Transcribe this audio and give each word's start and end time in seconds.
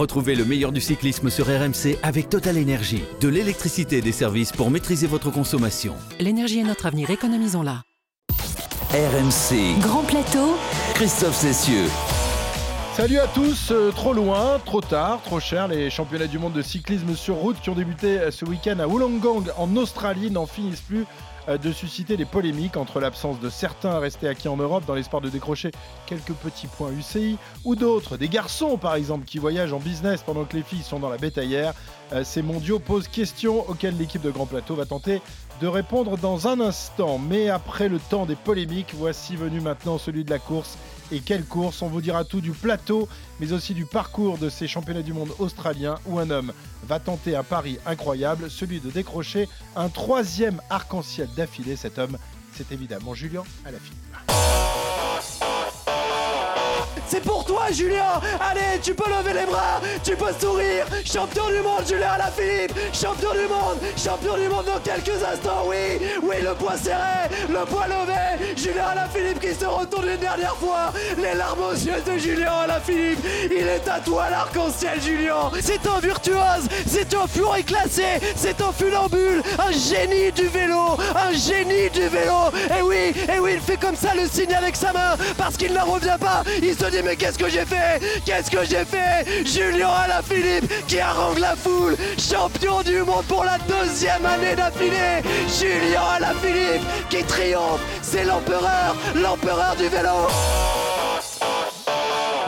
Retrouvez 0.00 0.34
le 0.34 0.46
meilleur 0.46 0.72
du 0.72 0.80
cyclisme 0.80 1.28
sur 1.28 1.44
RMC 1.48 1.98
avec 2.02 2.30
Total 2.30 2.56
Énergie. 2.56 3.02
De 3.20 3.28
l'électricité 3.28 3.98
et 3.98 4.00
des 4.00 4.12
services 4.12 4.50
pour 4.50 4.70
maîtriser 4.70 5.06
votre 5.06 5.30
consommation. 5.30 5.94
L'énergie 6.18 6.60
est 6.60 6.64
notre 6.64 6.86
avenir, 6.86 7.10
économisons-la. 7.10 7.82
RMC. 8.92 9.78
Grand 9.80 10.02
plateau, 10.04 10.56
Christophe 10.94 11.36
Cessieux. 11.36 11.84
Salut 12.94 13.18
à 13.18 13.26
tous, 13.26 13.72
euh, 13.72 13.90
trop 13.90 14.14
loin, 14.14 14.58
trop 14.64 14.80
tard, 14.80 15.20
trop 15.22 15.38
cher. 15.38 15.68
Les 15.68 15.90
championnats 15.90 16.28
du 16.28 16.38
monde 16.38 16.54
de 16.54 16.62
cyclisme 16.62 17.14
sur 17.14 17.34
route 17.34 17.60
qui 17.60 17.68
ont 17.68 17.74
débuté 17.74 18.20
euh, 18.20 18.30
ce 18.30 18.46
week-end 18.46 18.78
à 18.78 18.86
Wollongong 18.86 19.52
en 19.58 19.76
Australie 19.76 20.30
n'en 20.30 20.46
finissent 20.46 20.80
plus 20.80 21.04
de 21.48 21.72
susciter 21.72 22.16
des 22.16 22.24
polémiques 22.24 22.76
entre 22.76 23.00
l'absence 23.00 23.40
de 23.40 23.48
certains 23.48 23.98
restés 23.98 24.28
acquis 24.28 24.48
en 24.48 24.56
Europe 24.56 24.84
dans 24.86 24.94
l'espoir 24.94 25.22
de 25.22 25.28
décrocher 25.28 25.70
quelques 26.06 26.32
petits 26.32 26.66
points 26.66 26.90
UCI 26.92 27.36
ou 27.64 27.76
d'autres, 27.76 28.16
des 28.16 28.28
garçons 28.28 28.76
par 28.76 28.94
exemple 28.94 29.24
qui 29.24 29.38
voyagent 29.38 29.72
en 29.72 29.78
business 29.78 30.22
pendant 30.22 30.44
que 30.44 30.56
les 30.56 30.62
filles 30.62 30.82
sont 30.82 30.98
dans 31.00 31.08
la 31.08 31.16
bétaillère. 31.16 31.74
Euh, 32.12 32.24
Ces 32.24 32.42
mondiaux 32.42 32.78
posent 32.78 33.08
questions 33.08 33.68
auxquelles 33.68 33.96
l'équipe 33.96 34.22
de 34.22 34.30
Grand 34.30 34.46
Plateau 34.46 34.74
va 34.74 34.86
tenter 34.86 35.22
de 35.60 35.66
répondre 35.66 36.16
dans 36.16 36.48
un 36.48 36.60
instant. 36.60 37.18
Mais 37.18 37.48
après 37.48 37.88
le 37.88 37.98
temps 37.98 38.26
des 38.26 38.36
polémiques, 38.36 38.94
voici 38.94 39.36
venu 39.36 39.60
maintenant 39.60 39.98
celui 39.98 40.24
de 40.24 40.30
la 40.30 40.38
course. 40.38 40.76
Et 41.12 41.20
quelle 41.20 41.44
course 41.44 41.82
On 41.82 41.88
vous 41.88 42.00
dira 42.00 42.24
tout 42.24 42.40
du 42.40 42.52
plateau, 42.52 43.08
mais 43.40 43.52
aussi 43.52 43.74
du 43.74 43.84
parcours 43.84 44.38
de 44.38 44.48
ces 44.48 44.68
championnats 44.68 45.02
du 45.02 45.12
monde 45.12 45.30
australiens 45.38 45.96
où 46.06 46.18
un 46.18 46.30
homme 46.30 46.52
va 46.84 47.00
tenter 47.00 47.34
un 47.34 47.42
pari 47.42 47.78
incroyable, 47.84 48.50
celui 48.50 48.80
de 48.80 48.90
décrocher 48.90 49.48
un 49.74 49.88
troisième 49.88 50.60
arc-en-ciel 50.70 51.28
d'affilée. 51.36 51.76
Cet 51.76 51.98
homme, 51.98 52.16
c'est 52.54 52.70
évidemment 52.72 53.14
Julien 53.14 53.42
Alaphilippe. 53.64 54.89
C'est 57.10 57.24
pour 57.24 57.44
toi, 57.44 57.62
Julien. 57.72 58.20
Allez, 58.38 58.80
tu 58.80 58.94
peux 58.94 59.10
lever 59.10 59.40
les 59.40 59.44
bras, 59.44 59.80
tu 60.04 60.14
peux 60.14 60.32
sourire. 60.40 60.86
Champion 61.04 61.48
du 61.48 61.60
monde, 61.60 61.82
Julien 61.84 62.12
Alaphilippe. 62.12 62.72
Champion 62.92 63.32
du 63.32 63.48
monde, 63.48 63.78
champion 63.96 64.36
du 64.36 64.48
monde 64.48 64.66
dans 64.66 64.78
quelques 64.78 65.20
instants, 65.20 65.64
oui. 65.66 65.98
Oui, 66.22 66.36
le 66.40 66.54
poids 66.54 66.76
serré, 66.76 67.26
le 67.48 67.64
poids 67.66 67.86
levé. 67.88 68.54
Julien 68.56 68.84
Alaphilippe 68.92 69.40
qui 69.40 69.52
se 69.52 69.64
retourne 69.64 70.08
une 70.08 70.20
dernière 70.20 70.54
fois. 70.54 70.92
Les 71.16 71.34
larmes 71.36 71.64
aux 71.72 71.74
yeux 71.74 72.00
de 72.06 72.16
Julien 72.16 72.52
Alaphilippe. 72.62 73.26
Il 73.50 73.66
est 73.66 73.88
à 73.88 73.98
toi 73.98 74.30
l'arc-en-ciel, 74.30 75.02
Julien. 75.02 75.50
C'est 75.60 75.84
un 75.88 75.98
virtuose, 75.98 76.68
c'est 76.86 77.12
un 77.12 77.26
furet 77.26 77.64
classé, 77.64 78.20
c'est 78.36 78.60
un 78.60 78.70
funambule, 78.70 79.42
un 79.58 79.72
génie 79.72 80.30
du 80.30 80.46
vélo, 80.46 80.96
un 81.16 81.32
génie 81.32 81.90
du 81.90 82.06
vélo. 82.06 82.52
Et 82.78 82.82
oui, 82.82 83.14
et 83.34 83.40
oui, 83.40 83.54
il 83.54 83.60
fait 83.60 83.78
comme 83.78 83.96
ça 83.96 84.14
le 84.14 84.28
signe 84.28 84.54
avec 84.54 84.76
sa 84.76 84.92
main 84.92 85.16
parce 85.36 85.56
qu'il 85.56 85.72
n'en 85.72 85.86
revient 85.86 86.18
pas. 86.20 86.44
Il 86.62 86.76
se 86.76 86.84
mais 87.02 87.16
qu'est-ce 87.16 87.38
que 87.38 87.48
j'ai 87.48 87.64
fait? 87.64 88.00
Qu'est-ce 88.24 88.50
que 88.50 88.64
j'ai 88.64 88.84
fait? 88.84 89.46
Julien 89.46 89.88
Alaphilippe 90.04 90.70
qui 90.86 91.00
harangue 91.00 91.38
la 91.38 91.56
foule, 91.56 91.96
champion 92.18 92.82
du 92.82 92.98
monde 93.02 93.24
pour 93.28 93.44
la 93.44 93.58
deuxième 93.58 94.24
année 94.26 94.54
d'affilée. 94.56 95.22
Julien 95.48 96.02
Alaphilippe 96.16 96.82
qui 97.08 97.22
triomphe, 97.24 97.80
c'est 98.02 98.24
l'empereur, 98.24 98.96
l'empereur 99.14 99.76
du 99.76 99.88
vélo. 99.88 100.69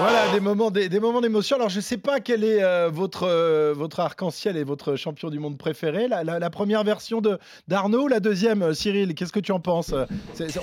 Voilà, 0.02 0.32
des 0.32 0.40
moments, 0.40 0.70
des, 0.70 0.88
des 0.88 1.00
moments 1.00 1.20
d'émotion. 1.20 1.56
Alors, 1.56 1.68
je 1.68 1.76
ne 1.76 1.80
sais 1.82 1.96
pas 1.96 2.20
quel 2.20 2.42
est 2.44 2.62
euh, 2.62 2.88
votre, 2.92 3.24
euh, 3.28 3.72
votre 3.76 4.00
arc-en-ciel 4.00 4.56
et 4.56 4.64
votre 4.64 4.96
champion 4.96 5.30
du 5.30 5.38
monde 5.38 5.56
préféré. 5.58 6.08
La, 6.08 6.24
la- 6.24 6.38
la 6.38 6.50
première 6.50 6.82
version 6.84 7.20
de 7.20 7.38
d'Arnaud, 7.68 8.08
la 8.08 8.20
deuxième, 8.20 8.62
euh, 8.62 8.74
Cyril, 8.74 9.14
qu'est-ce 9.14 9.32
que 9.32 9.40
tu 9.40 9.52
en 9.52 9.60
penses? 9.60 9.94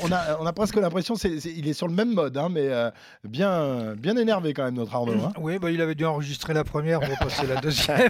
On, 0.03 0.11
a, 0.11 0.37
on 0.39 0.45
a 0.45 0.53
presque 0.53 0.75
l'impression 0.75 1.15
qu'il 1.15 1.67
est 1.67 1.73
sur 1.73 1.87
le 1.87 1.93
même 1.93 2.13
mode, 2.13 2.37
hein, 2.37 2.49
mais 2.51 2.69
bien, 3.23 3.93
bien 3.95 4.17
énervé 4.17 4.53
quand 4.53 4.63
même, 4.65 4.75
notre 4.75 4.93
Arnaud. 4.95 5.13
hein. 5.23 5.33
Oui, 5.39 5.57
bah, 5.59 5.71
il 5.71 5.81
avait 5.81 5.95
dû 5.95 6.05
enregistrer 6.05 6.53
la 6.53 6.63
première, 6.63 6.99
on 7.01 7.07
va 7.07 7.15
passer 7.15 7.47
la 7.47 7.55
deuxième. 7.61 8.09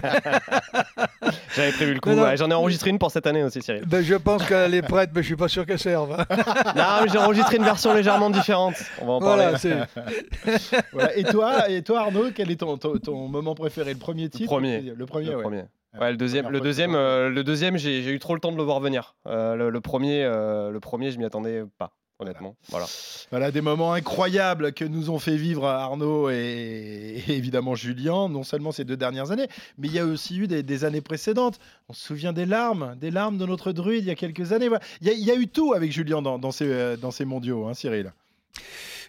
J'avais 1.54 1.72
prévu 1.72 1.94
le 1.94 2.00
coup. 2.00 2.10
Ouais. 2.10 2.36
J'en 2.36 2.50
ai 2.50 2.54
enregistré 2.54 2.90
une 2.90 2.98
pour 2.98 3.10
cette 3.10 3.26
année 3.26 3.42
aussi, 3.42 3.60
Cyril. 3.62 3.82
Ben, 3.86 4.02
je 4.02 4.14
pense 4.14 4.44
qu'elle 4.46 4.74
est 4.74 4.82
prête, 4.82 5.10
mais 5.14 5.22
je 5.22 5.26
suis 5.26 5.36
pas 5.36 5.48
sûr 5.48 5.66
qu'elle 5.66 5.78
serve. 5.78 6.12
hein. 6.12 6.26
non, 6.76 6.84
mais 7.02 7.08
j'ai 7.10 7.18
enregistré 7.18 7.56
une 7.56 7.64
version 7.64 7.92
légèrement 7.94 8.30
différente. 8.30 8.74
On 9.00 9.06
va 9.06 9.12
en 9.14 9.20
parler. 9.20 9.46
Voilà. 10.92 11.16
Et, 11.16 11.24
toi, 11.24 11.70
et 11.70 11.82
toi, 11.82 12.00
Arnaud, 12.00 12.30
quel 12.34 12.50
est 12.50 12.56
ton, 12.56 12.76
ton, 12.76 12.96
ton 12.98 13.28
moment 13.28 13.54
préféré? 13.54 13.92
Le 13.92 13.98
premier 13.98 14.24
Le 14.24 14.30
titre 14.30 14.46
premier. 14.46 14.80
Le 14.80 15.06
premier, 15.06 15.26
Le 15.30 15.36
ouais. 15.36 15.42
premier. 15.42 15.64
Ouais, 16.00 16.12
le 16.12 16.16
deuxième, 16.16 16.48
le 16.50 16.60
deuxième, 16.60 16.94
euh, 16.94 17.28
le 17.30 17.42
deuxième, 17.42 17.76
j'ai 17.76 18.02
j'ai 18.02 18.12
eu 18.12 18.20
trop 18.20 18.34
le 18.34 18.40
temps 18.40 18.52
de 18.52 18.56
le 18.56 18.62
voir 18.62 18.78
venir. 18.78 19.16
Euh, 19.26 19.56
le, 19.56 19.70
le 19.70 19.80
premier, 19.80 20.22
euh, 20.24 20.70
le 20.70 20.78
premier, 20.78 21.10
je 21.10 21.18
m'y 21.18 21.24
attendais 21.24 21.64
pas, 21.78 21.90
honnêtement. 22.20 22.56
Voilà. 22.68 22.86
Voilà 23.30 23.50
des 23.50 23.60
moments 23.60 23.92
incroyables 23.92 24.72
que 24.72 24.84
nous 24.84 25.10
ont 25.10 25.18
fait 25.18 25.36
vivre 25.36 25.66
Arnaud 25.66 26.30
et, 26.30 27.22
évidemment 27.28 27.74
Julien, 27.74 28.28
non 28.28 28.42
seulement 28.42 28.72
ces 28.72 28.84
deux 28.84 28.96
dernières 28.96 29.30
années, 29.30 29.48
mais 29.78 29.88
il 29.88 29.94
y 29.94 29.98
a 29.98 30.04
aussi 30.04 30.38
eu 30.38 30.46
des, 30.46 30.84
années 30.84 31.00
précédentes. 31.00 31.58
On 31.88 31.92
se 31.92 32.06
souvient 32.06 32.32
des 32.32 32.46
larmes, 32.46 32.96
des 33.00 33.10
larmes 33.10 33.38
de 33.38 33.46
notre 33.46 33.72
druide 33.72 34.04
il 34.04 34.08
y 34.08 34.10
a 34.10 34.14
quelques 34.14 34.52
années. 34.52 34.68
Il, 35.00 35.08
y 35.08 35.30
a, 35.30 35.34
eu 35.34 35.48
tout 35.48 35.72
avec 35.74 35.92
Julien 35.92 36.22
dans, 36.22 36.38
dans 36.38 36.52
ces, 36.52 36.68
euh, 36.68 36.96
dans 36.96 37.10
ces 37.10 37.24
mondiaux, 37.24 37.66
hein, 37.66 37.74
Cyril. 37.74 38.12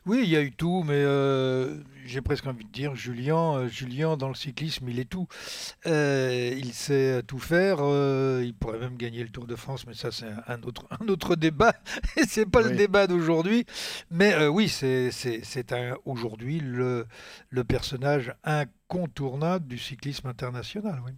Oui, 0.08 0.22
il 0.24 0.30
y 0.30 0.36
a 0.36 0.42
eu 0.42 0.52
tout, 0.52 0.82
mais 0.84 0.96
euh, 0.96 1.78
j'ai 2.08 2.22
presque 2.22 2.48
envie 2.48 2.66
de 2.66 2.72
dire, 2.72 2.96
Julien, 2.96 3.58
euh, 3.58 3.68
Julien 3.68 4.18
dans 4.18 4.30
le 4.30 4.34
cyclisme, 4.34 4.90
il 4.90 5.00
est 5.00 5.06
tout. 5.10 5.28
Euh, 5.86 6.56
il 6.58 6.74
sait 6.74 7.22
tout 7.28 7.38
faire. 7.38 7.78
il 8.42 8.54
pourrait 8.60 8.80
même 8.80 8.98
gagner 8.98 9.22
le 9.22 9.30
Tour 9.30 9.46
de 9.46 9.56
France, 9.56 9.86
mais 9.86 9.94
ça 9.94 10.12
c'est 10.12 10.26
un 10.48 10.62
autre, 10.64 10.88
un 11.00 11.08
autre 11.08 11.36
débat. 11.36 11.76
Et 12.18 12.24
c'est 12.28 12.48
pas 12.48 12.64
Oui. 12.64 12.72
le 12.72 12.76
débat 12.78 13.06
d'aujourd'hui. 13.06 13.66
Mais 14.10 14.48
oui, 14.48 14.70
c'est 14.70 15.12
aujourd'hui 16.06 16.60
le, 16.60 17.06
le 17.50 17.64
personnage 17.64 18.34
incontournable 18.92 19.68
du 19.68 19.78
cyclisme 19.78 20.28
international. 20.28 21.00
Oui. 21.06 21.12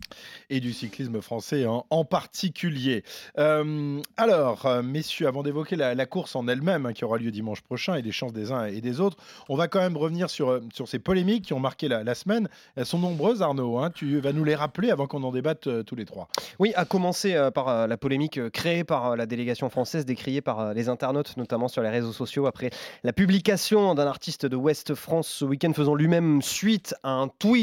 et 0.50 0.60
du 0.60 0.74
cyclisme 0.74 1.22
français 1.22 1.66
en, 1.66 1.86
en 1.90 2.06
particulier. 2.06 3.04
Euh, 3.40 4.00
alors, 4.18 4.66
euh, 4.66 4.84
messieurs, 4.84 5.28
avant 5.28 5.42
d'évoquer 5.44 5.76
la, 5.76 5.96
la 5.96 6.06
course 6.06 6.36
en 6.36 6.48
elle-même 6.48 6.86
hein, 6.86 6.94
qui 6.94 7.04
aura 7.04 7.18
lieu 7.18 7.32
dimanche 7.32 7.62
prochain 7.62 7.96
et 7.96 8.02
les 8.02 8.12
chances 8.12 8.34
des 8.34 8.52
uns 8.52 8.66
et 8.66 8.82
des 8.82 9.00
autres, 9.00 9.18
on 9.50 9.56
va 9.56 9.68
quand 9.68 9.80
même 9.80 9.98
revenir 9.98 10.30
sur, 10.30 10.50
euh, 10.50 10.62
sur 10.74 10.88
ces 10.88 11.00
polémiques 11.00 11.46
qui 11.46 11.54
ont 11.54 11.60
marqué 11.60 11.88
la, 11.88 12.04
la 12.04 12.16
semaine. 12.16 12.48
Elles 12.76 12.86
sont 12.86 13.00
nombreuses, 13.00 13.42
Arnaud. 13.42 13.80
hein. 13.80 13.90
Tu 13.90 14.20
vas 14.20 14.34
nous 14.34 14.44
les 14.44 14.56
rappeler 14.56 14.92
avant 14.92 15.08
qu'on 15.08 15.24
en 15.24 15.32
débatte 15.32 15.68
euh, 15.68 15.84
tous 15.84 15.96
les 15.96 16.06
trois. 16.06 16.28
Oui, 16.60 16.74
à 16.76 16.86
commencer 16.86 17.34
euh, 17.34 17.50
par 17.50 17.70
euh, 17.70 17.88
la 17.88 17.98
polémique 17.98 18.38
euh, 18.38 18.50
créée 18.50 18.84
par 18.84 19.12
euh, 19.12 19.16
la 19.16 19.26
délégation 19.26 19.70
française, 19.70 20.06
décriée 20.06 20.42
par 20.42 20.60
euh, 20.60 20.74
les 20.74 20.90
internautes, 20.90 21.36
notamment 21.38 21.68
sur 21.68 21.82
les 21.82 21.90
réseaux 21.90 22.14
sociaux, 22.14 22.46
après 22.46 22.70
la 23.04 23.14
publication 23.14 23.96
d'un 23.96 24.06
artiste 24.08 24.46
de 24.46 24.56
Ouest 24.56 24.94
France 24.94 25.28
ce 25.28 25.46
week-end 25.46 25.74
faisant 25.74 25.96
lui-même 25.96 26.42
suite 26.42 26.94
à 27.04 27.12
un 27.12 27.28
tweet 27.28 27.63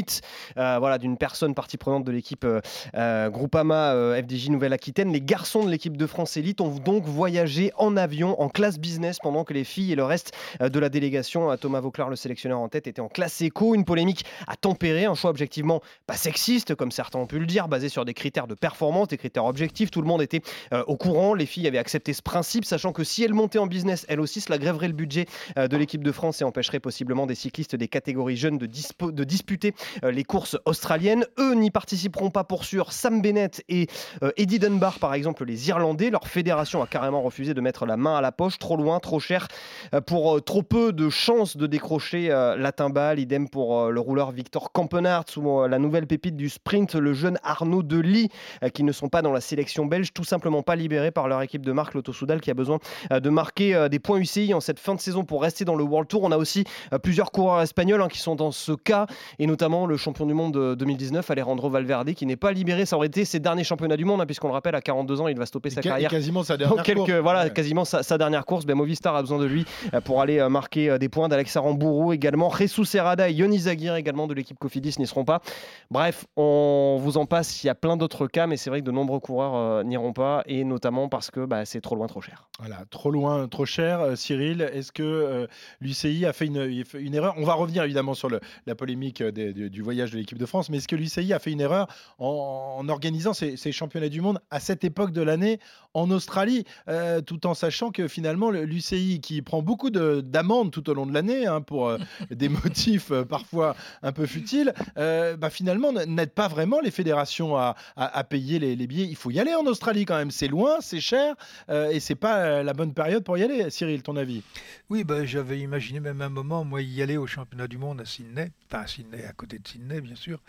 euh, 0.57 0.77
voilà, 0.79 0.97
d'une 0.97 1.17
personne 1.17 1.53
partie 1.53 1.77
prenante 1.77 2.03
de 2.03 2.11
l'équipe 2.11 2.43
euh, 2.43 2.61
euh, 2.95 3.29
Groupama 3.29 3.95
FDJ 4.21 4.49
Nouvelle-Aquitaine. 4.49 5.11
Les 5.11 5.21
garçons 5.21 5.63
de 5.63 5.69
l'équipe 5.69 5.97
de 5.97 6.07
France 6.07 6.37
Élite 6.37 6.61
ont 6.61 6.69
donc 6.69 7.05
voyagé 7.05 7.71
en 7.77 7.97
avion, 7.97 8.39
en 8.41 8.49
classe 8.49 8.79
business, 8.79 9.17
pendant 9.21 9.43
que 9.43 9.53
les 9.53 9.63
filles 9.63 9.91
et 9.91 9.95
le 9.95 10.03
reste 10.03 10.33
de 10.59 10.79
la 10.79 10.89
délégation, 10.89 11.55
Thomas 11.57 11.79
Vauclair, 11.79 12.09
le 12.09 12.15
sélectionneur 12.15 12.59
en 12.59 12.69
tête, 12.69 12.87
étaient 12.87 13.01
en 13.01 13.09
classe 13.09 13.41
éco. 13.41 13.75
Une 13.75 13.85
polémique 13.85 14.25
à 14.47 14.55
tempérer, 14.55 15.05
un 15.05 15.15
choix 15.15 15.29
objectivement 15.29 15.81
pas 16.07 16.15
sexiste, 16.15 16.75
comme 16.75 16.91
certains 16.91 17.19
ont 17.19 17.27
pu 17.27 17.39
le 17.39 17.45
dire, 17.45 17.67
basé 17.67 17.89
sur 17.89 18.05
des 18.05 18.13
critères 18.13 18.47
de 18.47 18.55
performance, 18.55 19.09
des 19.09 19.17
critères 19.17 19.45
objectifs. 19.45 19.91
Tout 19.91 20.01
le 20.01 20.07
monde 20.07 20.21
était 20.21 20.41
au 20.87 20.97
courant. 20.97 21.33
Les 21.33 21.45
filles 21.45 21.67
avaient 21.67 21.77
accepté 21.77 22.13
ce 22.13 22.21
principe, 22.21 22.65
sachant 22.65 22.91
que 22.91 23.03
si 23.03 23.23
elles 23.23 23.33
montaient 23.33 23.59
en 23.59 23.67
business, 23.67 24.05
elles 24.09 24.21
aussi, 24.21 24.41
cela 24.41 24.57
grèverait 24.57 24.87
le 24.87 24.93
budget 24.93 25.25
de 25.55 25.77
l'équipe 25.77 26.03
de 26.03 26.11
France 26.11 26.41
et 26.41 26.43
empêcherait 26.43 26.79
possiblement 26.79 27.25
des 27.25 27.35
cyclistes 27.35 27.75
des 27.75 27.87
catégories 27.87 28.37
jeunes 28.37 28.57
de, 28.57 28.67
de 28.67 29.23
disputer 29.23 29.73
les 30.03 30.23
courses 30.23 30.57
australiennes. 30.65 31.25
Eux 31.39 31.53
n'y 31.53 31.71
participeront 31.71 32.29
pas 32.29 32.43
pour 32.43 32.65
sûr. 32.65 32.91
Sam 32.91 33.21
Bennett 33.21 33.63
et 33.69 33.87
euh, 34.23 34.31
Eddie 34.37 34.59
Dunbar, 34.59 34.99
par 34.99 35.13
exemple, 35.13 35.45
les 35.45 35.69
Irlandais. 35.69 36.09
Leur 36.09 36.27
fédération 36.27 36.81
a 36.81 36.87
carrément 36.87 37.21
refusé 37.21 37.53
de 37.53 37.61
mettre 37.61 37.85
la 37.85 37.97
main 37.97 38.15
à 38.15 38.21
la 38.21 38.31
poche. 38.31 38.59
Trop 38.59 38.77
loin, 38.77 38.99
trop 38.99 39.19
cher, 39.19 39.47
euh, 39.93 40.01
pour 40.01 40.37
euh, 40.37 40.41
trop 40.41 40.63
peu 40.63 40.93
de 40.93 41.09
chances 41.09 41.57
de 41.57 41.67
décrocher 41.67 42.31
euh, 42.31 42.55
la 42.55 42.71
timbale. 42.71 43.19
Idem 43.19 43.49
pour 43.49 43.79
euh, 43.79 43.91
le 43.91 43.99
rouleur 43.99 44.31
Victor 44.31 44.71
Kampenarts 44.71 45.25
ou 45.37 45.61
euh, 45.61 45.67
la 45.67 45.79
nouvelle 45.79 46.07
pépite 46.07 46.35
du 46.35 46.49
sprint, 46.49 46.95
le 46.95 47.13
jeune 47.13 47.37
Arnaud 47.43 47.83
Delis, 47.83 48.29
euh, 48.63 48.69
qui 48.69 48.83
ne 48.83 48.91
sont 48.91 49.09
pas 49.09 49.21
dans 49.21 49.31
la 49.31 49.41
sélection 49.41 49.85
belge, 49.85 50.13
tout 50.13 50.23
simplement 50.23 50.63
pas 50.63 50.75
libérés 50.75 51.11
par 51.11 51.27
leur 51.27 51.41
équipe 51.41 51.65
de 51.65 51.71
marque, 51.71 51.93
l'Auto 51.93 52.13
Soudal, 52.13 52.41
qui 52.41 52.51
a 52.51 52.53
besoin 52.53 52.79
euh, 53.11 53.19
de 53.19 53.29
marquer 53.29 53.75
euh, 53.75 53.89
des 53.89 53.99
points 53.99 54.17
UCI 54.17 54.53
en 54.53 54.59
cette 54.59 54.79
fin 54.79 54.95
de 54.95 54.99
saison 54.99 55.23
pour 55.23 55.41
rester 55.41 55.65
dans 55.65 55.75
le 55.75 55.83
World 55.83 56.07
Tour. 56.07 56.23
On 56.23 56.31
a 56.31 56.37
aussi 56.37 56.65
euh, 56.93 56.99
plusieurs 56.99 57.31
coureurs 57.31 57.61
espagnols 57.61 58.01
hein, 58.01 58.07
qui 58.07 58.19
sont 58.19 58.35
dans 58.35 58.51
ce 58.51 58.71
cas, 58.71 59.07
et 59.39 59.47
notamment 59.47 59.80
le 59.85 59.97
champion 59.97 60.25
du 60.25 60.33
monde 60.33 60.53
de 60.53 60.75
2019, 60.75 61.29
Alejandro 61.31 61.69
Valverde, 61.69 62.13
qui 62.13 62.25
n'est 62.25 62.35
pas 62.35 62.51
libéré. 62.51 62.85
Ça 62.85 62.95
aurait 62.97 63.07
été 63.07 63.25
ses 63.25 63.39
derniers 63.39 63.63
championnats 63.63 63.97
du 63.97 64.05
monde, 64.05 64.21
hein, 64.21 64.25
puisqu'on 64.25 64.47
le 64.47 64.53
rappelle, 64.53 64.75
à 64.75 64.81
42 64.81 65.21
ans, 65.21 65.27
il 65.27 65.37
va 65.37 65.45
stopper 65.45 65.69
sa 65.69 65.81
Et 65.81 65.83
carrière. 65.83 66.09
quasiment 66.09 66.43
sa 66.43 66.57
dernière 66.57 66.83
quelques, 66.83 66.97
course. 66.99 67.11
voilà, 67.11 67.43
Ouais. 67.43 67.49
quasiment 67.53 67.85
sa, 67.85 68.03
sa 68.03 68.17
dernière 68.17 68.45
course. 68.45 68.65
Ben, 68.65 68.75
Movistar 68.75 69.15
a 69.15 69.21
besoin 69.21 69.39
de 69.39 69.45
lui 69.45 69.65
euh, 69.93 70.01
pour 70.01 70.21
aller 70.21 70.39
euh, 70.39 70.49
marquer 70.49 70.89
euh, 70.89 70.97
des 70.97 71.09
points. 71.09 71.27
D'Alex 71.29 71.55
Aramburu 71.55 72.13
également. 72.15 72.49
Jesus 72.49 72.85
Serrada 72.85 73.29
et 73.29 73.33
Yoni 73.33 73.59
Zaguirre 73.59 73.95
également 73.95 74.27
de 74.27 74.33
l'équipe 74.33 74.57
Cofidis 74.59 74.95
n'y 74.99 75.07
seront 75.07 75.25
pas. 75.25 75.41
Bref, 75.89 76.25
on 76.35 76.97
vous 76.99 77.17
en 77.17 77.25
passe. 77.25 77.63
Il 77.63 77.67
y 77.67 77.69
a 77.69 77.75
plein 77.75 77.97
d'autres 77.97 78.27
cas, 78.27 78.47
mais 78.47 78.57
c'est 78.57 78.69
vrai 78.69 78.81
que 78.81 78.85
de 78.85 78.91
nombreux 78.91 79.19
coureurs 79.19 79.55
euh, 79.55 79.83
n'iront 79.83 80.13
pas, 80.13 80.43
et 80.45 80.63
notamment 80.63 81.09
parce 81.09 81.31
que 81.31 81.45
bah, 81.45 81.65
c'est 81.65 81.81
trop 81.81 81.95
loin, 81.95 82.07
trop 82.07 82.21
cher. 82.21 82.47
Voilà, 82.59 82.77
trop 82.89 83.11
loin, 83.11 83.47
trop 83.47 83.65
cher. 83.65 83.99
Euh, 84.01 84.15
Cyril, 84.15 84.61
est-ce 84.73 84.91
que 84.91 85.03
euh, 85.03 85.47
l'UCI 85.79 86.25
a 86.25 86.33
fait 86.33 86.45
une, 86.47 86.83
une 86.95 87.15
erreur? 87.15 87.33
On 87.37 87.43
va 87.45 87.53
revenir 87.53 87.83
évidemment 87.83 88.13
sur 88.13 88.29
le- 88.29 88.39
la 88.65 88.75
polémique 88.75 89.21
des- 89.23 89.53
du, 89.53 89.69
du 89.71 89.81
voyage 89.81 90.11
de 90.11 90.17
l'équipe 90.17 90.37
de 90.37 90.45
France. 90.45 90.69
Mais 90.69 90.77
est-ce 90.77 90.87
que 90.87 90.95
l'UCI 90.95 91.33
a 91.33 91.39
fait 91.39 91.51
une 91.51 91.61
erreur 91.61 91.87
en, 92.19 92.75
en 92.79 92.87
organisant 92.89 93.33
ces, 93.33 93.57
ces 93.57 93.71
championnats 93.71 94.09
du 94.09 94.21
monde 94.21 94.39
à 94.51 94.59
cette 94.59 94.83
époque 94.83 95.11
de 95.13 95.21
l'année 95.21 95.59
en 95.93 96.09
Australie, 96.11 96.63
euh, 96.87 97.19
tout 97.21 97.45
en 97.47 97.53
sachant 97.53 97.91
que 97.91 98.07
finalement 98.07 98.49
l'UCI, 98.51 99.19
qui 99.21 99.41
prend 99.41 99.61
beaucoup 99.61 99.89
de- 99.89 100.21
d'amendes 100.21 100.71
tout 100.71 100.89
au 100.89 100.93
long 100.93 101.05
de 101.05 101.13
l'année 101.13 101.45
hein, 101.47 101.61
pour 101.61 101.89
euh, 101.89 101.97
des 102.31 102.47
motifs 102.49 103.11
euh, 103.11 103.25
parfois 103.25 103.75
un 104.03 104.11
peu 104.11 104.25
futiles, 104.25 104.73
bah, 104.95 105.49
finalement 105.49 105.91
n'aide 105.91 106.31
pas 106.31 106.47
vraiment 106.47 106.79
les 106.79 106.91
fédérations 106.91 107.57
à, 107.57 107.75
à- 107.95 108.17
à 108.19 108.23
payer 108.23 108.59
les, 108.59 108.75
les 108.75 108.87
billets. 108.87 109.07
Il 109.07 109.15
faut 109.15 109.31
y 109.31 109.39
aller 109.39 109.53
en 109.55 109.65
Australie 109.65 110.05
quand 110.05 110.17
même. 110.17 110.31
C'est 110.31 110.47
loin, 110.47 110.77
c'est 110.81 110.99
cher 110.99 111.35
et 111.69 111.99
c'est 111.99 112.15
pas 112.15 112.63
la 112.63 112.73
bonne 112.73 112.93
période 112.93 113.23
pour 113.23 113.37
y 113.37 113.43
aller. 113.43 113.69
Cyril, 113.69 114.01
ton 114.03 114.15
avis? 114.15 114.43
Oui, 114.89 115.03
bah, 115.03 115.25
j'avais 115.25 115.59
imaginé 115.59 115.99
même 115.99 116.21
un 116.21 116.29
moment, 116.29 116.63
moi, 116.65 116.81
y 116.81 117.01
aller 117.01 117.17
au 117.17 117.27
championnat 117.27 117.67
du 117.67 117.77
monde 117.77 118.01
à 118.01 118.05
Sydney, 118.05 118.51
enfin 118.69 118.83
à 118.83 118.87
Sydney, 118.87 119.23
à 119.25 119.33
de 119.59 119.67
Sydney, 119.67 120.01
bien 120.01 120.15
sûr. 120.15 120.39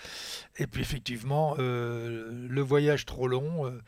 Et 0.58 0.66
puis 0.66 0.80
effectivement, 0.80 1.56
euh, 1.58 2.46
le 2.48 2.60
voyage 2.60 3.06
trop 3.06 3.28
long, 3.28 3.66
euh, 3.66 3.80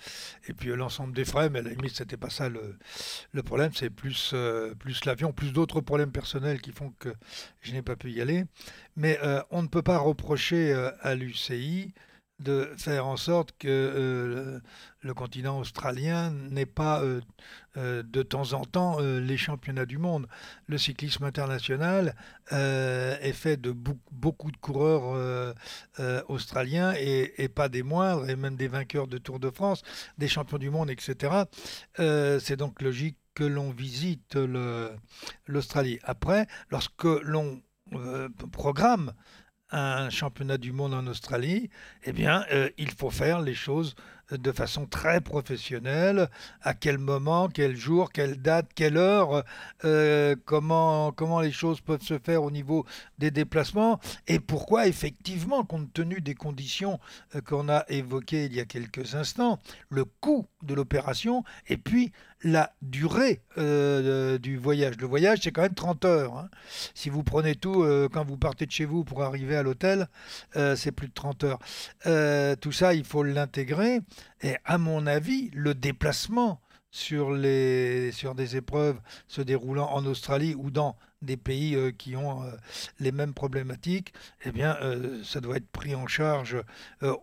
et 0.49 0.53
puis 0.53 0.71
euh, 0.71 0.77
l'ensemble 0.77 1.15
des 1.15 1.25
frais, 1.25 1.51
mais 1.51 1.61
à 1.61 1.63
la 1.63 1.71
limite, 1.71 1.97
c'était 1.97 2.17
pas 2.17 2.31
ça 2.31 2.49
le, 2.49 3.43
problème, 3.43 3.73
c'est 3.75 3.91
plus, 3.91 4.35
plus 4.79 5.05
l'avion, 5.05 5.33
plus 5.33 5.53
d'autres 5.53 5.81
problèmes 5.81 6.13
personnels 6.13 6.61
qui 6.61 6.73
font 6.73 6.93
que 6.99 7.15
je 7.61 7.73
n'ai 7.73 7.83
pas 7.83 7.97
pu 7.97 8.11
y 8.11 8.21
aller. 8.21 8.45
Mais 8.97 9.19
on 9.51 9.63
ne 9.63 9.69
peut 9.69 9.83
pas 9.83 9.99
reprocher 9.99 10.73
à 11.01 11.15
l'UCI 11.15 11.93
de 12.45 12.71
faire 12.77 13.07
en 13.07 13.17
sorte 13.17 13.53
que 13.59 13.69
euh, 13.69 14.61
le, 15.01 15.15
continent 15.15 15.59
australien 15.59 16.31
n'ait 16.31 16.67
pas 16.67 17.03
euh, 17.03 17.21
euh, 17.77 18.03
de 18.03 18.23
temps 18.23 18.53
en 18.53 18.65
temps 18.65 19.01
les 19.01 19.37
championnats 19.37 19.87
du 19.87 19.99
monde. 19.99 20.29
Le 20.67 20.79
cyclisme 20.79 21.25
international 21.25 22.15
est 22.51 23.33
fait 23.33 23.57
de 23.57 23.73
beaucoup 23.73 24.51
de 24.51 24.57
coureurs 24.59 25.55
australiens 26.29 26.95
et, 26.97 27.49
pas 27.49 27.69
des 27.69 27.83
moindres, 27.83 28.29
et 28.29 28.37
même 28.37 28.57
des 28.57 28.69
vainqueurs 28.69 29.09
de 29.09 29.19
Tour 29.19 29.41
de 29.41 29.51
France, 29.51 29.83
des 30.19 30.29
champions 30.29 30.59
du 30.59 30.71
monde, 30.71 30.91
etc. 30.91 31.45
C'est 31.97 32.57
donc 32.57 32.83
logique 32.83 33.19
que 33.35 33.45
l'on 33.45 33.71
visite 33.71 34.37
l'Australie. 35.47 35.99
Après, 36.05 36.47
lorsque 36.71 37.05
l'on 37.05 37.63
programme 38.53 39.13
un 39.71 40.11
championnat 40.11 40.59
du 40.59 40.73
monde 40.73 40.95
en 40.95 41.07
Australie, 41.07 41.71
eh 42.05 42.13
bien, 42.13 42.45
euh, 42.53 42.71
il 42.79 42.91
faut 42.91 43.11
faire 43.11 43.41
les 43.41 43.55
choses 43.55 43.95
de 44.39 44.53
façon 44.53 44.87
très 44.87 45.21
professionnelle. 45.21 46.29
À 46.63 46.75
quel 46.75 46.99
moment, 46.99 47.49
quel 47.49 47.77
jour, 47.77 48.13
quelle 48.13 48.41
date, 48.41 48.69
quelle 48.75 48.97
heure, 48.97 49.45
euh, 49.85 50.37
comment, 50.45 51.13
comment 51.13 51.41
les 51.41 51.53
choses 51.53 51.81
peuvent 51.81 52.03
se 52.03 52.19
faire 52.19 52.43
au 52.43 52.51
niveau 52.51 52.85
des 53.19 53.31
déplacements 53.31 54.01
et 54.27 54.41
pourquoi, 54.41 54.87
effectivement, 54.87 55.65
compte 55.65 55.93
tenu 55.93 56.21
des 56.21 56.35
conditions 56.35 56.99
euh, 57.35 57.41
qu'on 57.41 57.69
a 57.69 57.85
évoquées 57.89 58.47
il 58.47 58.55
y 58.55 58.61
a 58.61 58.65
quelques 58.65 59.15
instants, 59.15 59.59
le 59.89 60.05
coût 60.05 60.47
de 60.63 60.75
l'opération 60.75 61.45
et 61.69 61.77
puis 61.77 62.13
la 62.43 62.73
durée 62.83 63.41
euh, 63.57 64.39
du 64.39 64.57
voyage. 64.59 64.97
Le 64.99 65.07
voyage, 65.07 65.39
c'est 65.43 65.51
quand 65.53 65.63
même 65.63 65.75
30 65.75 66.05
heures. 66.05 66.37
hein. 66.37 66.49
Si 66.95 67.09
vous 67.09 67.23
prenez 67.23 67.55
tout, 67.55 67.87
quand 68.13 68.25
vous 68.25 68.37
partez 68.37 68.67
de 68.67 68.71
chez 68.71 68.85
vous 68.85 69.03
pour 69.05 69.23
arriver 69.23 69.57
à 69.57 69.63
l'hôtel, 69.63 70.09
c'est 70.55 70.93
plus 70.93 71.09
de 71.09 71.15
30 71.15 71.45
heures. 71.45 72.57
Tout 72.61 72.73
ça, 72.73 72.93
il 72.95 73.05
faut 73.05 73.23
l'intégrer. 73.23 74.01
Et 74.43 74.57
à 74.65 74.79
mon 74.79 75.07
avis, 75.07 75.51
le 75.55 75.75
déplacement 75.75 76.61
sur, 76.95 77.33
les, 77.33 78.13
sur 78.13 78.37
des 78.37 78.57
épreuves 78.57 79.01
se 79.27 79.43
déroulant 79.43 79.91
en 79.91 80.07
Australie 80.07 80.55
ou 80.55 80.71
dans 80.71 80.97
des 81.23 81.37
pays 81.37 81.75
euh, 81.75 81.91
qui 81.91 82.15
ont 82.15 82.45
euh, 82.45 82.51
les 83.01 83.11
mêmes 83.11 83.35
problématiques, 83.35 84.13
eh 84.45 84.53
bien, 84.53 84.77
euh, 84.81 85.21
ça 85.25 85.41
doit 85.41 85.57
être 85.57 85.69
pris 85.71 85.97
en 85.97 86.07
charge 86.07 86.57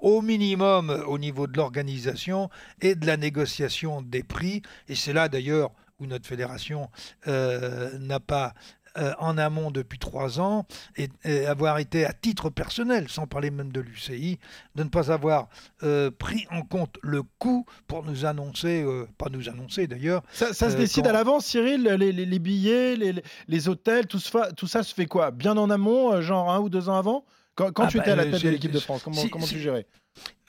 au 0.02 0.22
minimum 0.22 0.90
au 1.08 1.18
niveau 1.18 1.48
de 1.48 1.56
l'organisation 1.56 2.50
et 2.82 2.96
de 2.96 3.06
la 3.06 3.16
négociation 3.16 4.02
des 4.02 4.24
prix. 4.24 4.62
Et 4.90 4.96
c'est 4.96 5.14
là 5.14 5.30
d'ailleurs 5.30 5.72
où 6.00 6.06
notre 6.08 6.28
fédération 6.28 6.90
n'a 7.28 8.20
pas 8.20 8.56
euh, 8.98 9.14
en 9.20 9.38
amont 9.38 9.72
depuis 9.72 10.00
trois 10.00 10.40
ans 10.40 10.66
et, 10.98 11.10
et 11.24 11.46
avoir 11.46 11.78
été 11.78 12.06
à 12.06 12.14
titre 12.14 12.50
personnel, 12.50 13.08
sans 13.10 13.28
parler 13.28 13.52
même 13.52 13.72
de 13.72 13.80
l'UCI, 13.82 14.40
de 14.76 14.84
ne 14.84 14.90
pas 14.90 15.12
avoir 15.12 15.48
euh, 15.84 16.12
pris 16.12 16.46
en 16.52 16.62
compte 16.62 16.98
le 17.02 17.24
coût 17.40 17.66
pour 17.88 18.04
nous 18.04 18.26
annoncer, 18.26 18.84
euh, 18.84 19.08
pas 19.18 19.30
nous 19.30 19.50
annoncer 19.50 19.88
d'ailleurs, 19.88 20.24
Ça, 20.34 20.54
ça 20.54 20.70
se 20.70 20.76
décide 20.76 21.04
quand- 21.04 21.10
à 21.10 21.14
l'avance, 21.14 21.46
Cyril 21.46 21.84
les, 21.84 22.12
les- 22.12 22.26
les 22.26 22.40
billets, 22.40 22.96
les, 22.96 23.16
les 23.48 23.70
hôtels, 23.70 24.08
tout, 24.08 24.20
se 24.20 24.30
fa- 24.30 24.52
tout 24.52 24.68
ça 24.68 24.84
se 24.84 24.94
fait 24.94 25.06
quoi? 25.06 25.32
Bien 25.32 25.58
en 25.58 25.70
amont, 25.70 26.20
genre 26.22 26.52
un 26.52 26.60
ou 26.60 26.70
deux 26.70 26.90
ans 26.90 26.96
avant? 26.98 27.26
Quand, 27.56 27.72
quand 27.74 27.84
Ah 27.84 27.88
tu 27.88 27.98
bah, 27.98 28.04
étais 28.04 28.12
à 28.12 28.16
la 28.16 28.26
tête 28.26 28.44
de 28.44 28.50
l'équipe 28.50 28.72
de 28.72 28.80
France, 28.80 29.02
comment, 29.04 29.22
si- 29.22 29.30
comment 29.30 29.46
si- 29.46 29.54
tu 29.56 29.60
gérais? 29.60 29.86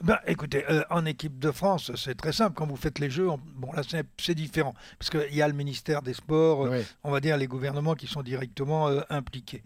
Ben, 0.03 0.19
écoutez, 0.27 0.65
euh, 0.69 0.83
en 0.89 1.05
équipe 1.05 1.39
de 1.39 1.49
France, 1.51 1.91
c'est 1.95 2.15
très 2.15 2.33
simple. 2.33 2.55
Quand 2.55 2.67
vous 2.67 2.75
faites 2.75 2.99
les 2.99 3.09
Jeux, 3.09 3.29
on- 3.29 3.39
bon 3.55 3.71
là 3.71 3.83
c'est 4.19 4.35
différent, 4.35 4.73
parce 4.99 5.09
qu'il 5.09 5.33
y 5.33 5.41
a 5.41 5.47
le 5.47 5.53
ministère 5.53 6.01
des 6.01 6.13
Sports, 6.13 6.65
euh, 6.65 6.69
on 7.05 7.11
va 7.11 7.21
dire 7.21 7.37
les 7.37 7.47
gouvernements 7.47 7.95
qui 7.95 8.07
sont 8.07 8.21
directement 8.21 8.89
euh, 8.89 8.99
impliqués. 9.09 9.63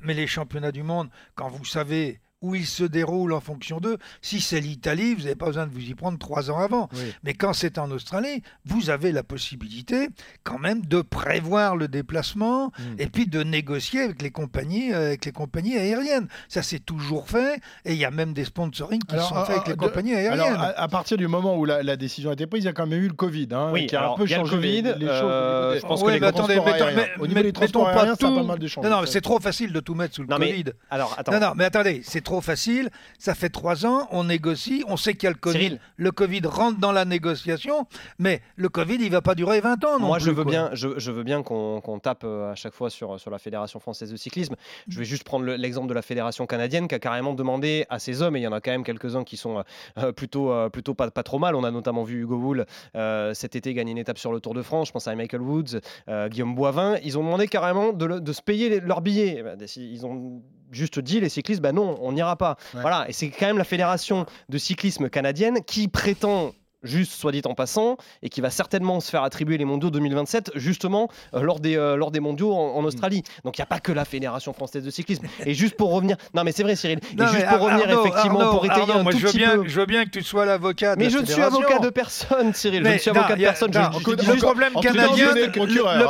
Mais 0.00 0.14
les 0.14 0.28
championnats 0.28 0.70
du 0.70 0.84
monde, 0.84 1.08
quand 1.34 1.48
vous 1.48 1.64
savez 1.64 2.20
où 2.44 2.54
ils 2.54 2.66
se 2.66 2.84
déroulent 2.84 3.32
en 3.32 3.40
fonction 3.40 3.80
d'eux, 3.80 3.96
si 4.22 4.40
c'est 4.40 4.60
l'Italie, 4.60 5.14
vous 5.14 5.22
n'avez 5.22 5.34
pas 5.34 5.46
besoin 5.46 5.66
de 5.66 5.72
vous 5.72 5.80
y 5.80 5.94
prendre 5.94 6.18
trois 6.18 6.50
ans 6.50 6.58
avant. 6.58 6.88
Oui. 6.94 7.00
Mais 7.22 7.32
quand 7.34 7.52
c'est 7.54 7.78
en 7.78 7.90
Australie, 7.90 8.42
vous 8.66 8.90
avez 8.90 9.12
la 9.12 9.22
possibilité 9.22 10.08
quand 10.42 10.58
même 10.58 10.84
de 10.84 11.00
prévoir 11.00 11.76
le 11.76 11.88
déplacement 11.88 12.66
Mm. 12.78 12.82
et 12.98 13.06
puis 13.06 13.26
de 13.26 13.42
négocier 13.42 14.02
avec 14.02 14.20
les 14.22 14.30
compagnies, 14.30 14.92
euh, 14.92 15.06
avec 15.08 15.24
les 15.24 15.32
compagnies 15.32 15.76
aériennes. 15.76 16.28
Ça 16.48 16.62
c'est 16.62 16.78
toujours 16.80 17.28
fait 17.28 17.60
et 17.84 17.92
il 17.92 17.98
y 17.98 18.04
a 18.04 18.10
même 18.10 18.32
des 18.32 18.44
sponsorings 18.44 19.00
qui 19.02 19.14
Alors, 19.14 19.28
sont 19.28 19.36
euh, 19.36 19.44
faits 19.44 19.56
avec 19.56 19.68
les 19.68 19.74
de- 19.74 19.78
compagnies 19.78 20.14
aériennes. 20.14 20.40
Alors, 20.40 20.60
à, 20.60 20.80
à 20.80 20.88
partir 20.88 21.16
du 21.16 21.28
moment 21.28 21.56
où 21.56 21.64
la, 21.64 21.82
la 21.82 21.96
décision 21.96 22.30
a 22.30 22.32
été 22.34 22.46
prise, 22.46 22.64
il 22.64 22.66
y 22.66 22.70
a 22.70 22.72
quand 22.72 22.86
même 22.86 23.00
eu 23.02 23.08
le 23.08 23.14
Covid, 23.14 23.48
hein, 23.52 23.70
Oui, 23.72 23.86
qui 23.86 23.96
a 23.96 24.00
alors, 24.00 24.14
un 24.14 24.16
peu 24.18 24.24
il 24.24 24.30
y 24.30 24.34
a 24.34 24.38
le 24.38 24.44
changé 24.44 24.60
les- 24.60 24.82
Covid, 24.82 24.98
les, 25.00 25.06
choses. 25.06 25.20
euh, 25.24 25.76
je 25.80 25.86
pense 25.86 26.02
Ouais, 26.02 26.14
que 26.18 26.20
les 26.20 26.26
attendez, 26.26 26.54
transports 26.56 26.72
mettons- 26.74 26.84
aériens. 26.86 27.06
mais- 27.16 27.22
Au 27.22 27.26
niveau 27.26 27.40
des 27.40 27.46
mettons 27.46 27.60
transports 27.60 27.84
pas 27.84 27.90
aériens, 27.90 28.14
ça 28.20 28.26
a 28.26 28.28
tout- 28.30 28.34
pas 28.36 28.42
mal 28.42 28.58
de 28.58 28.66
changé. 28.66 28.88
Non, 28.88 28.96
non, 28.96 29.00
mais 29.02 29.06
c'est 29.08 29.20
trop 29.20 29.40
facile 29.40 29.72
de 29.72 29.80
tout 29.80 29.94
mettre 29.94 30.14
sous 30.14 30.22
le 30.22 30.28
Non, 30.28 30.38
mais- 30.38 30.50
Covid. 30.50 30.64
Alors, 30.90 31.14
attends. 31.18 31.32
Non, 31.32 31.40
non, 31.40 31.52
mais 31.56 31.64
attendez, 31.64 32.00
c'est 32.04 32.20
trop 32.22 32.33
facile. 32.40 32.90
Ça 33.18 33.34
fait 33.34 33.48
trois 33.48 33.86
ans, 33.86 34.08
on 34.10 34.24
négocie, 34.24 34.84
on 34.88 34.96
sait 34.96 35.14
qu'il 35.14 35.24
y 35.24 35.26
a 35.26 35.30
le 35.30 35.36
Covid. 35.38 35.58
Cyril. 35.58 35.80
Le 35.96 36.10
Covid 36.10 36.40
rentre 36.44 36.78
dans 36.78 36.92
la 36.92 37.04
négociation, 37.04 37.86
mais 38.18 38.40
le 38.56 38.68
Covid, 38.68 38.96
il 39.00 39.10
va 39.10 39.22
pas 39.22 39.34
durer 39.34 39.60
20 39.60 39.84
ans 39.84 39.98
non 39.98 40.06
Moi, 40.06 40.16
plus, 40.18 40.26
je 40.26 40.30
veux 40.30 40.42
quoi. 40.44 40.50
bien, 40.50 40.70
je, 40.72 40.98
je 40.98 41.10
veux 41.12 41.22
bien 41.22 41.42
qu'on 41.42 41.98
tape 42.02 42.22
euh, 42.24 42.52
à 42.52 42.54
chaque 42.54 42.74
fois 42.74 42.90
sur, 42.90 43.18
sur 43.20 43.30
la 43.30 43.38
Fédération 43.38 43.80
française 43.80 44.10
de 44.10 44.16
cyclisme. 44.16 44.54
Je 44.88 44.98
vais 44.98 45.04
juste 45.04 45.24
prendre 45.24 45.44
le- 45.44 45.56
l'exemple 45.56 45.88
de 45.88 45.94
la 45.94 46.02
Fédération 46.02 46.46
canadienne 46.46 46.88
qui 46.88 46.94
a 46.94 46.98
carrément 46.98 47.34
demandé 47.34 47.86
à 47.90 47.98
ses 47.98 48.22
hommes, 48.22 48.36
et 48.36 48.40
il 48.40 48.42
y 48.42 48.46
en 48.48 48.52
a 48.52 48.60
quand 48.60 48.70
même 48.70 48.84
quelques-uns 48.84 49.24
qui 49.24 49.36
sont 49.36 49.58
euh, 49.58 49.62
euh, 49.98 50.12
plutôt, 50.12 50.52
plutôt 50.70 50.94
pas, 50.94 51.10
pas 51.10 51.22
trop 51.22 51.38
mal. 51.38 51.54
On 51.54 51.64
a 51.64 51.70
notamment 51.70 52.04
vu 52.04 52.22
Hugo 52.22 52.36
Wool 52.36 52.66
euh, 52.96 53.34
cet 53.34 53.56
été 53.56 53.74
gagner 53.74 53.92
une 53.92 53.98
étape 53.98 54.18
sur 54.18 54.32
le 54.32 54.40
Tour 54.40 54.54
de 54.54 54.62
France. 54.62 54.88
Je 54.88 54.92
pense 54.92 55.08
à 55.08 55.14
Michael 55.14 55.42
Woods, 55.42 55.80
euh, 56.08 56.28
Guillaume 56.28 56.54
Boivin. 56.54 56.96
Ils 57.04 57.18
ont 57.18 57.22
demandé 57.24 57.46
carrément 57.48 57.92
de, 57.92 58.04
le- 58.04 58.20
de 58.20 58.32
se 58.32 58.42
payer 58.42 58.68
les- 58.68 58.80
leurs 58.80 59.00
billets. 59.00 59.36
Eh 59.38 59.42
ben, 59.42 59.58
Ils 59.76 60.06
ont 60.06 60.42
juste 60.74 60.98
dit, 60.98 61.20
les 61.20 61.28
cyclistes, 61.28 61.60
bah 61.60 61.72
non, 61.72 61.98
on 62.00 62.12
n'ira 62.12 62.36
pas. 62.36 62.56
Ouais. 62.74 62.80
Voilà, 62.80 63.06
et 63.08 63.12
c'est 63.12 63.28
quand 63.30 63.46
même 63.46 63.58
la 63.58 63.64
Fédération 63.64 64.26
de 64.48 64.58
cyclisme 64.58 65.08
canadienne 65.08 65.58
qui 65.64 65.88
prétend 65.88 66.52
juste 66.84 67.12
soit 67.12 67.32
dit 67.32 67.42
en 67.44 67.54
passant, 67.54 67.96
et 68.22 68.28
qui 68.28 68.40
va 68.40 68.50
certainement 68.50 69.00
se 69.00 69.10
faire 69.10 69.22
attribuer 69.22 69.58
les 69.58 69.64
mondiaux 69.64 69.90
2027, 69.90 70.52
justement, 70.54 71.08
euh, 71.34 71.40
lors, 71.42 71.60
des, 71.60 71.76
euh, 71.76 71.96
lors 71.96 72.10
des 72.10 72.20
mondiaux 72.20 72.52
en, 72.52 72.76
en 72.76 72.84
Australie. 72.84 73.22
Donc 73.44 73.58
il 73.58 73.60
n'y 73.60 73.64
a 73.64 73.66
pas 73.66 73.80
que 73.80 73.92
la 73.92 74.04
Fédération 74.04 74.52
française 74.52 74.84
de 74.84 74.90
cyclisme. 74.90 75.26
Et 75.44 75.54
juste 75.54 75.76
pour 75.76 75.92
revenir. 75.92 76.16
Non, 76.34 76.44
mais 76.44 76.52
c'est 76.52 76.62
vrai, 76.62 76.76
Cyril. 76.76 77.00
Et 77.12 77.16
Non, 77.16 77.26
juste 77.28 77.46
pour 77.46 77.60
revenir, 77.60 77.88
Arnaud, 77.88 78.06
effectivement, 78.06 78.40
Arnaud, 78.40 78.50
pour 78.52 78.64
étayer 78.66 78.82
Arnaud, 78.82 78.94
un 78.94 79.02
moi, 79.02 79.12
tout 79.12 79.18
je 79.18 79.24
veux 79.24 79.30
petit 79.30 79.38
bien, 79.38 79.56
peu. 79.56 79.68
Je 79.68 79.80
veux 79.80 79.86
bien 79.86 80.04
que 80.04 80.10
tu 80.10 80.22
sois 80.22 80.44
l'avocat 80.44 80.94
de 80.94 80.98
Mais 81.00 81.06
la 81.06 81.10
je 81.10 81.18
ne 81.18 81.24
suis 81.24 81.42
avocat 81.42 81.78
de 81.78 81.90
personne, 81.90 82.54
Cyril. 82.54 82.84
je 82.84 82.90
ne 82.90 82.98
suis 82.98 83.10
avocat 83.10 83.36
de 83.36 83.42
personne. 83.42 83.70
Le 83.74 84.22
juste- 84.22 84.44
problème 84.44 84.72
canadien, 84.74 85.34
le 85.34 85.50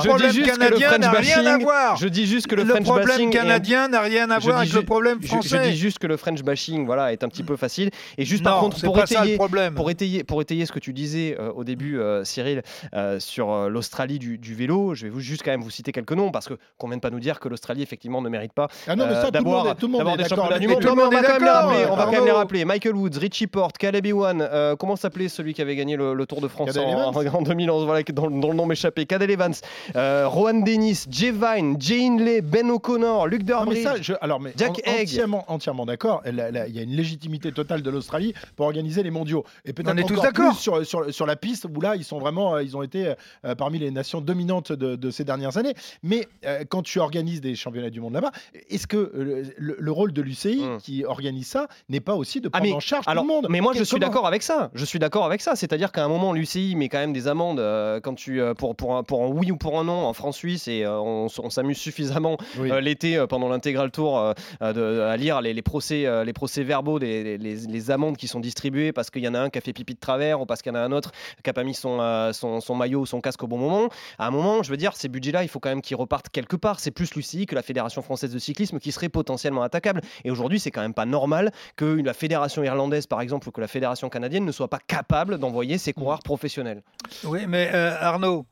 problème 0.02 0.42
canadien 0.44 0.98
n'a 0.98 1.10
rien 1.10 1.46
à 1.46 1.58
voir. 1.58 1.96
Je 1.96 2.08
dis 2.08 2.26
juste 2.26 2.46
que 2.46 2.54
le, 2.54 2.64
French 2.64 2.84
problème 2.84 3.06
bashing 3.06 3.30
canadien 3.30 3.88
n'a 3.88 4.00
rien 4.00 4.30
à 4.30 4.38
voir 4.38 4.58
avec 4.58 4.72
le 4.72 4.82
problème 4.82 5.22
français. 5.22 5.48
Je, 5.64 5.70
dis 5.70 5.76
juste 5.76 5.98
que 5.98 6.06
le 6.06 6.16
French 6.16 6.42
bashing 6.42 6.86
voilà, 6.86 7.12
est 7.12 7.22
un 7.22 7.28
petit 7.28 7.42
peu 7.42 7.56
facile. 7.56 7.90
Et 8.18 8.24
juste 8.24 8.42
par 8.42 8.60
contre, 8.60 8.80
pour 8.82 8.98
étayer, 9.00 9.38
pour 9.74 9.90
étayer, 9.90 10.24
pour 10.24 10.42
étayer 10.42 10.63
ce 10.66 10.72
que 10.72 10.78
tu 10.78 10.92
disais 10.92 11.36
euh, 11.38 11.50
au 11.52 11.64
début, 11.64 11.98
euh, 11.98 12.24
Cyril, 12.24 12.62
euh, 12.94 13.18
sur 13.20 13.52
euh, 13.52 13.68
l'Australie 13.68 14.18
du, 14.18 14.38
du 14.38 14.54
vélo, 14.54 14.94
je 14.94 15.04
vais 15.04 15.10
vous 15.10 15.20
juste 15.20 15.42
quand 15.44 15.50
même 15.50 15.62
vous 15.62 15.70
citer 15.70 15.92
quelques 15.92 16.12
noms 16.12 16.30
parce 16.30 16.46
que 16.48 16.54
qu'on 16.78 16.88
vienne 16.88 17.00
pas 17.00 17.10
nous 17.10 17.20
dire 17.20 17.40
que 17.40 17.48
l'Australie 17.48 17.82
effectivement 17.82 18.20
ne 18.22 18.28
mérite 18.28 18.52
pas 18.52 18.68
Ah 18.86 18.94
d'avoir 18.96 19.30
des 19.30 19.32
d'accord 19.32 20.28
championnats 20.28 20.58
du 20.58 20.68
monde. 20.68 20.82
Non, 20.84 20.92
on 20.92 20.94
va 20.94 21.02
quand 21.02 21.10
même 21.10 21.10
les 21.10 21.28
d'accord, 21.46 21.70
rappeler. 21.70 21.86
On 21.90 21.96
va 21.96 22.04
quand 22.04 22.10
même 22.12 22.24
les 22.24 22.28
Arnaud. 22.30 22.38
rappeler. 22.38 22.64
Michael 22.64 22.94
Woods, 22.96 23.18
Richie 23.18 23.46
Porte, 23.46 23.78
Caleb 23.78 24.06
Ewan, 24.06 24.40
euh, 24.42 24.76
comment 24.76 24.96
s'appelait 24.96 25.28
celui 25.28 25.54
qui 25.54 25.62
avait 25.62 25.76
gagné 25.76 25.96
le, 25.96 26.14
le 26.14 26.26
Tour 26.26 26.40
de 26.40 26.48
France 26.48 26.76
en, 26.76 27.12
Evans 27.12 27.34
en 27.34 27.42
2011 27.42 27.84
voilà, 27.84 28.02
dont, 28.02 28.30
dont 28.30 28.50
le 28.50 28.56
nom 28.56 28.66
m'échappait. 28.66 29.06
Cadel 29.06 29.30
Evans, 29.30 29.54
euh, 29.96 30.26
Rohan 30.28 30.54
Dennis, 30.60 31.04
Jay 31.10 31.32
Vine, 31.32 31.76
Jay 31.78 32.06
Hindley, 32.06 32.40
Ben 32.40 32.70
O'Connor, 32.70 33.28
mais 33.30 33.38
Durbridge. 33.38 33.82
ça, 33.82 33.94
je- 34.00 34.12
alors, 34.20 34.40
mais 34.40 34.52
Jack 34.56 34.80
en- 34.86 34.90
Haig. 34.90 35.02
entièrement, 35.08 35.44
entièrement 35.48 35.86
d'accord. 35.86 36.22
Il 36.26 36.34
y 36.36 36.78
a 36.78 36.82
une 36.82 36.90
légitimité 36.96 37.52
totale 37.52 37.82
de 37.82 37.90
l'Australie 37.90 38.34
pour 38.56 38.66
organiser 38.66 39.02
les 39.02 39.10
mondiaux. 39.10 39.44
Et 39.64 39.72
peut-être 39.72 39.92
On 39.94 39.96
est 39.96 40.04
tous 40.06 40.18
encore 40.18 40.53
d'accord. 40.54 40.84
sur, 40.84 40.86
sur, 40.86 41.14
sur 41.14 41.26
la 41.26 41.36
piste 41.36 41.66
où 41.74 41.80
là, 41.80 41.96
ils 41.96 42.04
sont 42.04 42.18
vraiment, 42.18 42.54
euh, 42.56 42.62
ils 42.62 42.76
ont 42.76 42.82
été 42.82 43.14
euh, 43.44 43.54
parmi 43.54 43.78
les 43.78 43.90
nations 43.90 44.20
dominantes 44.20 44.72
de, 44.72 44.96
de 44.96 45.10
ces 45.10 45.24
dernières 45.24 45.56
années. 45.56 45.74
Mais 46.02 46.26
euh, 46.46 46.64
quand 46.68 46.82
tu 46.82 46.98
organises 46.98 47.40
des 47.40 47.54
championnats 47.54 47.90
du 47.90 48.00
monde 48.00 48.14
là-bas, 48.14 48.30
est-ce 48.70 48.86
que 48.86 48.96
euh, 48.96 49.44
le, 49.56 49.76
le 49.78 49.92
rôle 49.92 50.12
de 50.12 50.22
l'UCI 50.22 50.54
Mm. 50.64 50.78
qui 50.78 51.04
organise 51.04 51.46
ça 51.48 51.68
n'est 51.88 52.00
pas 52.00 52.14
aussi 52.14 52.40
de 52.40 52.48
Ah, 52.48 52.58
prendre 52.58 52.64
mais- 52.64 52.72
en 52.76 52.80
charge 52.80 53.04
Alors, 53.08 53.24
tout 53.24 53.28
le 53.28 53.34
monde 53.34 53.46
mais 53.50 53.60
moi 53.60 53.72
je 53.74 53.82
suis 53.84 53.98
d'accord 53.98 54.26
avec 54.26 54.42
ça. 54.42 54.70
Je 54.74 54.84
suis 54.84 54.98
d'accord 54.98 55.24
avec 55.24 55.40
ça. 55.40 55.56
C'est-à-dire 55.56 55.90
qu'à 55.92 56.04
un 56.04 56.08
moment 56.08 56.32
l'UCI 56.32 56.74
met 56.76 56.88
quand 56.88 56.98
même 56.98 57.12
des 57.12 57.28
amendes 57.28 57.60
euh, 57.60 58.00
quand 58.00 58.14
tu 58.14 58.40
euh, 58.40 58.54
pour 58.54 58.74
pour 58.76 58.96
un, 58.96 59.02
pour 59.02 59.22
un 59.24 59.28
oui 59.28 59.50
ou 59.50 59.56
pour 59.56 59.78
un 59.78 59.84
non 59.84 60.06
en 60.06 60.12
France-Suisse 60.12 60.68
et 60.68 60.84
euh, 60.84 60.98
on, 61.00 61.28
s'amuse 61.50 61.78
suffisamment 61.78 62.36
Oui. 62.58 62.70
euh, 62.70 62.80
l'été 62.80 63.16
euh, 63.16 63.26
pendant 63.26 63.48
l'intégral 63.48 63.90
tour 63.90 64.18
euh, 64.18 64.32
euh, 64.62 64.72
de- 64.72 65.00
à 65.02 65.16
lire 65.16 65.40
les, 65.40 65.52
les 65.54 65.62
procès 65.62 66.06
euh, 66.06 66.24
les 66.24 66.32
procès 66.32 66.62
verbaux 66.62 66.98
des 66.98 67.38
les, 67.38 67.56
les 67.56 67.90
amendes 67.90 68.16
qui 68.16 68.28
sont 68.28 68.40
distribuées 68.40 68.92
parce 68.92 69.10
qu'il 69.10 69.22
y 69.22 69.28
en 69.28 69.34
a 69.34 69.40
un 69.40 69.50
qui 69.50 69.58
a 69.58 69.60
fait 69.60 69.72
pipi 69.72 69.94
de 69.94 70.00
travers 70.00 70.40
ou 70.44 70.46
parce 70.46 70.62
qu'il 70.62 70.72
y 70.72 70.76
en 70.76 70.78
a 70.78 70.82
un 70.82 70.92
autre 70.92 71.10
qui 71.42 71.50
a 71.50 71.52
pas 71.52 71.64
mis 71.64 71.74
son, 71.74 71.98
euh, 72.00 72.32
son, 72.32 72.60
son 72.60 72.74
maillot 72.74 73.00
ou 73.00 73.06
son 73.06 73.20
casque 73.20 73.42
au 73.42 73.46
bon 73.46 73.58
moment. 73.58 73.88
À 74.18 74.26
un 74.26 74.30
moment, 74.30 74.62
je 74.62 74.70
veux 74.70 74.76
dire, 74.76 74.94
ces 74.96 75.08
budgets-là, 75.08 75.42
il 75.42 75.48
faut 75.48 75.58
quand 75.60 75.68
même 75.70 75.82
qu'ils 75.82 75.96
repartent 75.96 76.28
quelque 76.28 76.56
part. 76.56 76.80
C'est 76.80 76.90
plus 76.92 77.14
l'UCI 77.14 77.46
que 77.46 77.54
la 77.54 77.62
Fédération 77.62 78.02
française 78.02 78.32
de 78.32 78.38
cyclisme 78.38 78.78
qui 78.78 78.92
serait 78.92 79.08
potentiellement 79.08 79.62
attaquable. 79.62 80.00
Et 80.24 80.30
aujourd'hui, 80.30 80.60
c'est 80.60 80.70
quand 80.70 80.82
même 80.82 80.94
pas 80.94 81.06
normal 81.06 81.50
que 81.76 81.84
la 81.84 82.14
fédération 82.14 82.62
irlandaise, 82.62 83.06
par 83.06 83.20
exemple, 83.20 83.48
ou 83.48 83.52
que 83.52 83.60
la 83.60 83.68
fédération 83.68 84.08
canadienne 84.08 84.44
ne 84.44 84.52
soit 84.52 84.68
pas 84.68 84.78
capable 84.86 85.38
d'envoyer 85.38 85.78
ses 85.78 85.92
coureurs 85.92 86.22
professionnels. 86.22 86.82
Oui, 87.24 87.46
mais 87.48 87.70
euh, 87.74 87.96
Arnaud, 88.00 88.46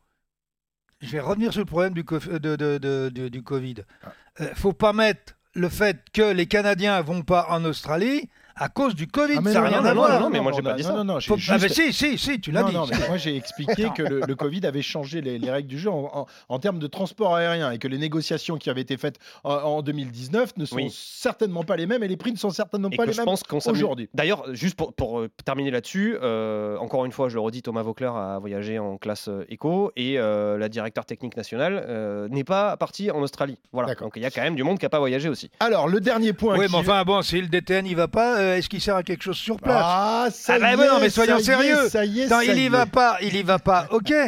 je 1.00 1.08
vais 1.10 1.20
revenir 1.20 1.52
sur 1.52 1.60
le 1.60 1.66
problème 1.66 1.94
du, 1.94 2.04
cof- 2.04 2.28
de- 2.28 2.56
de- 2.56 2.78
de- 2.78 3.10
de- 3.12 3.28
du 3.28 3.42
Covid. 3.42 3.76
Euh, 4.40 4.48
faut 4.54 4.72
pas 4.72 4.92
mettre 4.92 5.34
le 5.54 5.68
fait 5.68 5.98
que 6.12 6.32
les 6.32 6.46
Canadiens 6.46 7.00
vont 7.02 7.22
pas 7.22 7.46
en 7.50 7.64
Australie 7.64 8.30
à 8.56 8.68
cause 8.68 8.94
du 8.94 9.06
Covid. 9.06 9.34
Ah, 9.38 9.40
mais 9.42 9.52
ça 9.52 9.60
n'a 9.60 9.70
non, 9.70 9.72
rien 9.72 9.80
non, 9.82 9.86
à 9.88 9.94
non, 9.94 10.00
voir. 10.02 10.20
non, 10.20 10.30
mais 10.30 10.40
moi, 10.40 10.52
j'ai 10.52 10.60
on 10.60 10.62
pas 10.64 10.74
dit 10.74 10.82
non, 10.82 10.88
ça. 10.88 10.94
Non, 10.96 11.04
non, 11.04 11.20
j'ai 11.20 11.28
Faut- 11.28 11.36
Ah, 11.48 11.58
mais 11.60 11.68
juste- 11.68 11.74
si, 11.74 11.92
si, 11.92 12.18
si, 12.18 12.40
tu 12.40 12.50
l'as 12.52 12.62
Non, 12.62 12.68
dit. 12.68 12.74
non, 12.74 12.86
mais 12.90 13.08
moi 13.08 13.16
j'ai 13.16 13.36
expliqué 13.36 13.88
que 13.96 14.02
le, 14.02 14.20
le 14.26 14.34
Covid 14.34 14.66
avait 14.66 14.82
changé 14.82 15.20
les, 15.20 15.38
les 15.38 15.50
règles 15.50 15.68
du 15.68 15.78
jeu 15.78 15.90
en, 15.90 16.10
en- 16.14 16.26
en 16.48 16.58
termes 16.58 16.78
de 16.78 16.86
transport 16.86 17.34
aérien 17.34 17.70
et 17.72 17.78
que 17.78 17.88
les 17.88 17.98
négociations 17.98 18.56
qui 18.58 18.70
avaient 18.70 18.80
été 18.82 18.96
faites 18.96 19.18
en, 19.44 19.54
en 19.54 19.82
2019 19.82 20.56
ne 20.56 20.64
sont 20.64 20.76
Oui. 20.76 20.90
certainement 20.92 21.64
pas 21.64 21.76
les 21.76 21.86
mêmes 21.86 22.02
et 22.02 22.08
les 22.08 22.16
prix 22.16 22.32
ne 22.32 22.36
sont 22.38 22.50
certainement 22.50 22.88
Et 22.90 22.96
pas 22.96 23.06
les 23.06 23.12
je 23.12 23.20
mêmes 23.22 23.28
aujourd'hui. 23.66 24.08
D'ailleurs, 24.14 24.44
juste 24.54 24.74
pour, 24.76 24.92
pour, 24.94 25.20
euh, 25.20 25.28
terminer 25.44 25.70
là-dessus, 25.70 26.16
euh, 26.22 26.76
encore 26.78 27.04
une 27.04 27.12
fois, 27.12 27.28
je 27.28 27.34
le 27.34 27.40
redis, 27.40 27.62
Thomas 27.62 27.82
Vauclair 27.82 28.14
a 28.14 28.38
voyagé 28.38 28.78
en 28.78 28.96
classe 28.98 29.28
euh, 29.28 29.44
éco 29.48 29.92
et 29.96 30.18
euh, 30.18 30.58
la 30.58 30.68
directeur 30.68 31.04
technique 31.04 31.36
nationale 31.36 31.84
euh, 31.88 32.28
n'est 32.28 32.44
pas 32.44 32.76
partie 32.76 33.10
en 33.10 33.20
Australie. 33.20 33.58
Voilà. 33.72 33.94
Donc 33.94 34.12
il 34.16 34.22
y 34.22 34.26
a 34.26 34.30
quand 34.30 34.42
même 34.42 34.56
du 34.56 34.62
monde 34.64 34.78
qui 34.78 34.84
n'a 34.84 34.90
pas 34.90 34.98
voyagé 34.98 35.28
aussi. 35.28 35.50
Alors, 35.60 35.88
le 35.88 36.00
dernier 36.00 36.32
point. 36.32 36.58
Oui, 36.58 36.66
qui- 36.66 36.72
mais 36.72 36.78
enfin, 36.78 37.02
bon, 37.04 37.22
si 37.22 37.40
le 37.40 37.48
DTN 37.48 37.84
n'y 37.84 37.94
va 37.94 38.08
pas, 38.08 38.41
euh, 38.42 38.56
est-ce 38.56 38.68
qu'il 38.68 38.80
sert 38.80 38.96
à 38.96 39.02
quelque 39.02 39.22
chose 39.22 39.36
sur 39.36 39.56
place? 39.58 39.82
Ah, 39.84 40.26
ça 40.30 40.54
Ah, 40.54 40.72
y 40.72 40.76
bah 40.76 40.84
est, 40.84 40.88
non, 40.88 41.00
mais 41.00 41.10
soyons 41.10 41.38
ça 41.38 41.40
y 41.40 41.42
est, 41.42 41.44
sérieux. 41.74 41.88
Ça 41.88 42.04
y 42.04 42.20
est, 42.20 42.24
Non, 42.28 42.36
ça 42.40 42.44
il 42.44 42.58
y 42.58 42.64
y 42.64 42.68
va 42.68 42.86
pas, 42.86 43.18
il 43.22 43.34
y 43.36 43.42
va 43.42 43.58
pas, 43.58 43.86
ok. 43.90 44.12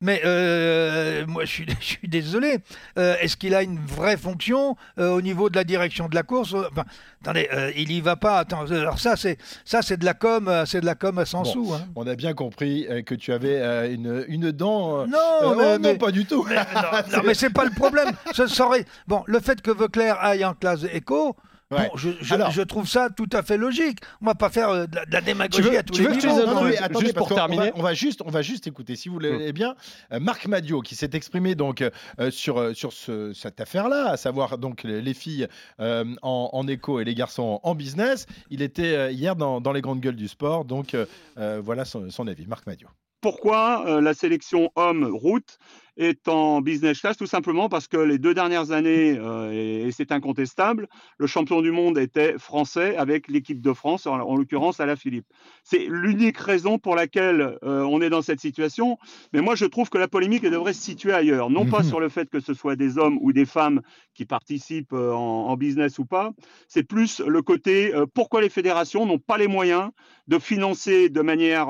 Mais 0.00 0.20
euh, 0.26 1.24
moi, 1.26 1.46
je 1.46 1.50
suis, 1.50 1.66
je 1.80 1.84
suis 1.84 2.08
désolé. 2.08 2.58
Euh, 2.98 3.16
Est-ce 3.20 3.38
qu'il 3.38 3.54
a 3.54 3.62
une 3.62 3.78
vraie 3.78 4.18
fonction 4.18 4.76
euh, 4.98 5.08
au 5.08 5.22
niveau 5.22 5.48
de 5.48 5.56
la 5.56 5.64
direction 5.64 6.08
de 6.10 6.14
la 6.14 6.22
course? 6.22 6.52
Enfin, 6.52 6.84
Attendez, 7.22 7.48
il 7.74 7.90
y 7.90 8.02
va 8.02 8.16
pas. 8.16 8.40
Attends, 8.40 8.66
alors 8.70 8.98
ça, 8.98 9.16
c'est 9.16 9.38
ça, 9.64 9.80
c'est 9.80 9.96
de 9.96 10.04
la 10.04 10.12
com, 10.12 10.52
c'est 10.66 10.82
de 10.82 10.86
la 10.86 10.94
com 10.94 11.18
à 11.18 11.24
100 11.24 11.42
Bon. 11.44 11.52
sous. 11.52 11.72
hein. 11.72 11.86
On 11.96 12.06
a 12.06 12.16
bien 12.16 12.34
compris 12.34 12.86
que 13.06 13.14
tu 13.14 13.32
avais 13.32 13.94
une, 13.94 14.26
une 14.28 14.52
dent. 14.52 15.06
Non, 15.06 15.54
mais, 15.56 15.74
oh, 15.76 15.78
non, 15.78 15.96
pas 15.96 16.10
du 16.10 16.26
tout. 16.26 16.44
mais- 16.50 16.56
non, 16.56 17.16
non, 17.16 17.22
mais 17.24 17.32
c'est 17.32 17.48
pas 17.48 17.64
le 17.64 17.70
problème. 17.70 18.08
Ce 18.34 18.46
serait 18.46 18.84
bon. 19.06 19.22
Le 19.26 19.40
fait 19.40 19.62
que 19.62 19.70
Vauclair 19.70 20.18
aille 20.20 20.44
en 20.44 20.52
classe 20.52 20.80
éco. 20.92 21.34
Ouais. 21.70 21.88
Bon, 21.90 21.96
je, 21.96 22.10
je- 22.20 22.34
Alors- 22.34 22.50
je 22.50 22.62
trouve 22.62 22.86
ça 22.86 23.08
tout 23.10 23.28
à 23.32 23.42
fait 23.42 23.56
logique. 23.56 23.98
On 24.20 24.26
va 24.26 24.34
pas 24.34 24.50
faire 24.50 24.68
euh, 24.68 24.86
de 24.86 24.96
la, 24.96 25.06
de 25.06 25.12
la 25.12 25.20
démagogie 25.20 25.62
veux- 25.62 25.78
à 25.78 25.82
tous 25.82 25.94
tu 25.94 26.02
les 26.02 26.08
niveaux. 26.16 26.26
Non, 26.46 26.54
non, 26.56 26.62
mais 26.64 26.76
attendez, 26.76 27.06
juste 27.06 27.16
pour 27.16 27.28
qu'on- 27.28 27.34
on 27.34 27.36
va- 27.38 27.46
terminer. 27.48 27.72
On 27.74 27.82
va, 27.82 27.94
juste, 27.94 28.20
on 28.24 28.30
va 28.30 28.42
juste 28.42 28.66
écouter, 28.66 28.96
si 28.96 29.08
vous 29.08 29.14
voulez 29.14 29.52
bien, 29.52 29.74
euh, 30.12 30.20
Marc 30.20 30.46
Madio 30.46 30.82
qui 30.82 30.94
s'est 30.94 31.10
exprimé 31.14 31.54
donc 31.54 31.82
euh, 32.20 32.30
sur, 32.30 32.76
sur 32.76 32.92
ce- 32.92 33.32
cette 33.32 33.60
affaire-là, 33.60 34.10
à 34.10 34.16
savoir 34.16 34.58
donc 34.58 34.82
les, 34.82 35.00
les 35.00 35.14
filles 35.14 35.48
euh, 35.80 36.04
en, 36.22 36.50
en 36.52 36.68
éco 36.68 37.00
et 37.00 37.04
les 37.04 37.14
garçons 37.14 37.60
en 37.62 37.74
business. 37.74 38.26
Il 38.50 38.60
était 38.62 38.94
euh, 38.94 39.10
hier 39.10 39.34
dans, 39.34 39.60
dans 39.60 39.72
les 39.72 39.80
grandes 39.80 40.00
gueules 40.00 40.16
du 40.16 40.28
sport, 40.28 40.64
donc 40.64 40.94
voilà 41.36 41.84
son, 41.84 42.10
son 42.10 42.26
avis. 42.28 42.46
Marc 42.46 42.66
Madio. 42.66 42.88
Pourquoi 43.20 43.86
euh, 43.88 44.00
la 44.02 44.12
sélection 44.12 44.70
homme 44.76 45.04
route 45.10 45.58
est 45.96 46.28
en 46.28 46.60
business 46.60 47.00
class 47.00 47.16
Tout 47.16 47.26
simplement 47.26 47.68
parce 47.68 47.86
que 47.88 47.96
les 47.96 48.18
deux 48.18 48.34
dernières 48.34 48.70
années, 48.72 49.16
euh, 49.18 49.52
et, 49.52 49.82
et 49.88 49.92
c'est 49.92 50.12
incontestable, 50.12 50.88
le 51.18 51.26
champion 51.26 51.62
du 51.62 51.70
monde 51.70 51.98
était 51.98 52.38
français 52.38 52.96
avec 52.96 53.28
l'équipe 53.28 53.60
de 53.60 53.72
France, 53.72 54.06
en, 54.06 54.18
en 54.20 54.36
l'occurrence 54.36 54.80
à 54.80 54.86
la 54.86 54.96
Philippe. 54.96 55.26
C'est 55.62 55.86
l'unique 55.88 56.38
raison 56.38 56.78
pour 56.78 56.96
laquelle 56.96 57.58
euh, 57.62 57.82
on 57.82 58.00
est 58.00 58.10
dans 58.10 58.22
cette 58.22 58.40
situation. 58.40 58.98
Mais 59.32 59.40
moi, 59.40 59.54
je 59.54 59.64
trouve 59.66 59.88
que 59.90 59.98
la 59.98 60.08
polémique 60.08 60.44
elle 60.44 60.50
devrait 60.52 60.72
se 60.72 60.82
situer 60.82 61.12
ailleurs. 61.12 61.50
Non 61.50 61.66
pas 61.66 61.78
Mhm. 61.78 61.84
sur 61.84 62.00
le 62.00 62.08
fait 62.08 62.28
que 62.28 62.40
ce 62.40 62.54
soit 62.54 62.76
des 62.76 62.98
hommes 62.98 63.18
ou 63.20 63.32
des 63.32 63.46
femmes 63.46 63.80
qui 64.14 64.24
participent 64.24 64.92
euh, 64.92 65.12
en, 65.12 65.48
en 65.48 65.56
business 65.56 65.98
ou 65.98 66.04
pas. 66.04 66.32
C'est 66.68 66.82
plus 66.84 67.20
le 67.20 67.42
côté 67.42 67.92
pourquoi 68.14 68.40
les 68.40 68.48
fédérations 68.48 69.06
n'ont 69.06 69.18
pas 69.18 69.38
les 69.38 69.48
moyens 69.48 69.90
de 70.26 70.38
financer 70.38 71.08
de 71.08 71.20
manière 71.20 71.68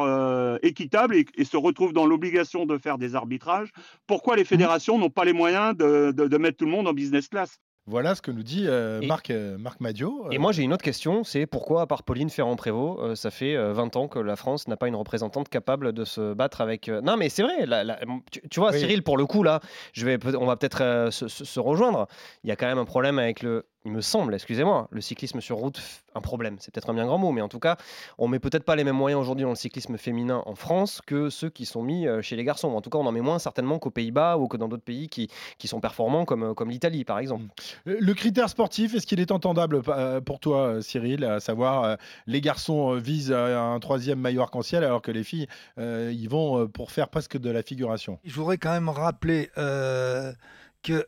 équitable 0.63 1.17
et, 1.17 1.25
et 1.37 1.45
se 1.45 1.57
retrouvent 1.57 1.93
dans 1.93 2.07
l'obligation 2.07 2.67
de 2.67 2.79
faire 2.79 2.99
des 2.99 3.15
arbitrages. 3.15 3.71
Pourquoi 4.15 4.37
les 4.37 4.45
fédérations 4.45 4.97
n'ont 4.99 5.11
pas 5.11 5.25
les 5.25 5.33
moyens 5.33 5.77
de, 5.77 6.13
de- 6.13 6.29
de 6.29 6.37
mettre 6.39 6.59
tout 6.59 6.65
le 6.67 6.71
monde 6.71 6.87
en 6.87 6.93
business 6.93 7.27
class 7.29 7.59
Voilà 7.87 8.15
ce 8.15 8.23
que 8.23 8.31
nous 8.31 8.45
dit 8.45 8.65
euh, 8.69 9.01
Et- 9.01 9.07
Marc, 9.09 9.31
euh, 9.31 9.59
Marc 9.59 9.81
Madio. 9.81 10.27
Et 10.31 10.39
moi, 10.39 10.53
j'ai 10.53 10.63
une 10.63 10.73
autre 10.73 10.85
question, 10.85 11.25
c'est 11.25 11.47
pourquoi, 11.47 11.83
à 11.83 11.87
part 11.87 12.05
Pauline 12.05 12.31
Ferrand-Prévot, 12.31 13.01
euh, 13.01 13.15
ça 13.17 13.31
fait 13.33 13.57
euh, 13.57 13.73
20 13.73 13.97
ans 13.97 14.07
que 14.09 14.21
la 14.21 14.37
France 14.37 14.69
n'a 14.69 14.77
pas 14.77 14.87
une 14.89 14.95
représentante 14.95 15.49
capable 15.49 15.93
de 15.93 16.05
se 16.05 16.33
battre 16.33 16.61
avec... 16.61 16.89
euh, 16.89 17.01
Non, 17.03 17.17
mais 17.17 17.29
c'est 17.29 17.43
vrai, 17.43 17.67
la- 17.67 17.83
la- 17.85 17.99
tu, 18.31 18.41
tu 18.49 18.61
vois, 18.61 18.71
Oui. 18.71 18.79
Cyril, 18.79 19.03
pour 19.03 19.17
le 19.17 19.27
coup, 19.27 19.43
là, 19.43 19.59
je 19.93 20.07
vais, 20.07 20.17
peut- 20.17 20.37
on 20.41 20.47
va 20.47 20.57
peut-être 20.57 20.81
euh, 20.83 21.11
se 21.11 21.61
rejoindre. 21.61 22.07
Il 22.45 22.49
y 22.49 22.53
a 22.53 22.57
quand 22.57 22.67
même 22.67 22.79
un 22.79 22.85
problème 22.87 23.19
avec 23.19 23.43
le... 23.43 23.67
Il 23.87 23.93
me 23.93 24.01
semble, 24.01 24.35
excusez-moi, 24.35 24.89
le 24.91 25.01
cyclisme 25.03 25.41
sur 25.41 25.57
route, 25.57 25.79
un 26.15 26.23
problème, 26.23 26.57
c'est 26.59 26.73
peut-être 26.73 26.89
un 26.89 26.95
bien 26.95 27.05
grand 27.05 27.19
mot, 27.19 27.33
mais 27.33 27.43
en 27.43 27.49
tout 27.49 27.59
cas, 27.59 27.77
on 28.17 28.29
met 28.29 28.39
peut-être 28.39 28.65
pas 28.65 28.77
les 28.77 28.85
mêmes 28.85 28.97
moyens 28.97 29.21
aujourd'hui 29.21 29.45
dans 29.45 29.51
le 29.51 29.57
cyclisme 29.57 29.99
féminin 29.99 30.43
en 30.47 30.55
France 30.55 31.03
que 31.07 31.29
ceux 31.29 31.51
qui 31.51 31.67
sont 31.67 31.83
mis 31.83 32.07
euh, 32.07 32.23
chez 32.23 32.35
les 32.35 32.45
garçons. 32.45 32.69
En 32.69 32.81
tout 32.81 32.89
cas, 32.89 32.97
on 32.97 33.05
en 33.07 33.13
met 33.13 33.21
moins 33.21 33.39
certainement 33.39 33.79
qu'aux 33.79 33.91
Pays-Bas 33.91 34.39
ou 34.39 34.49
que 34.49 34.57
dans 34.57 34.69
d'autres 34.69 34.85
pays 34.85 35.09
qui, 35.09 35.29
qui 35.59 35.69
sont 35.69 35.81
performants, 35.81 36.25
comme, 36.25 36.45
euh, 36.45 36.55
comme 36.55 36.71
l'Italie, 36.71 37.05
par 37.05 37.19
exemple. 37.19 37.45
Euh, 37.87 37.99
Le 38.01 38.15
critère 38.15 38.49
sportif, 38.49 38.95
est-ce 38.95 39.07
qu'il 39.07 39.21
est 39.21 39.31
entendable 39.31 39.83
pour 40.23 40.41
toi, 40.41 40.81
Cyril, 40.81 41.25
à 41.25 41.41
savoir 41.41 41.99
les 42.27 42.41
garçons 42.41 42.95
visent 42.97 43.33
un 43.33 43.79
troisième 43.81 44.19
maillot 44.19 44.43
arc-en-ciel 44.43 44.83
alors 44.85 45.03
que 45.03 45.11
les 45.11 45.25
filles 45.25 45.47
euh, 45.79 46.11
y 46.13 46.27
vont 46.27 46.69
pour 46.69 46.91
faire 46.91 47.09
presque 47.09 47.37
de 47.37 47.51
la 47.51 47.63
figuration? 47.63 48.19
Je 48.25 48.35
voudrais 48.35 48.57
quand 48.57 48.73
même 48.73 48.89
rappeler 48.89 49.51
euh, 49.59 50.33
qu'il 50.83 51.05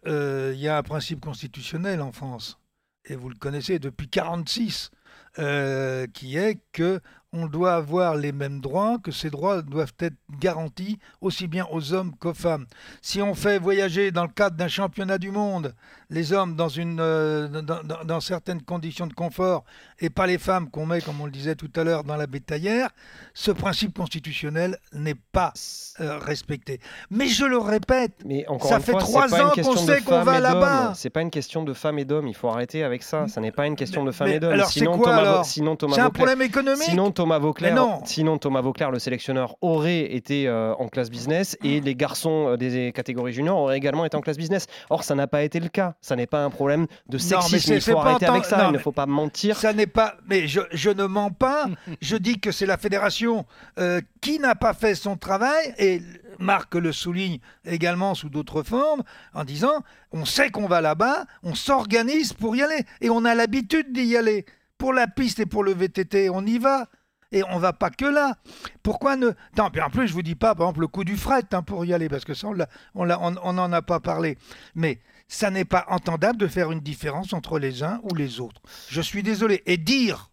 y 0.54 0.68
a 0.68 0.76
un 0.76 0.82
principe 0.82 1.20
constitutionnel 1.20 2.00
en 2.00 2.12
France, 2.12 2.58
et 3.06 3.16
vous 3.16 3.28
le 3.28 3.36
connaissez 3.36 3.78
depuis 3.78 4.06
1946, 4.06 4.90
euh, 5.38 6.06
qui 6.12 6.36
est 6.36 6.58
que 6.72 7.00
on 7.32 7.46
doit 7.46 7.74
avoir 7.74 8.16
les 8.16 8.32
mêmes 8.32 8.60
droits, 8.60 8.98
que 9.02 9.10
ces 9.10 9.28
droits 9.28 9.60
doivent 9.60 9.92
être 9.98 10.16
garantis 10.40 10.98
aussi 11.20 11.46
bien 11.46 11.66
aux 11.70 11.92
hommes 11.92 12.16
qu'aux 12.16 12.32
femmes. 12.32 12.66
Si 13.02 13.20
on 13.20 13.34
fait 13.34 13.58
voyager 13.58 14.10
dans 14.10 14.22
le 14.22 14.32
cadre 14.32 14.56
d'un 14.56 14.68
championnat 14.68 15.18
du 15.18 15.30
monde 15.30 15.74
les 16.10 16.32
hommes 16.32 16.54
dans, 16.54 16.68
une, 16.68 16.98
euh, 17.00 17.48
dans, 17.48 18.20
certaines 18.20 18.62
conditions 18.62 19.06
de 19.06 19.12
confort 19.12 19.64
et 19.98 20.10
pas 20.10 20.26
les 20.26 20.38
femmes 20.38 20.70
qu'on 20.70 20.86
met, 20.86 21.00
comme 21.00 21.20
on 21.20 21.26
le 21.26 21.32
disait 21.32 21.56
tout 21.56 21.70
à 21.74 21.84
l'heure, 21.84 22.04
dans 22.04 22.16
la 22.16 22.26
bétaillère, 22.26 22.90
ce 23.34 23.50
principe 23.50 23.96
constitutionnel 23.96 24.78
n'est 24.92 25.16
pas 25.32 25.52
euh, 26.00 26.18
respecté. 26.18 26.80
Mais 27.10 27.26
je 27.26 27.44
le 27.44 27.58
répète, 27.58 28.12
Mais 28.24 28.46
encore 28.46 28.70
Ça 28.70 28.76
une 28.76 28.82
fait 28.82 28.92
fois, 28.92 29.00
trois 29.00 29.34
ans 29.34 29.50
qu'on 29.50 29.76
sait 29.76 30.00
qu'on 30.02 30.22
va 30.22 30.38
là-bas. 30.38 30.92
C'est 30.94 31.10
pas 31.10 31.22
une 31.22 31.30
question 31.30 31.64
de 31.64 31.72
femmes 31.72 31.98
et 31.98 32.04
d'hommes. 32.04 32.28
Il 32.28 32.34
faut 32.34 32.48
arrêter 32.48 32.84
avec 32.84 33.02
ça. 33.02 33.26
Ça 33.26 33.40
n'est 33.40 33.52
pas 33.52 33.66
une 33.66 33.76
question 33.76 34.04
de 34.04 34.12
femmes 34.12 34.28
et 34.28 34.40
d'hommes. 34.40 34.62
Sinon, 34.66 35.76
Thomas 35.76 35.94
c'est 35.94 36.00
un 36.00 36.10
problème 36.10 36.42
économique? 36.42 36.82
Sinon 36.82 37.10
Thomas 37.10 37.38
Vauclair, 37.38 37.74
non. 37.74 38.00
sinon 38.04 38.38
Thomas 38.38 38.60
Vauclair, 38.60 38.90
le 38.90 38.98
sélectionneur, 38.98 39.56
aurait 39.60 40.14
été 40.14 40.46
euh, 40.46 40.74
en 40.74 40.88
classe 40.88 41.10
business 41.10 41.56
et 41.64 41.80
les 41.80 41.94
garçons 41.94 42.56
des 42.56 42.92
catégories 42.92 43.32
juniors 43.32 43.58
auraient 43.58 43.76
également 43.76 44.04
été 44.04 44.16
en 44.16 44.20
classe 44.20 44.36
business. 44.36 44.66
Or, 44.90 45.02
ça 45.02 45.14
n'a 45.14 45.26
pas 45.26 45.42
été 45.42 45.60
le 45.60 45.68
cas. 45.68 45.95
Ça 46.00 46.14
n'est 46.14 46.26
pas 46.26 46.44
un 46.44 46.50
problème 46.50 46.86
de 47.08 47.18
sexisme. 47.18 47.58
c'est- 47.58 47.74
Il 47.76 47.80
faut 47.80 47.98
arrêter 47.98 48.26
avec 48.26 48.44
ça. 48.44 48.58
non, 48.58 48.70
Il 48.70 48.72
ne 48.74 48.78
faut 48.78 48.92
pas 48.92 49.06
mentir. 49.06 49.56
Ça 49.58 49.72
n'est 49.72 49.86
pas. 49.88 50.14
Mais 50.28 50.46
je, 50.46 50.60
je 50.72 50.90
ne 50.90 51.04
mens 51.04 51.30
pas. 51.30 51.66
je 52.00 52.16
dis 52.16 52.38
que 52.38 52.52
c'est 52.52 52.66
la 52.66 52.76
fédération 52.76 53.44
euh, 53.78 54.00
qui 54.20 54.38
n'a 54.38 54.54
pas 54.54 54.72
fait 54.74 54.94
son 54.94 55.16
travail 55.16 55.74
et 55.78 56.00
Marc 56.38 56.74
le 56.74 56.92
souligne 56.92 57.38
également 57.64 58.14
sous 58.14 58.28
d'autres 58.28 58.62
formes 58.62 59.02
en 59.34 59.44
disant 59.44 59.82
on 60.12 60.24
sait 60.24 60.50
qu'on 60.50 60.66
va 60.68 60.80
là-bas, 60.80 61.24
on 61.42 61.54
s'organise 61.54 62.32
pour 62.34 62.54
y 62.54 62.62
aller 62.62 62.84
et 63.00 63.10
on 63.10 63.24
a 63.24 63.34
l'habitude 63.34 63.92
d'y 63.92 64.16
aller. 64.16 64.44
Pour 64.78 64.92
la 64.92 65.06
piste 65.06 65.40
et 65.40 65.46
pour 65.46 65.64
le 65.64 65.72
VTT, 65.72 66.28
on 66.30 66.44
y 66.44 66.58
va. 66.58 66.86
Et 67.32 67.42
on 67.50 67.58
va 67.58 67.72
pas 67.72 67.90
que 67.90 68.04
là. 68.04 68.34
Pourquoi 68.82 69.16
ne. 69.16 69.30
Non, 69.58 69.70
puis 69.72 69.80
en 69.82 69.90
plus, 69.90 70.06
je 70.06 70.12
vous 70.12 70.22
dis 70.22 70.36
pas, 70.36 70.54
par 70.54 70.66
exemple, 70.66 70.80
le 70.80 70.86
coût 70.86 71.02
du 71.02 71.16
fret 71.16 71.42
hein, 71.52 71.62
pour 71.62 71.84
y 71.84 71.92
aller, 71.92 72.08
parce 72.08 72.24
que 72.24 72.34
ça, 72.34 72.46
on 72.94 73.04
l'a- 73.04 73.18
on 73.20 73.52
n'en 73.52 73.72
a 73.72 73.82
pas 73.82 73.98
parlé. 74.00 74.38
Mais 74.74 75.00
ça 75.28 75.50
n'est 75.50 75.64
pas 75.64 75.86
entendable 75.88 76.38
de 76.38 76.46
faire 76.46 76.72
une 76.72 76.80
différence 76.80 77.32
entre 77.32 77.58
les 77.58 77.82
uns 77.82 78.00
ou 78.04 78.14
les 78.14 78.40
autres. 78.40 78.60
Je 78.88 79.00
suis 79.00 79.22
désolé. 79.22 79.62
Et 79.66 79.76
dire 79.76 80.30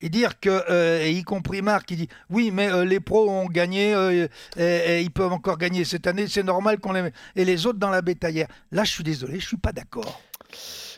et 0.00 0.10
dire 0.10 0.38
que, 0.38 0.64
euh, 0.70 1.08
y 1.08 1.24
compris 1.24 1.60
Marc, 1.60 1.86
qui 1.86 1.96
dit 1.96 2.08
oui, 2.30 2.50
mais 2.52 2.70
euh, 2.70 2.84
les 2.84 3.00
pros 3.00 3.28
ont 3.28 3.46
gagné 3.46 3.94
euh, 3.94 4.28
et, 4.56 5.02
ils 5.02 5.10
peuvent 5.10 5.32
encore 5.32 5.58
gagner 5.58 5.84
cette 5.84 6.06
année, 6.06 6.28
c'est 6.28 6.44
normal 6.44 6.78
qu'on 6.78 6.92
les. 6.92 7.10
Et 7.34 7.44
les 7.44 7.66
autres 7.66 7.80
dans 7.80 7.90
la 7.90 8.00
bétaillère. 8.00 8.46
Là, 8.70 8.84
je 8.84 8.92
suis 8.92 9.04
désolé, 9.04 9.40
je 9.40 9.46
suis 9.46 9.56
pas 9.56 9.72
d'accord. 9.72 10.20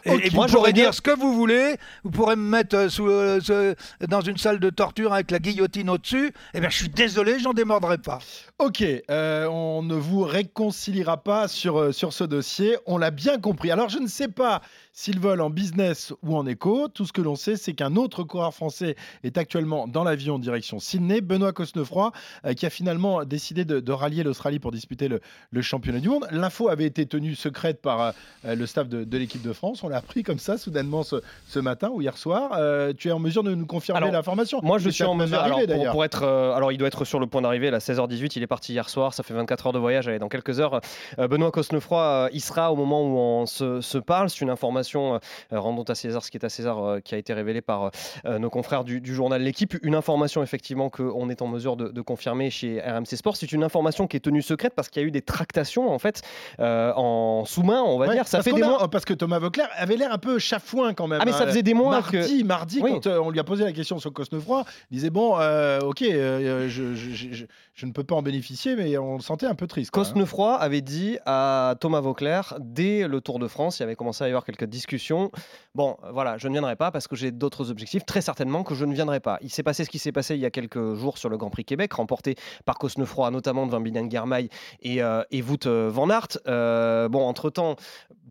Et, 0.04 0.10
Ok. 0.10 0.20
et 0.24 0.28
vous 0.30 0.36
Moi, 0.36 0.46
j'aurais 0.46 0.60
pourrez 0.70 0.72
dire 0.72 0.90
dit- 0.90 0.96
ce 0.96 1.00
que 1.02 1.10
vous 1.18 1.34
voulez, 1.34 1.76
vous 2.04 2.10
pourrez 2.10 2.36
me 2.36 2.48
mettre 2.48 2.76
euh, 2.76 2.88
sous, 2.88 3.08
euh, 3.08 3.40
ce- 3.40 3.74
dans 4.06 4.20
une 4.20 4.36
salle 4.36 4.58
de 4.60 4.70
torture 4.70 5.12
avec 5.12 5.30
la 5.30 5.38
guillotine 5.38 5.90
au-dessus. 5.90 6.32
Eh 6.54 6.60
bien, 6.60 6.68
je 6.70 6.76
suis 6.76 6.88
désolé, 6.88 7.38
j'en 7.38 7.52
démordrai 7.52 7.98
pas. 7.98 8.18
Ok, 8.58 8.82
euh, 9.10 9.46
on 9.46 9.82
ne 9.82 9.94
vous 9.94 10.22
réconciliera 10.22 11.16
pas 11.22 11.48
sur, 11.48 11.94
sur 11.94 12.12
ce 12.12 12.24
dossier, 12.24 12.76
on 12.86 12.98
l'a 12.98 13.10
bien 13.10 13.38
compris. 13.38 13.70
Alors 13.70 13.88
je 13.88 13.98
ne 13.98 14.06
sais 14.06 14.28
pas 14.28 14.60
s'ils 14.92 15.18
volent 15.18 15.46
en 15.46 15.50
business 15.50 16.12
ou 16.22 16.36
en 16.36 16.46
éco, 16.46 16.88
tout 16.88 17.06
ce 17.06 17.12
que 17.12 17.22
l'on 17.22 17.36
sait 17.36 17.56
c'est 17.56 17.72
qu'un 17.74 17.96
autre 17.96 18.22
coureur 18.24 18.54
français 18.54 18.96
est 19.24 19.38
actuellement 19.38 19.86
dans 19.86 20.04
l'avion 20.04 20.38
direction 20.38 20.78
Sydney, 20.80 21.20
Benoît 21.20 21.52
Cosnefroy, 21.52 22.12
euh, 22.44 22.54
qui 22.54 22.66
a 22.66 22.70
finalement 22.70 23.24
décidé 23.24 23.64
de, 23.64 23.80
de 23.80 23.92
rallier 23.92 24.22
l'Australie 24.22 24.58
pour 24.58 24.72
disputer 24.72 25.08
le, 25.08 25.20
le 25.50 25.62
championnat 25.62 26.00
du 26.00 26.08
monde. 26.08 26.26
L'info 26.30 26.68
avait 26.68 26.84
été 26.84 27.06
tenue 27.06 27.34
secrète 27.34 27.80
par 27.80 28.00
euh, 28.00 28.10
euh, 28.44 28.54
le 28.54 28.66
staff 28.66 28.88
de, 28.88 29.04
de 29.04 29.18
l'équipe 29.18 29.42
de 29.42 29.52
France, 29.52 29.82
on 29.82 29.88
l'a 29.88 29.98
appris 29.98 30.22
comme 30.22 30.38
ça 30.38 30.58
soudainement 30.58 31.02
ce, 31.02 31.16
ce 31.46 31.58
matin 31.58 31.90
ou 31.92 32.00
hier 32.00 32.16
soir. 32.16 32.52
Euh, 32.56 32.92
tu 32.96 33.08
es 33.08 33.12
en 33.12 33.18
mesure 33.18 33.42
de 33.42 33.54
nous 33.54 33.66
confirmer 33.66 34.10
l'information? 34.10 34.60
Moi, 34.62 34.78
je 34.78 34.90
suis 34.90 35.04
en 35.04 35.14
mesure. 35.14 35.38
arriver, 35.38 35.54
Alors, 35.54 35.60
pour, 35.60 35.68
d'ailleurs. 35.76 35.92
pour 35.92 36.04
être, 36.04 36.24
alors, 36.24 36.72
il 36.72 36.78
doit 36.78 36.88
être 36.88 37.04
sur 37.04 37.20
le 37.20 37.26
point 37.26 37.42
d'arriver. 37.42 37.68
À 37.68 37.78
16h18, 37.78 38.32
il 38.36 38.42
est 38.42 38.46
parti 38.46 38.72
hier 38.72 38.88
soir. 38.88 39.14
Ça 39.14 39.22
fait 39.22 39.34
24 39.34 39.66
heures 39.68 39.72
de 39.72 39.78
voyage. 39.78 40.08
Allez, 40.08 40.18
dans 40.18 40.28
quelques 40.28 40.58
heures, 40.60 40.80
Benoît 41.18 41.50
Cosnefroy 41.50 42.28
il 42.32 42.40
sera 42.40 42.72
au 42.72 42.76
moment 42.76 43.02
où 43.02 43.18
on 43.18 43.46
se, 43.46 43.80
se 43.80 43.98
parle. 43.98 44.30
C'est 44.30 44.40
une 44.40 44.50
information, 44.50 44.79
euh, 44.84 45.18
rendons 45.50 45.82
à 45.84 45.94
César 45.94 46.24
ce 46.24 46.30
qui 46.30 46.36
est 46.36 46.44
à 46.44 46.48
César, 46.48 46.78
euh, 46.84 47.00
qui 47.00 47.14
a 47.14 47.18
été 47.18 47.32
révélée 47.32 47.60
par 47.60 47.90
euh, 48.26 48.38
nos 48.38 48.50
confrères 48.50 48.84
du, 48.84 49.00
du 49.00 49.14
journal 49.14 49.42
L'équipe. 49.42 49.76
Une 49.82 49.94
information, 49.94 50.42
effectivement, 50.42 50.90
qu'on 50.90 51.28
est 51.30 51.42
en 51.42 51.46
mesure 51.48 51.76
de, 51.76 51.88
de 51.88 52.00
confirmer 52.00 52.50
chez 52.50 52.80
RMC 52.80 53.16
Sport. 53.16 53.36
C'est 53.36 53.52
une 53.52 53.64
information 53.64 54.06
qui 54.06 54.16
est 54.16 54.20
tenue 54.20 54.42
secrète 54.42 54.74
parce 54.74 54.88
qu'il 54.88 55.02
y 55.02 55.04
a 55.04 55.08
eu 55.08 55.10
des 55.10 55.22
tractations, 55.22 55.90
en 55.90 55.98
fait, 55.98 56.22
euh, 56.60 56.92
en 56.96 57.44
sous-main, 57.44 57.82
on 57.82 57.98
va 57.98 58.06
Ouais, 58.08 58.14
dire. 58.14 58.26
Ça 58.28 58.42
fait 58.42 58.52
des 58.52 58.62
a- 58.62 58.66
mois. 58.68 58.88
Parce 58.90 59.04
que 59.04 59.14
Thomas 59.14 59.38
Vauclair 59.38 59.68
avait 59.76 59.96
l'air 59.96 60.12
un 60.12 60.18
peu 60.18 60.38
chafouin 60.38 60.94
quand 60.94 61.06
même. 61.06 61.20
Ah, 61.22 61.24
mais 61.24 61.32
ça 61.32 61.44
hein. 61.44 61.46
faisait 61.46 61.62
des 61.62 61.74
mois 61.74 61.90
mardi, 62.00 62.44
Mardi, 62.44 62.80
Oui. 62.82 62.90
quand 62.92 63.06
euh, 63.06 63.18
on 63.18 63.30
lui 63.30 63.38
a 63.40 63.44
posé 63.44 63.64
la 63.64 63.72
question 63.72 63.98
sur 63.98 64.12
Cosnefroy, 64.12 64.64
il 64.90 64.94
disait 64.96 65.10
Bon, 65.10 65.38
euh, 65.38 65.80
ok, 65.80 66.02
euh, 66.02 66.68
je, 66.68 66.94
je- 66.94 67.10
je- 67.10 67.32
je- 67.32 67.44
je 67.74 67.86
ne 67.86 67.92
peux 67.92 68.04
pas 68.04 68.14
en 68.14 68.22
bénéficier, 68.22 68.76
mais 68.76 68.96
on 68.98 69.14
le 69.16 69.20
sentait 69.22 69.46
un 69.46 69.54
peu 69.54 69.66
triste. 69.66 69.90
hein. 69.94 70.00
Cosnefroy 70.00 70.54
avait 70.56 70.80
dit 70.82 71.18
à 71.26 71.74
Thomas 71.80 72.00
Vauclair, 72.00 72.54
dès 72.60 73.06
le 73.08 73.20
Tour 73.20 73.38
de 73.38 73.48
France, 73.48 73.80
il 73.80 73.82
avait 73.84 73.96
commencé 73.96 74.22
à 74.24 74.26
y 74.26 74.30
avoir 74.30 74.44
quelques 74.44 74.64
discussions. 74.70 75.30
Bon, 75.74 75.96
voilà, 76.12 76.38
je 76.38 76.48
ne 76.48 76.52
viendrai 76.52 76.76
pas 76.76 76.90
parce 76.90 77.06
que 77.06 77.16
j'ai 77.16 77.30
d'autres 77.30 77.70
objectifs. 77.70 78.04
Très 78.06 78.20
certainement 78.20 78.62
que 78.62 78.74
je 78.74 78.84
ne 78.84 78.94
viendrai 78.94 79.20
pas. 79.20 79.38
Il 79.42 79.50
s'est 79.50 79.62
passé 79.62 79.84
ce 79.84 79.90
qui 79.90 79.98
s'est 79.98 80.12
passé 80.12 80.34
il 80.34 80.40
y 80.40 80.46
a 80.46 80.50
quelques 80.50 80.94
jours 80.94 81.18
sur 81.18 81.28
le 81.28 81.36
Grand 81.36 81.50
Prix 81.50 81.64
Québec, 81.64 81.92
remporté 81.92 82.36
par 82.64 82.76
Cosnefroy, 82.78 83.30
notamment 83.30 83.66
devant 83.66 83.80
Binan 83.80 84.08
Germain 84.10 84.46
et, 84.80 85.02
euh, 85.02 85.22
et 85.30 85.42
euh, 85.66 85.90
van 85.92 86.10
Aert. 86.10 86.38
Euh, 86.46 87.08
bon, 87.08 87.26
entre-temps, 87.26 87.76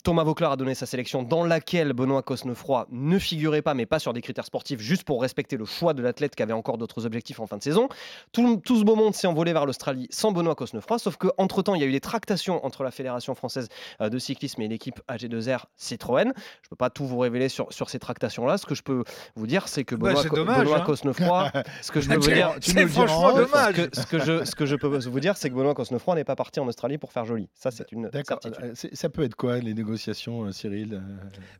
Thomas 0.04 0.24
Vauclair 0.24 0.52
a 0.52 0.58
donné 0.58 0.76
sa 0.76 0.86
sélection 0.86 1.24
dans 1.24 1.44
laquelle 1.44 1.94
Benoît 1.94 2.22
Cosnefroy 2.22 2.88
ne 2.92 3.20
figurait 3.20 3.62
pas, 3.62 3.74
mais 3.74 3.86
pas 3.86 4.00
sur 4.00 4.14
des 4.14 4.22
critères 4.22 4.46
sportifs, 4.46 4.80
juste 4.80 5.04
pour 5.04 5.22
respecter 5.22 5.58
le 5.58 5.66
choix 5.66 5.94
de 5.94 6.02
l'athlète 6.02 6.36
qui 6.36 6.44
avait 6.44 6.54
encore 6.54 6.78
d'autres 6.78 7.06
objectifs 7.06 7.40
en 7.40 7.48
fin 7.48 7.58
de 7.58 7.64
saison. 7.64 7.90
Tout, 8.32 8.58
tout 8.64 8.78
ce 8.80 8.84
beau 8.84 8.96
monde 8.96 9.14
s'est 9.14 9.28
envolé 9.28 9.54
vers 9.54 9.66
l'Australie 9.66 10.08
sans 10.10 10.32
Benoît 10.32 10.56
Cosnefroy, 10.56 11.00
sauf 11.00 11.18
qu'entre-temps, 11.18 11.76
il 11.76 11.82
y 11.82 11.84
a 11.84 11.88
eu 11.88 11.92
des 11.92 12.00
tractations 12.00 12.66
entre 12.66 12.84
la 12.84 12.92
Fédération 12.92 13.36
française 13.36 13.68
euh, 14.02 14.10
de 14.10 14.20
cyclisme 14.20 14.62
et 14.62 14.68
l'équipe 14.68 15.00
AG2R 15.10 15.64
Citroën. 15.76 16.26
Je 16.26 16.30
ne 16.30 16.70
peux 16.70 16.76
pas 16.76 16.90
tout 16.90 17.06
vous 17.06 17.20
révéler 17.20 17.50
sur, 17.50 17.72
sur 17.74 17.90
ces 17.90 18.00
tractations-là. 18.00 18.58
Ce 18.58 18.66
que 18.66 18.76
je 18.76 18.84
peux 18.84 19.04
vous 19.36 19.48
dire, 19.48 19.68
c'est 19.68 19.84
que 19.84 19.96
Bah, 19.96 20.14
Benoît, 20.14 20.24
dommage, 20.36 20.68
hein. 20.72 20.84
Cosnefroy, 20.86 21.52
ce 21.82 21.92
que 21.92 22.02
je 22.02 22.10
peux 22.10 22.16
vous 22.16 22.28
dire, 22.32 22.56
c'est 22.62 22.88
franchement 22.88 23.36
ce 23.36 23.42
dommage. 23.42 23.76
que, 23.76 23.90
ce, 24.00 24.06
que 24.06 24.20
je, 24.20 24.46
ce 24.46 24.56
que 24.56 24.66
je 24.66 24.76
peux 24.76 24.88
vous 24.88 25.20
dire, 25.20 25.38
c'est 25.38 25.50
que 25.50 25.56
Benoît 25.56 25.74
Cosnefroy 25.74 26.16
n'est 26.16 26.24
pas 26.24 26.36
parti 26.36 26.60
en 26.60 26.68
Australie 26.68 26.98
pour 26.98 27.12
faire 27.12 27.26
joli. 27.26 27.50
Ça, 27.54 27.72
c'est 27.72 27.92
une 27.92 28.10
certitude. 28.12 28.58
Euh, 28.64 28.74
Ça 28.94 29.10
peut 29.10 29.24
être 29.24 29.36
quoi 29.36 29.58
les 29.58 29.74
négociations, 29.74 29.89
euh, 29.94 30.52
Cyril 30.52 30.94
Euh, 30.94 31.00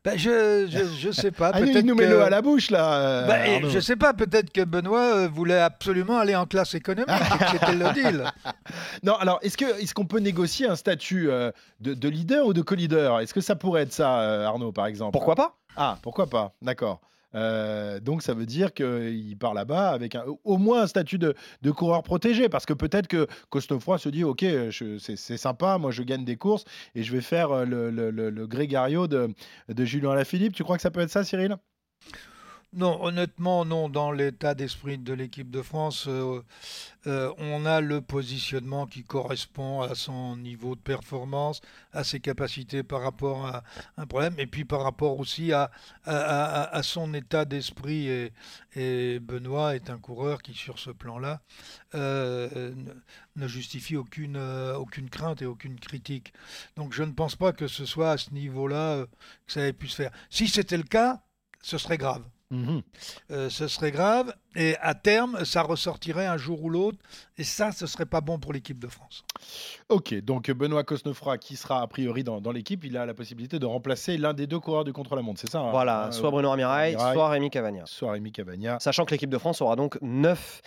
Ben, 0.04 0.18
je, 0.18 0.68
je, 0.70 0.86
je 1.00 1.12
sais 1.12 1.32
pas. 1.32 1.52
Ah, 1.54 1.62
il 1.62 1.72
peut-être 1.72 1.86
nous 1.86 1.96
met 1.96 2.06
que- 2.06 2.10
le 2.10 2.22
à 2.22 2.30
la 2.30 2.42
bouche 2.42 2.70
là. 2.72 2.94
euh, 3.02 3.28
Bah, 3.28 3.48
et 3.48 3.70
je 3.70 3.80
sais 3.80 3.96
pas, 3.96 4.14
peut-être 4.14 4.52
que 4.52 4.62
Benoît 4.64 5.28
voulait 5.28 5.60
absolument 5.60 6.18
aller 6.20 6.36
en 6.36 6.46
classe 6.46 6.74
économique, 6.76 7.10
c'était 7.52 7.74
le 7.76 7.94
deal? 7.94 8.24
Non, 9.04 9.16
alors 9.16 9.40
est-ce 9.42 9.58
que 9.58 9.66
est-ce 9.82 9.94
qu'on 9.94 10.06
peut 10.06 10.20
négocier 10.20 10.68
un 10.68 10.76
statut 10.76 11.30
euh, 11.30 11.52
de, 11.80 11.94
de 11.94 12.10
leader 12.10 12.46
ou 12.46 12.54
de 12.54 12.62
co-leader? 12.62 13.20
Est-ce 13.20 13.34
que 13.34 13.42
ça 13.42 13.56
pourrait 13.56 13.84
être 13.84 13.94
ça, 13.94 14.20
euh, 14.22 14.46
Arnaud, 14.46 14.72
par 14.72 14.86
exemple? 14.88 15.12
Pourquoi 15.14 15.36
pas? 15.36 15.56
Ah, 15.76 15.98
pourquoi 16.02 16.28
pas 16.28 16.54
D'accord. 16.62 17.00
Euh, 17.36 18.00
donc 18.00 18.24
ça 18.24 18.34
veut 18.34 18.46
dire 18.46 18.74
qu'il 18.74 19.38
part 19.38 19.54
là-bas 19.54 19.90
avec 19.90 20.18
au 20.44 20.58
moins 20.58 20.84
un 20.84 20.88
statut 20.88 21.20
de, 21.20 21.36
coureur 21.72 22.04
protégé, 22.04 22.50
parce 22.50 22.66
que 22.66 22.74
peut-être 22.74 23.08
que 23.08 23.28
Cosnefroy 23.50 23.98
se 23.98 24.10
dit, 24.10 24.24
ok, 24.24 24.46
c'est 25.00 25.38
sympa, 25.38 25.78
moi 25.78 25.92
je 25.92 26.04
gagne 26.04 26.26
des 26.26 26.38
courses 26.38 26.66
et 26.96 27.04
je 27.04 27.12
vais 27.12 27.22
faire 27.22 27.52
euh, 27.52 27.66
le, 27.66 28.48
Grégario 28.48 29.08
de, 29.08 29.34
de 29.68 29.86
Julien 29.86 30.12
Alaphilippe. 30.12 30.54
Tu 30.54 30.64
crois 30.64 30.76
que 30.76 30.82
ça 30.82 30.92
peut 30.92 31.02
être 31.02 31.12
ça, 31.12 31.24
Cyril? 31.24 31.56
Non, 32.74 33.04
honnêtement, 33.04 33.66
non. 33.66 33.90
Dans 33.90 34.12
l'état 34.12 34.54
d'esprit 34.54 35.00
de 35.00 35.14
l'équipe 35.14 35.50
de 35.50 35.64
France, 35.64 36.06
euh, 36.08 36.44
euh, 37.08 37.34
on 37.40 37.66
a 37.66 37.82
le 37.82 38.00
positionnement 38.00 38.86
qui 38.86 39.04
correspond 39.04 39.82
à 39.82 39.96
son 39.96 40.38
niveau 40.38 40.76
de 40.76 40.80
performance, 40.80 41.62
à 41.94 42.04
ses 42.04 42.20
capacités 42.20 42.84
par 42.84 43.02
rapport 43.02 43.48
à 43.48 43.64
un 43.98 44.06
problème, 44.06 44.36
et 44.38 44.46
puis 44.46 44.66
par 44.66 44.84
rapport 44.84 45.20
aussi 45.20 45.52
à, 45.52 45.72
son 46.84 47.14
état 47.16 47.46
d'esprit. 47.46 48.08
Et, 48.76 49.20
Benoît 49.20 49.76
est 49.76 49.90
un 49.90 49.98
coureur 49.98 50.42
qui, 50.44 50.54
sur 50.54 50.78
ce 50.78 50.92
plan-là, 50.92 51.42
euh, 51.96 52.72
ne, 53.36 53.48
justifie 53.48 53.98
aucune, 53.98 54.38
aucune 54.78 55.10
crainte 55.10 55.42
et 55.42 55.48
aucune 55.48 55.80
critique. 55.80 56.34
Donc 56.76 56.94
je 56.94 57.02
ne 57.04 57.14
pense 57.14 57.36
pas 57.36 57.52
que 57.52 57.68
ce 57.68 57.86
soit 57.86 58.12
à 58.12 58.18
ce 58.18 58.32
niveau-là 58.32 59.06
que 59.48 59.54
ça 59.54 59.66
ait 59.68 59.74
pu 59.74 59.88
se 59.88 59.96
faire. 59.96 60.12
Si 60.30 60.48
c'était 60.48 60.78
le 60.78 60.84
cas, 60.84 61.24
ce 61.62 61.78
serait 61.80 61.98
grave. 61.98 62.24
Mhm. 62.52 62.82
Euh, 63.32 63.50
ce 63.50 63.68
serait 63.68 63.92
grave 63.92 64.34
et 64.56 64.76
à 64.82 64.96
terme, 64.96 65.46
ça 65.46 65.62
ressortirait 65.62 66.26
un 66.26 66.38
jour 66.38 66.64
ou 66.64 66.70
l'autre 66.70 66.98
et 67.38 67.44
ça, 67.44 67.72
ce 67.72 67.86
serait 67.88 68.06
pas 68.06 68.20
bon 68.22 68.40
pour 68.40 68.52
l'équipe 68.52 68.80
de 68.80 68.88
France. 68.88 69.24
Ok, 69.90 70.14
donc 70.22 70.50
Benoît 70.52 70.84
Cosnefroy, 70.84 71.38
qui 71.38 71.56
sera 71.56 71.82
a 71.82 71.88
priori 71.88 72.24
dans, 72.24 72.42
dans 72.42 72.52
l'équipe, 72.52 72.84
il 72.84 72.98
a 72.98 73.06
la 73.06 73.14
possibilité 73.14 73.60
de 73.60 73.66
remplacer 73.66 74.18
l'un 74.18 74.34
des 74.34 74.48
deux 74.48 74.60
coureurs 74.60 74.84
du 74.84 74.92
contre-la-montre, 74.94 75.40
c'est 75.40 75.50
ça 75.50 75.60
hein? 75.60 75.72
Voilà, 75.72 76.08
Euh, 76.08 76.12
soit 76.12 76.32
Bruno 76.32 76.50
Armirail. 76.50 76.94
soit 76.94 77.30
Rémi 77.30 77.50
Cavagna. 77.50 77.84
Soit 77.86 78.12
Rémi 78.12 78.32
Cavagna. 78.32 78.78
Sachant 78.80 79.06
que 79.06 79.12
l'équipe 79.12 79.30
de 79.30 79.38
France 79.38 79.62
aura 79.62 79.76
donc 79.76 79.98
9 80.02 80.62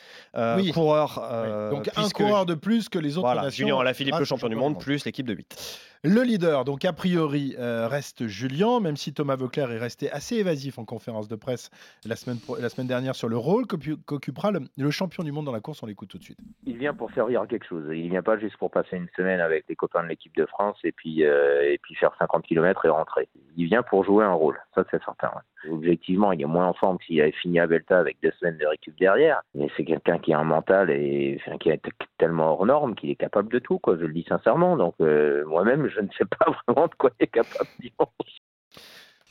Oui. 0.57 0.71
coureurs. 0.73 1.19
Oui. 1.19 1.29
euh, 1.33 1.71
donc 1.71 1.91
un 1.97 2.09
coureur 2.09 2.47
de 2.47 2.55
plus 2.55 2.89
que 2.89 2.99
les 2.99 3.19
autres 3.19 3.27
Voilà, 3.27 3.43
nations. 3.43 3.67
Julien 3.67 3.79
Alaphilippe, 3.81 4.15
le 4.19 4.25
champion 4.25 4.49
du 4.49 4.57
monde, 4.57 4.79
plus 4.79 5.05
l'équipe 5.05 5.27
de 5.27 5.35
8. 5.35 5.79
Le 6.05 6.23
leader, 6.23 6.65
donc 6.65 6.85
a 6.85 6.93
priori, 6.93 7.55
euh, 7.61 7.87
reste 7.87 8.27
Julien, 8.27 8.81
même 8.81 8.97
si 8.97 9.13
Thomas 9.13 9.37
Vauclair 9.37 9.71
est 9.71 9.79
resté 9.79 10.11
assez 10.11 10.35
évasif 10.35 10.79
en 10.81 10.85
conférence 10.85 11.29
de 11.29 11.37
presse 11.37 11.71
la 12.05 12.17
semaine, 12.17 12.39
la 12.59 12.69
semaine 12.71 12.89
dernière 12.89 13.15
sur 13.15 13.29
le 13.29 13.37
rôle 13.37 13.69
qu'occupera 14.07 14.51
le, 14.51 14.91
champion 14.91 15.23
du 15.23 15.33
monde 15.33 15.47
dans 15.47 15.53
la 15.53 15.61
course. 15.61 15.83
On 15.83 15.87
l'écoute 15.87 16.09
tout 16.09 16.19
de 16.19 16.23
suite. 16.23 16.39
il 16.67 16.77
vient 16.77 16.95
pour 16.95 17.11
servir 17.13 17.43
à 17.43 17.47
quelque 17.47 17.67
chose. 17.67 17.85
Il 17.91 18.11
vient 18.11 18.23
pas 18.23 18.39
juste 18.39 18.57
pour 18.57 18.71
passer 18.71 18.97
une 18.97 19.09
semaine 19.17 19.41
avec 19.41 19.65
les 19.69 19.77
copains 19.77 20.03
de 20.03 20.09
l'équipe 20.09 20.35
de 20.37 20.47
France 20.47 20.79
et 20.85 20.93
puis 20.93 21.25
euh, 21.25 21.77
faire 21.99 22.15
50 22.19 22.45
km 22.45 22.85
et 22.85 22.89
rentrer. 22.89 23.29
Il 23.57 23.67
vient 23.67 23.83
pour 23.83 24.05
jouer 24.05 24.25
un 24.25 24.33
rôle, 24.33 24.59
ça 24.75 24.85
c'est 24.91 25.03
certain. 25.05 25.31
Objectivement, 25.71 26.33
il 26.33 26.43
est 26.43 26.47
moins 26.47 26.67
en 26.67 26.73
forme 26.73 26.99
que 26.99 27.05
s'il 27.05 27.21
avait 27.21 27.33
fini 27.33 27.61
à 27.61 27.67
Belta 27.67 27.99
avec 27.99 28.17
deux 28.23 28.33
semaines 28.41 28.59
de 28.59 28.67
récup 28.67 28.99
derrière, 28.99 29.43
mais 29.55 29.69
c'est 29.77 29.85
quelqu'un 29.85 30.19
qui 30.19 30.33
a 30.33 30.39
un 30.39 30.45
mental 30.45 30.91
et 30.91 31.41
enfin, 31.41 31.59
qui 31.59 31.71
est 31.71 31.81
tellement 32.19 32.53
hors 32.53 32.67
norme 32.67 32.95
qu'il 32.95 33.11
est 33.11 33.17
capable 33.17 33.53
de 33.53 33.59
tout. 33.59 33.81
Je 33.87 33.93
le 34.05 34.13
dis 34.13 34.27
sincèrement. 34.29 34.77
Donc 34.77 34.95
euh, 35.01 35.45
moi-même, 35.47 35.89
je 35.89 36.01
ne 36.01 36.09
sais 36.19 36.25
pas 36.25 36.47
vraiment 36.67 36.89
de 36.89 36.95
quoi 36.95 37.11
il 37.21 37.25
est 37.25 37.29
capable. 37.29 37.69
dimanche. 37.79 38.42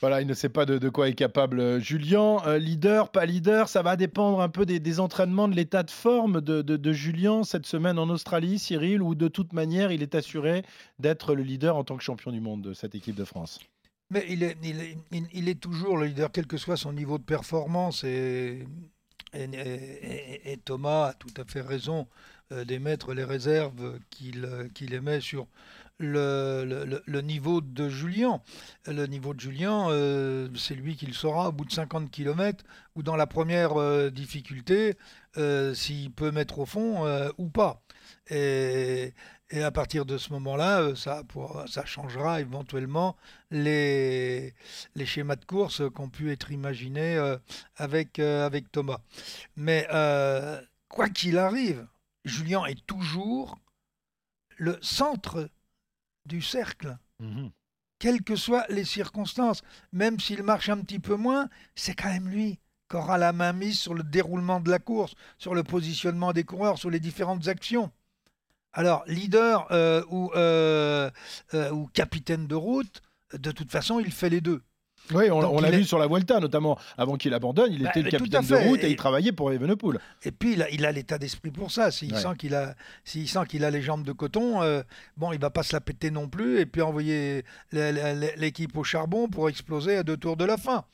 Voilà, 0.02 0.20
il 0.20 0.26
ne 0.26 0.34
sait 0.34 0.48
pas 0.48 0.66
de, 0.66 0.78
de 0.78 0.88
quoi 0.88 1.08
est 1.08 1.14
capable 1.14 1.60
euh, 1.60 1.78
Julien. 1.78 2.38
Euh, 2.46 2.58
leader, 2.58 3.08
pas 3.12 3.24
leader, 3.24 3.68
ça 3.68 3.82
va 3.82 3.94
dépendre 3.96 4.40
un 4.40 4.48
peu 4.48 4.66
des, 4.66 4.98
entraînements, 4.98 5.46
de 5.46 5.54
l'état 5.54 5.84
de 5.84 5.92
forme 5.92 6.40
de, 6.40 6.60
de- 6.60 6.76
de 6.76 6.92
Julien 6.92 7.44
cette 7.44 7.66
semaine 7.66 8.00
en 8.00 8.10
Australie, 8.10 8.58
Cyril, 8.58 9.00
ou 9.00 9.14
de 9.14 9.28
toute 9.28 9.52
manière, 9.52 9.92
il 9.92 10.02
est 10.02 10.16
assuré 10.16 10.64
d'être 10.98 11.36
le 11.36 11.44
leader 11.44 11.76
en 11.76 11.84
tant 11.84 11.96
que 11.96 12.02
champion 12.02 12.32
du 12.32 12.40
monde 12.40 12.62
de 12.62 12.72
cette 12.74 12.96
équipe 12.96 13.14
de 13.14 13.24
France? 13.24 13.60
Mais 14.10 14.26
il 14.28 14.42
est, 14.42 14.56
il 14.64 14.96
il- 15.32 15.48
est 15.48 15.60
toujours 15.60 15.96
le 15.96 16.06
leader, 16.06 16.32
quel 16.32 16.46
que 16.48 16.56
soit 16.56 16.76
son 16.76 16.92
niveau 16.92 17.16
de 17.18 17.22
performance. 17.22 18.02
Et, 18.02 18.66
et, 19.34 20.56
Thomas 20.64 21.06
a 21.10 21.12
tout 21.14 21.32
à 21.40 21.44
fait 21.44 21.62
raison 21.62 22.06
euh, 22.50 22.64
d'émettre 22.64 23.14
les 23.14 23.24
réserves 23.24 23.98
qu'il 24.10 24.46
qu'il 24.74 24.92
émet 24.94 25.20
sur 25.20 25.46
le, 26.02 27.20
niveau 27.20 27.60
de 27.60 27.88
Julien. 27.88 28.40
Le 28.86 29.06
niveau 29.06 29.34
de 29.34 29.40
Julien, 29.40 29.88
euh, 29.90 30.48
c'est 30.56 30.74
lui 30.74 30.96
qui 30.96 31.06
le 31.06 31.12
saura 31.12 31.48
au 31.48 31.52
bout 31.52 31.64
de 31.64 31.72
50 31.72 32.10
km 32.10 32.64
ou 32.94 33.02
dans 33.02 33.16
la 33.16 33.26
première 33.26 33.80
euh, 33.80 34.10
difficulté, 34.10 34.96
euh, 35.36 35.74
s'il 35.74 36.12
peut 36.12 36.30
mettre 36.30 36.58
au 36.58 36.66
fond 36.66 37.06
ou 37.38 37.48
pas. 37.48 37.82
Et, 38.30 39.14
à 39.52 39.70
partir 39.70 40.06
de 40.06 40.16
ce 40.16 40.32
moment-là, 40.32 40.96
ça, 40.96 41.22
ça 41.66 41.84
changera 41.84 42.40
éventuellement 42.40 43.16
les, 43.50 44.54
les 44.94 45.04
schémas 45.04 45.36
de 45.36 45.44
course 45.44 45.82
qui 45.94 46.00
ont 46.00 46.08
pu 46.08 46.32
être 46.32 46.50
imaginés 46.50 47.18
avec, 47.76 48.18
avec 48.18 48.72
Thomas. 48.72 49.00
Mais 49.56 49.86
quoi 50.88 51.10
qu'il 51.10 51.36
arrive, 51.36 51.86
Julien 52.24 52.64
est 52.64 52.86
toujours 52.86 53.58
le 54.56 54.78
centre 54.80 55.50
du 56.26 56.42
cercle, 56.42 56.96
Mhm. 57.20 57.50
quelles 57.98 58.22
que 58.22 58.36
soient 58.36 58.66
les 58.68 58.84
circonstances. 58.84 59.62
Même 59.92 60.18
s'il 60.20 60.42
marche 60.42 60.68
un 60.68 60.78
petit 60.80 60.98
peu 60.98 61.16
moins, 61.16 61.48
c'est 61.74 61.94
quand 61.94 62.08
même 62.10 62.28
lui 62.28 62.58
qui 62.88 62.96
aura 62.96 63.16
la 63.16 63.32
main 63.32 63.52
mise 63.52 63.78
sur 63.78 63.94
le 63.94 64.02
déroulement 64.02 64.60
de 64.60 64.70
la 64.70 64.78
course, 64.78 65.14
sur 65.38 65.54
le 65.54 65.62
positionnement 65.62 66.32
des 66.32 66.44
coureurs, 66.44 66.78
sur 66.78 66.90
les 66.90 67.00
différentes 67.00 67.48
actions. 67.48 67.90
Alors, 68.74 69.04
leader 69.06 69.66
euh, 69.70 70.02
ou, 70.10 70.30
euh, 70.34 71.10
euh, 71.54 71.70
ou 71.70 71.86
capitaine 71.88 72.46
de 72.46 72.54
route, 72.54 73.02
de 73.32 73.50
toute 73.50 73.70
façon, 73.70 74.00
il 74.00 74.12
fait 74.12 74.30
les 74.30 74.40
deux. 74.40 74.62
Oui, 75.12 75.30
on, 75.30 75.60
l'a 75.60 75.68
est- 75.68 75.76
vu 75.76 75.84
sur 75.84 75.98
la 75.98 76.06
Vuelta, 76.06 76.38
notamment 76.40 76.78
avant 76.96 77.16
qu'il 77.16 77.34
abandonne. 77.34 77.72
Il 77.72 77.82
Bah, 77.82 77.90
était 77.90 78.02
le 78.02 78.10
capitaine 78.10 78.46
de 78.46 78.54
route 78.68 78.82
et, 78.82 78.86
Et- 78.86 78.90
il 78.90 78.96
travaillait 78.96 79.32
pour 79.32 79.52
Evenepoel. 79.52 79.98
Et 80.24 80.30
puis, 80.30 80.56
il 80.72 80.86
a, 80.86 80.92
l'état 80.92 81.18
d'esprit 81.18 81.50
pour 81.50 81.70
ça. 81.70 81.90
S'il 81.90 82.14
Ouais. 82.14 82.20
sent 82.20 82.34
qu'il 82.38 82.54
a, 82.54 82.74
s'il 83.04 83.28
sent 83.28 83.40
qu'il 83.48 83.64
a 83.64 83.70
les 83.70 83.82
jambes 83.82 84.04
de 84.04 84.12
coton, 84.12 84.62
euh, 84.62 84.82
bon, 85.16 85.32
il 85.32 85.38
va 85.40 85.50
pas 85.50 85.62
se 85.64 85.72
la 85.74 85.80
péter 85.80 86.10
non 86.10 86.28
plus 86.28 86.60
et 86.60 86.66
puis 86.66 86.82
envoyer 86.82 87.44
l'équipe 88.36 88.76
au 88.76 88.84
charbon 88.84 89.28
pour 89.28 89.48
exploser 89.48 89.96
à 89.96 90.02
deux 90.02 90.16
tours 90.16 90.36
de 90.36 90.44
la 90.44 90.56
fin. 90.56 90.84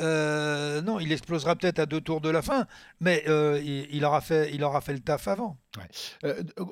Euh, 0.00 0.82
non, 0.82 1.00
il 1.00 1.10
explosera 1.12 1.56
peut-être 1.56 1.78
à 1.78 1.86
deux 1.86 2.00
tours 2.00 2.20
de 2.20 2.30
la 2.30 2.42
fin, 2.42 2.66
mais 3.00 3.24
euh, 3.28 3.60
il, 3.64 3.86
il 3.96 4.04
aura 4.04 4.20
fait, 4.20 4.50
il 4.54 4.62
aura 4.62 4.80
fait 4.80 4.92
le 4.92 5.00
taf 5.00 5.26
avant. 5.28 5.56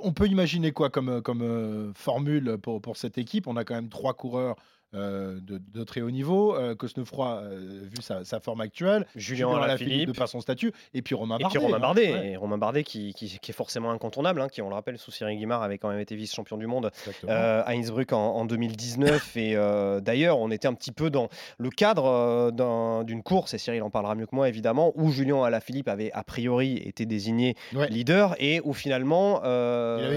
On 0.03 0.13
peut 0.13 0.27
imaginer 0.29 0.73
quoi 0.73 0.91
comme, 0.91 1.23
comme 1.23 1.93
formule 1.97 2.59
pour, 2.63 2.81
pour 2.81 2.97
cette 2.97 3.19
équipe? 3.19 3.47
On 3.47 3.57
a 3.57 3.65
quand 3.65 3.75
même 3.75 3.89
trois 3.89 4.15
coureurs 4.15 4.57
euh, 4.95 5.39
de, 5.41 5.61
de 5.73 5.85
très 5.85 6.01
haut 6.03 6.11
niveau. 6.11 6.55
Euh, 6.57 6.75
Cosnefroy, 6.75 7.41
euh, 7.45 7.81
vu 7.85 8.03
sa, 8.03 8.25
sa 8.25 8.41
forme 8.41 8.61
actuelle. 8.61 9.07
Julien 9.17 9.51
Alaphilippe. 9.57 10.09
de 10.09 10.13
par 10.13 10.29
son 10.29 10.41
statut. 10.41 10.73
Et 10.95 11.03
puis 11.03 11.15
Romain 11.15 11.39
Et 11.39 11.43
Bardet. 11.43 11.59
puis 11.59 11.67
Romain 11.67 11.87
hein. 11.89 11.95
Ouais, 11.97 12.31
et 12.33 12.37
Romain 12.37 12.59
Bardet 12.59 12.85
qui, 12.85 13.15
qui- 13.15 13.39
qui 13.39 13.51
est 13.51 13.55
forcément 13.55 13.91
incontournable, 13.91 14.41
hein, 14.41 14.49
qui, 14.49 14.61
on 14.63 14.69
le 14.69 14.75
rappelle, 14.75 14.99
sous 14.99 15.11
Cyril 15.11 15.39
Guimard 15.39 15.63
avait 15.63 15.79
quand 15.79 15.89
même 15.89 16.01
été 16.01 16.15
vice-champion 16.17 16.57
du 16.57 16.67
monde 16.67 16.91
euh, 17.29 17.63
à 17.65 17.73
Innsbruck 17.73 18.13
en, 18.13 18.19
en 18.37 18.45
2019. 18.45 19.37
et 19.37 19.57
d'ailleurs, 20.03 20.39
on 20.39 20.51
était 20.51 20.69
un 20.69 20.75
petit 20.75 20.93
peu 20.93 21.11
dans 21.11 21.29
le 21.59 21.71
cadre 21.71 22.51
d'un- 22.53 23.05
d'une 23.05 23.23
course, 23.23 23.55
et 23.55 23.59
Cyril 23.59 23.83
en 23.83 23.91
parlera 23.91 24.15
mieux 24.15 24.27
que 24.27 24.35
moi 24.35 24.49
évidemment, 24.49 24.93
où 24.97 25.11
Julien 25.11 25.43
Alaphilippe 25.43 25.89
avait 25.89 26.11
a 26.13 26.23
priori 26.25 26.77
été 26.79 27.07
désigné 27.07 27.55
Ouais. 27.75 27.89
leader 27.89 28.35
et 28.39 28.61
où 28.65 28.73
finalement, 28.75 29.39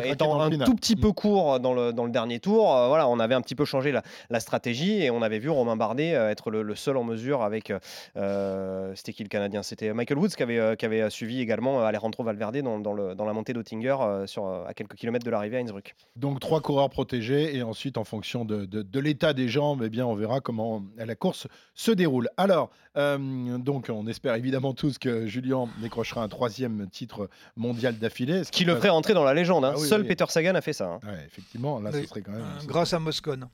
étant 0.06 0.36
dans 0.36 0.42
un 0.42 0.52
final. 0.52 0.68
tout 0.68 0.76
petit 0.76 0.96
Mm. 0.96 1.00
peu 1.00 1.12
court 1.12 1.60
dans 1.60 1.74
le, 1.74 1.94
dans 1.94 2.06
le 2.06 2.12
dernier 2.12 2.40
tour, 2.40 2.66
voilà, 2.88 3.08
on 3.08 3.20
avait 3.20 3.36
un 3.36 3.42
petit 3.42 3.56
peu 3.56 3.66
changé 3.66 3.92
la, 3.92 4.02
la 4.30 4.40
stratégie 4.40 4.65
et 4.74 5.10
on 5.12 5.22
avait 5.22 5.40
vu 5.40 5.50
Romain 5.50 5.76
Bardet 5.76 6.14
euh, 6.16 6.30
être 6.30 6.50
le, 6.52 6.62
le 6.62 6.76
seul 6.76 6.98
en 6.98 7.04
mesure 7.04 7.42
avec. 7.44 7.72
euh, 8.18 8.92
C'était 8.96 9.14
qui 9.14 9.24
le 9.24 9.30
Canadien? 9.30 9.64
C'était 9.64 9.94
Michael 9.94 10.18
Woods 10.18 10.30
qui 10.30 10.44
avait, 10.44 10.60
euh, 10.60 10.76
qui 10.76 10.86
avait 10.86 11.10
suivi 11.10 11.42
également 11.42 11.82
euh, 11.82 11.86
Alejandro 11.86 12.24
Valverde 12.24 12.58
dans, 12.62 12.80
dans 12.80 12.94
le- 12.94 13.16
dans 13.16 13.26
la 13.26 13.34
montée 13.34 13.54
d'Ottinger 13.54 13.96
euh, 14.02 14.28
sur, 14.28 14.46
euh, 14.48 14.66
à 14.68 14.74
quelques 14.74 14.96
kilomètres 14.96 15.26
de 15.26 15.32
l'arrivée 15.32 15.58
à 15.58 15.60
Innsbruck. 15.62 15.96
Donc 16.16 16.40
trois 16.40 16.62
coureurs 16.62 16.90
protégés 16.90 17.56
et 17.56 17.64
ensuite 17.64 17.98
en 17.98 18.04
fonction 18.04 18.46
de, 18.46 18.66
de- 18.66 18.82
de 18.82 19.00
l'état 19.00 19.34
des 19.34 19.48
jambes, 19.48 19.82
eh 19.86 19.90
bien 19.90 20.06
on 20.06 20.16
verra 20.16 20.40
comment 20.42 20.84
la 20.98 21.16
course 21.16 21.48
se 21.74 21.92
déroule. 21.92 22.30
Alors 22.38 22.70
euh, 22.98 23.58
donc 23.58 23.88
on 23.90 24.08
espère 24.08 24.36
évidemment 24.36 24.74
tous 24.74 24.98
que 24.98 25.26
Julien 25.28 25.68
décrochera 25.82 26.24
un 26.24 26.28
troisième 26.30 26.88
titre 26.90 27.30
mondial 27.56 27.98
d'affilée. 27.98 28.44
ce 28.44 28.52
Qui 28.52 28.64
le 28.66 28.76
ferait 28.76 28.90
rentrer 28.90 29.14
dans 29.14 29.24
la 29.24 29.34
légende. 29.34 29.66
hein. 29.66 29.74
Ah 29.76 29.80
oui, 29.80 29.88
Seul 29.88 30.02
oui. 30.02 30.08
Peter 30.08 30.26
Sagan 30.30 30.56
a 30.56 30.62
fait 30.62 30.74
ça. 30.74 30.86
hein. 30.86 31.00
Ouais, 31.04 31.20
effectivement, 31.26 31.80
là 31.80 31.90
Oui. 31.94 32.02
ce 32.04 32.08
serait 32.08 32.22
quand 32.22 32.32
même. 32.32 32.42
Euh, 32.42 32.60
ce 32.62 32.68
grâce 32.68 32.94
à 32.94 33.00
Moscone. 33.00 33.48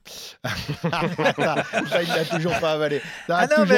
ça, 1.89 2.03
il 2.03 2.09
l'a 2.09 2.25
toujours 2.25 2.57
pas 2.59 2.73
avalé. 2.73 2.99
Ça 3.27 3.37
Ah 3.39 3.47
non, 3.47 3.63
toujours- 3.63 3.77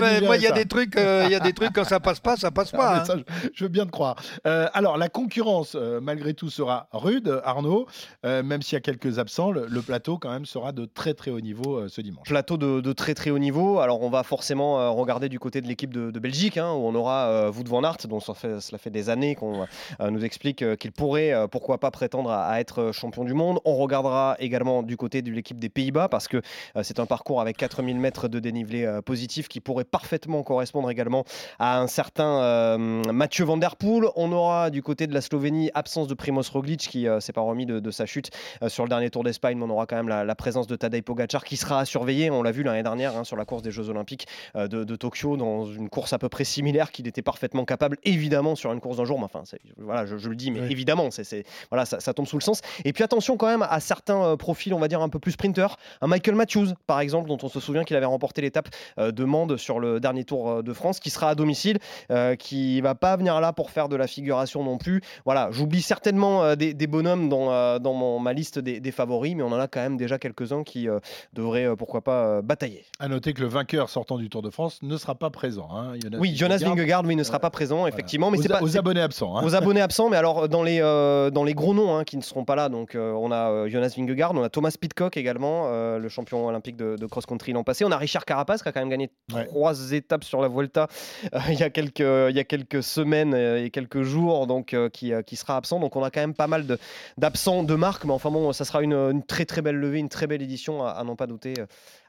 mais 0.00 0.20
moi, 0.20 0.36
il 0.36 0.42
y 0.42 0.46
a 0.46 0.52
des 0.52 0.66
trucs, 0.66 0.96
euh, 0.96 1.22
il 1.26 1.32
y 1.32 1.34
a 1.34 1.40
des 1.40 1.52
trucs 1.52 1.72
quand 1.72 1.84
ça 1.84 2.00
passe 2.00 2.20
pas, 2.20 2.36
ça 2.36 2.50
passe 2.50 2.70
Ah, 2.74 2.76
pas. 2.76 2.92
mais 2.94 3.00
hein. 3.00 3.04
ça, 3.04 3.14
je, 3.16 3.48
je 3.54 3.64
veux 3.64 3.68
bien 3.70 3.86
te 3.86 3.90
croire. 3.90 4.16
Euh, 4.46 4.68
alors, 4.74 4.96
la 4.98 5.08
concurrence, 5.08 5.74
euh, 5.74 6.00
malgré 6.00 6.34
tout, 6.34 6.50
sera 6.50 6.88
rude, 6.92 7.40
Arnaud. 7.44 7.86
Euh, 8.24 8.42
même 8.42 8.62
s'il 8.62 8.74
y 8.74 8.76
a 8.76 8.80
quelques 8.80 9.18
absents, 9.18 9.50
le, 9.50 9.66
le 9.68 9.82
plateau, 9.82 10.18
quand 10.18 10.30
même, 10.30 10.46
sera 10.46 10.72
de 10.72 10.84
très 10.86 11.14
très 11.14 11.30
haut 11.30 11.40
niveau 11.40 11.76
euh, 11.76 11.88
ce 11.88 12.00
dimanche. 12.00 12.26
Plateau 12.28 12.56
de, 12.56 12.80
de 12.80 12.92
très 12.92 13.14
très 13.14 13.30
haut 13.30 13.38
niveau. 13.38 13.80
Alors 13.80 14.02
on 14.02 14.10
va 14.10 14.22
forcément 14.22 14.80
euh, 14.80 14.90
regarder 14.90 15.28
du 15.28 15.38
côté 15.38 15.60
de 15.60 15.66
l'équipe 15.68 15.92
de, 15.92 16.10
de 16.10 16.18
Belgique, 16.18 16.56
hein, 16.58 16.72
où 16.72 16.86
on 16.86 16.94
aura 16.94 17.26
euh, 17.28 17.52
Wout 17.52 17.64
van 17.68 17.82
Aert, 17.84 17.96
dont 18.08 18.20
ça 18.20 18.34
fait, 18.34 18.60
cela 18.60 18.78
fait 18.78 18.90
des 18.90 19.10
années 19.10 19.34
qu'on 19.34 19.62
euh, 20.00 20.10
nous 20.10 20.24
explique 20.24 20.62
euh, 20.62 20.76
qu'il 20.76 20.92
pourrait, 20.92 21.32
euh, 21.32 21.46
pourquoi 21.46 21.78
pas, 21.78 21.90
prétendre 21.90 22.30
à, 22.30 22.46
à 22.46 22.60
être 22.60 22.90
champion 22.92 23.24
du 23.24 23.34
monde. 23.34 23.58
On 23.64 23.76
regardera 23.76 24.36
également 24.38 24.82
du 24.82 24.96
côté 24.96 25.22
de 25.22 25.30
l'équipe 25.30 25.58
des 25.58 25.68
Pays-Bas, 25.68 26.08
parce 26.08 26.28
que 26.28 26.40
c'est 26.82 26.98
un 27.00 27.06
parcours 27.06 27.40
avec 27.40 27.56
4000 27.56 27.98
mètres 27.98 28.28
de 28.28 28.38
dénivelé 28.38 28.84
euh, 28.84 29.02
positif 29.02 29.48
qui 29.48 29.60
pourrait 29.60 29.84
parfaitement 29.84 30.42
correspondre 30.42 30.90
également 30.90 31.24
à 31.58 31.80
un 31.80 31.86
certain 31.86 32.40
euh, 32.42 32.78
Mathieu 32.78 33.44
Van 33.44 33.56
Der 33.56 33.76
Poel. 33.76 34.08
On 34.16 34.32
aura 34.32 34.70
du 34.70 34.82
côté 34.82 35.06
de 35.06 35.14
la 35.14 35.20
Slovénie 35.20 35.70
absence 35.74 36.08
de 36.08 36.14
Primoz 36.14 36.48
Roglic 36.50 36.80
qui 36.80 37.06
euh, 37.08 37.20
s'est 37.20 37.32
pas 37.32 37.40
remis 37.40 37.66
de, 37.66 37.80
de 37.80 37.90
sa 37.90 38.06
chute 38.06 38.30
euh, 38.62 38.68
sur 38.68 38.84
le 38.84 38.88
dernier 38.88 39.10
Tour 39.10 39.24
d'Espagne, 39.24 39.56
mais 39.58 39.64
on 39.64 39.70
aura 39.70 39.86
quand 39.86 39.96
même 39.96 40.08
la, 40.08 40.24
la 40.24 40.34
présence 40.34 40.66
de 40.66 40.76
Tadej 40.76 41.02
Pogacar 41.02 41.44
qui 41.44 41.56
sera 41.56 41.80
à 41.80 41.84
surveiller. 41.84 42.30
On 42.30 42.42
l'a 42.42 42.52
vu 42.52 42.62
l'année 42.62 42.82
dernière 42.82 43.16
hein, 43.16 43.24
sur 43.24 43.36
la 43.36 43.44
course 43.44 43.62
des 43.62 43.70
Jeux 43.70 43.88
Olympiques 43.88 44.26
euh, 44.56 44.68
de, 44.68 44.84
de 44.84 44.96
Tokyo, 44.96 45.36
dans 45.36 45.66
une 45.66 45.88
course 45.88 46.12
à 46.12 46.18
peu 46.18 46.28
près 46.28 46.44
similaire, 46.44 46.92
qu'il 46.92 47.06
était 47.06 47.22
parfaitement 47.22 47.64
capable, 47.64 47.96
évidemment, 48.04 48.54
sur 48.56 48.72
une 48.72 48.80
course 48.80 48.96
d'un 48.98 49.04
jour. 49.04 49.18
Mais 49.18 49.24
enfin, 49.24 49.42
voilà, 49.78 50.06
je, 50.06 50.16
je 50.16 50.28
le 50.28 50.36
dis, 50.36 50.50
mais 50.50 50.60
Oui. 50.60 50.68
évidemment, 50.70 51.08
c'est, 51.10 51.44
voilà, 51.70 51.84
ça, 51.84 52.00
ça 52.00 52.14
tombe 52.14 52.26
sous 52.26 52.36
le 52.36 52.42
sens. 52.42 52.60
Et 52.84 52.92
puis 52.92 53.02
attention 53.04 53.36
quand 53.36 53.46
même 53.48 53.66
à 53.68 53.80
certains 53.80 54.22
euh, 54.22 54.36
profils, 54.36 54.72
on 54.74 54.78
va 54.78 54.88
dire 54.88 55.00
un 55.02 55.08
peu 55.08 55.18
plus 55.18 55.32
sprinters. 55.32 55.76
Un 56.00 56.06
Michael 56.06 56.27
Matthews, 56.34 56.68
par 56.86 57.00
exemple, 57.00 57.28
dont 57.28 57.38
on 57.42 57.48
se 57.48 57.60
souvient 57.60 57.84
qu'il 57.84 57.96
avait 57.96 58.06
remporté 58.06 58.40
l'étape 58.42 58.68
euh, 58.98 59.12
de 59.12 59.24
Mende 59.24 59.56
sur 59.56 59.80
le 59.80 60.00
dernier 60.00 60.24
Tour 60.24 60.50
euh, 60.50 60.62
de 60.62 60.72
France, 60.72 61.00
qui 61.00 61.10
sera 61.10 61.30
à 61.30 61.34
domicile, 61.34 61.78
euh, 62.10 62.34
qui 62.36 62.80
va 62.80 62.94
pas 62.94 63.16
venir 63.16 63.40
là 63.40 63.52
pour 63.52 63.70
faire 63.70 63.88
de 63.88 63.96
la 63.96 64.06
figuration 64.06 64.64
non 64.64 64.78
plus. 64.78 65.00
Voilà, 65.24 65.48
j'oublie 65.50 65.82
certainement 65.82 66.54
des, 66.56 66.74
des 66.74 66.86
bonhommes 66.86 67.28
dans, 67.28 67.78
dans 67.78 67.92
mon- 67.94 68.18
ma 68.18 68.32
liste 68.32 68.58
des, 68.58 68.80
des 68.80 68.90
favoris, 68.92 69.34
mais 69.36 69.42
on 69.42 69.52
en 69.52 69.58
a 69.60 69.68
quand 69.68 69.80
même 69.80 69.96
déjà 69.96 70.18
quelques-uns 70.18 70.62
qui 70.64 70.88
devraient, 71.32 71.74
pourquoi 71.76 72.02
pas, 72.02 72.42
batailler. 72.42 72.84
À 72.98 73.08
noter 73.08 73.32
que 73.32 73.40
le 73.40 73.48
vainqueur 73.48 73.88
sortant 73.90 74.16
du 74.18 74.28
Tour 74.28 74.42
de 74.42 74.50
France 74.50 74.78
ne 74.82 74.96
sera 74.96 75.14
pas 75.14 75.30
présent. 75.30 75.68
hein. 75.72 75.94
Jonas 76.02 76.18
Oui, 76.18 76.34
Jonas 76.36 76.58
Vingegaard, 76.58 77.02
oui, 77.04 77.16
ne 77.16 77.22
sera 77.22 77.38
pas 77.38 77.50
présent, 77.50 77.86
effectivement, 77.86 78.30
mais 78.30 78.38
aux, 78.38 78.48
pas 78.48 78.62
aux 78.62 78.76
abonnés 78.76 79.00
absents. 79.00 79.36
hein. 79.36 79.42
aux 79.44 79.54
abonnés 79.54 79.80
absents, 79.88 80.08
mais 80.10 80.16
alors 80.16 80.48
dans 80.48 80.62
les, 80.62 80.80
euh, 80.80 81.30
dans 81.30 81.44
les 81.44 81.54
gros 81.54 81.74
noms 81.74 81.96
hein, 81.96 82.04
qui 82.04 82.16
ne 82.16 82.22
seront 82.22 82.44
pas 82.44 82.56
là, 82.56 82.68
donc 82.68 82.94
euh, 82.94 83.12
on 83.12 83.30
a 83.30 83.50
euh, 83.50 83.68
Jonas 83.68 83.94
Vingegaard, 83.96 84.32
on 84.34 84.42
a 84.42 84.48
Thomas 84.48 84.74
Pitcock 84.80 85.16
également, 85.16 85.68
le 85.98 86.08
champion 86.18 86.46
olympique 86.46 86.76
de, 86.76 86.96
de 86.96 87.06
cross-country 87.06 87.52
l'an 87.52 87.62
passé, 87.64 87.84
on 87.84 87.92
a 87.92 87.96
Richard 87.96 88.24
Carapace 88.24 88.62
qui 88.62 88.68
a 88.68 88.72
quand 88.72 88.80
même 88.80 88.88
gagné 88.88 89.10
Ouais. 89.32 89.46
trois 89.46 89.92
étapes 89.92 90.24
sur 90.24 90.40
la 90.40 90.48
Vuelta 90.48 90.88
euh, 91.34 91.38
il, 91.50 91.58
y 91.58 91.62
a 91.62 91.70
quelques, 91.70 92.00
il 92.00 92.34
y 92.36 92.40
a 92.40 92.44
quelques 92.44 92.82
semaines 92.82 93.34
euh, 93.34 93.64
et 93.64 93.70
quelques 93.70 94.02
jours, 94.02 94.46
donc 94.46 94.74
euh, 94.74 94.88
qui, 94.88 95.12
qui 95.26 95.36
sera 95.36 95.56
absent, 95.56 95.78
donc 95.80 95.94
on 95.96 96.02
a 96.02 96.10
quand 96.10 96.20
même 96.20 96.34
pas 96.34 96.46
mal 96.48 96.66
de- 96.66 96.78
d'absents 97.18 97.62
de, 97.62 97.74
marque, 97.74 98.04
mais 98.04 98.12
enfin 98.12 98.30
bon, 98.30 98.52
ça 98.52 98.64
sera 98.64 98.82
une, 98.82 98.94
une 98.94 99.22
très 99.22 99.44
très 99.44 99.62
belle 99.62 99.76
levée, 99.76 99.98
une 99.98 100.08
très 100.08 100.26
belle 100.26 100.42
édition 100.42 100.84
à, 100.84 100.90
à 100.90 101.04
n'en 101.04 101.14
pas 101.16 101.26
douter 101.26 101.54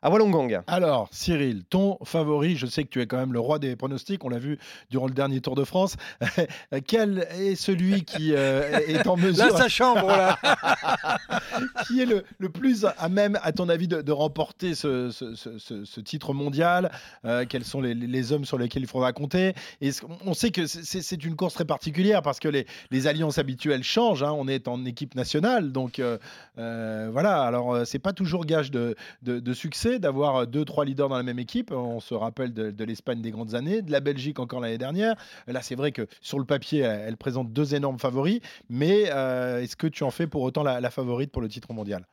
à 0.01 0.09
Wollongong. 0.09 0.61
Alors, 0.67 1.07
Cyril, 1.11 1.63
ton 1.69 1.97
favori, 2.03 2.55
je 2.55 2.65
sais 2.65 2.83
que 2.83 2.89
tu 2.89 3.01
es 3.01 3.07
quand 3.07 3.17
même 3.17 3.33
le 3.33 3.39
roi 3.39 3.59
des 3.59 3.75
pronostics, 3.75 4.23
on 4.23 4.29
l'a 4.29 4.39
vu 4.39 4.57
durant 4.89 5.07
le 5.07 5.13
dernier 5.13 5.41
Tour 5.41 5.55
de 5.55 5.63
France. 5.63 5.95
Quel 6.87 7.27
est 7.37 7.55
celui 7.55 8.03
qui 8.03 8.33
euh, 8.33 8.79
est 8.87 9.07
en 9.07 9.17
mesure, 9.17 9.45
Là, 9.45 9.57
ça 9.57 9.69
chambre, 9.69 10.07
là. 10.07 10.37
qui 11.87 12.01
est 12.01 12.05
le, 12.05 12.23
le 12.37 12.49
plus 12.49 12.85
à 12.97 13.09
même, 13.09 13.37
à 13.43 13.51
ton 13.51 13.69
avis, 13.69 13.87
de, 13.87 14.01
de 14.01 14.11
remporter 14.11 14.75
ce, 14.75 15.11
ce- 15.11 15.35
ce- 15.35 15.57
ce- 15.57 15.85
ce 15.85 16.01
titre 16.01 16.33
mondial? 16.33 16.91
Euh, 17.25 17.45
Quels 17.47 17.65
sont 17.65 17.81
les, 17.81 17.93
les 17.93 18.31
hommes 18.31 18.45
sur 18.45 18.57
lesquels 18.57 18.83
il 18.83 18.87
faudra 18.87 19.13
compter? 19.13 19.53
Et 19.81 19.91
On 20.25 20.33
sait 20.33 20.51
que 20.51 20.67
c'est- 20.67 21.19
une 21.23 21.35
course 21.35 21.53
très 21.53 21.65
particulière 21.65 22.21
parce 22.21 22.39
que 22.39 22.47
les, 22.47 22.65
les 22.91 23.07
alliances 23.07 23.37
habituelles 23.39 23.83
changent. 23.83 24.23
hein. 24.23 24.31
On 24.37 24.47
est 24.47 24.67
en 24.67 24.85
équipe 24.85 25.15
nationale, 25.15 25.71
donc 25.71 25.99
euh, 25.99 26.17
euh, 26.57 27.09
voilà. 27.11 27.41
Alors, 27.41 27.85
c'est 27.85 27.99
pas 27.99 28.13
toujours 28.13 28.45
gage 28.45 28.71
de, 28.71 28.95
de- 29.23 29.39
de 29.39 29.53
succès 29.53 29.88
d'avoir 29.97 30.45
deux, 30.45 30.65
trois 30.65 30.85
leaders 30.85 31.09
dans 31.09 31.17
la 31.17 31.23
même 31.23 31.39
équipe. 31.39 31.71
On 31.71 31.99
se 31.99 32.13
rappelle 32.13 32.53
de, 32.53 32.69
de 32.69 32.83
l'Espagne 32.83 33.21
des 33.21 33.31
grandes 33.31 33.55
années, 33.55 33.81
de 33.81 33.91
la 33.91 34.01
Belgique 34.01 34.39
encore 34.39 34.59
l'année 34.59 34.77
dernière. 34.77 35.15
Là, 35.47 35.63
c'est 35.63 35.75
vrai 35.75 35.91
que 35.91 36.05
sur 36.21 36.37
le 36.37 36.45
papier, 36.45 36.81
elle, 36.81 37.05
elle 37.07 37.17
présente 37.17 37.51
deux 37.51 37.73
énormes 37.73 37.97
favoris. 37.97 38.41
Mais 38.69 39.05
euh, 39.11 39.61
est-ce 39.61 39.75
que 39.75 39.87
tu 39.87 40.03
en 40.03 40.11
fais 40.11 40.27
pour 40.27 40.43
autant 40.43 40.61
la, 40.61 40.79
la 40.79 40.91
favorite 40.91 41.31
pour 41.31 41.41
le 41.41 41.47
titre 41.47 41.73
mondial? 41.73 42.05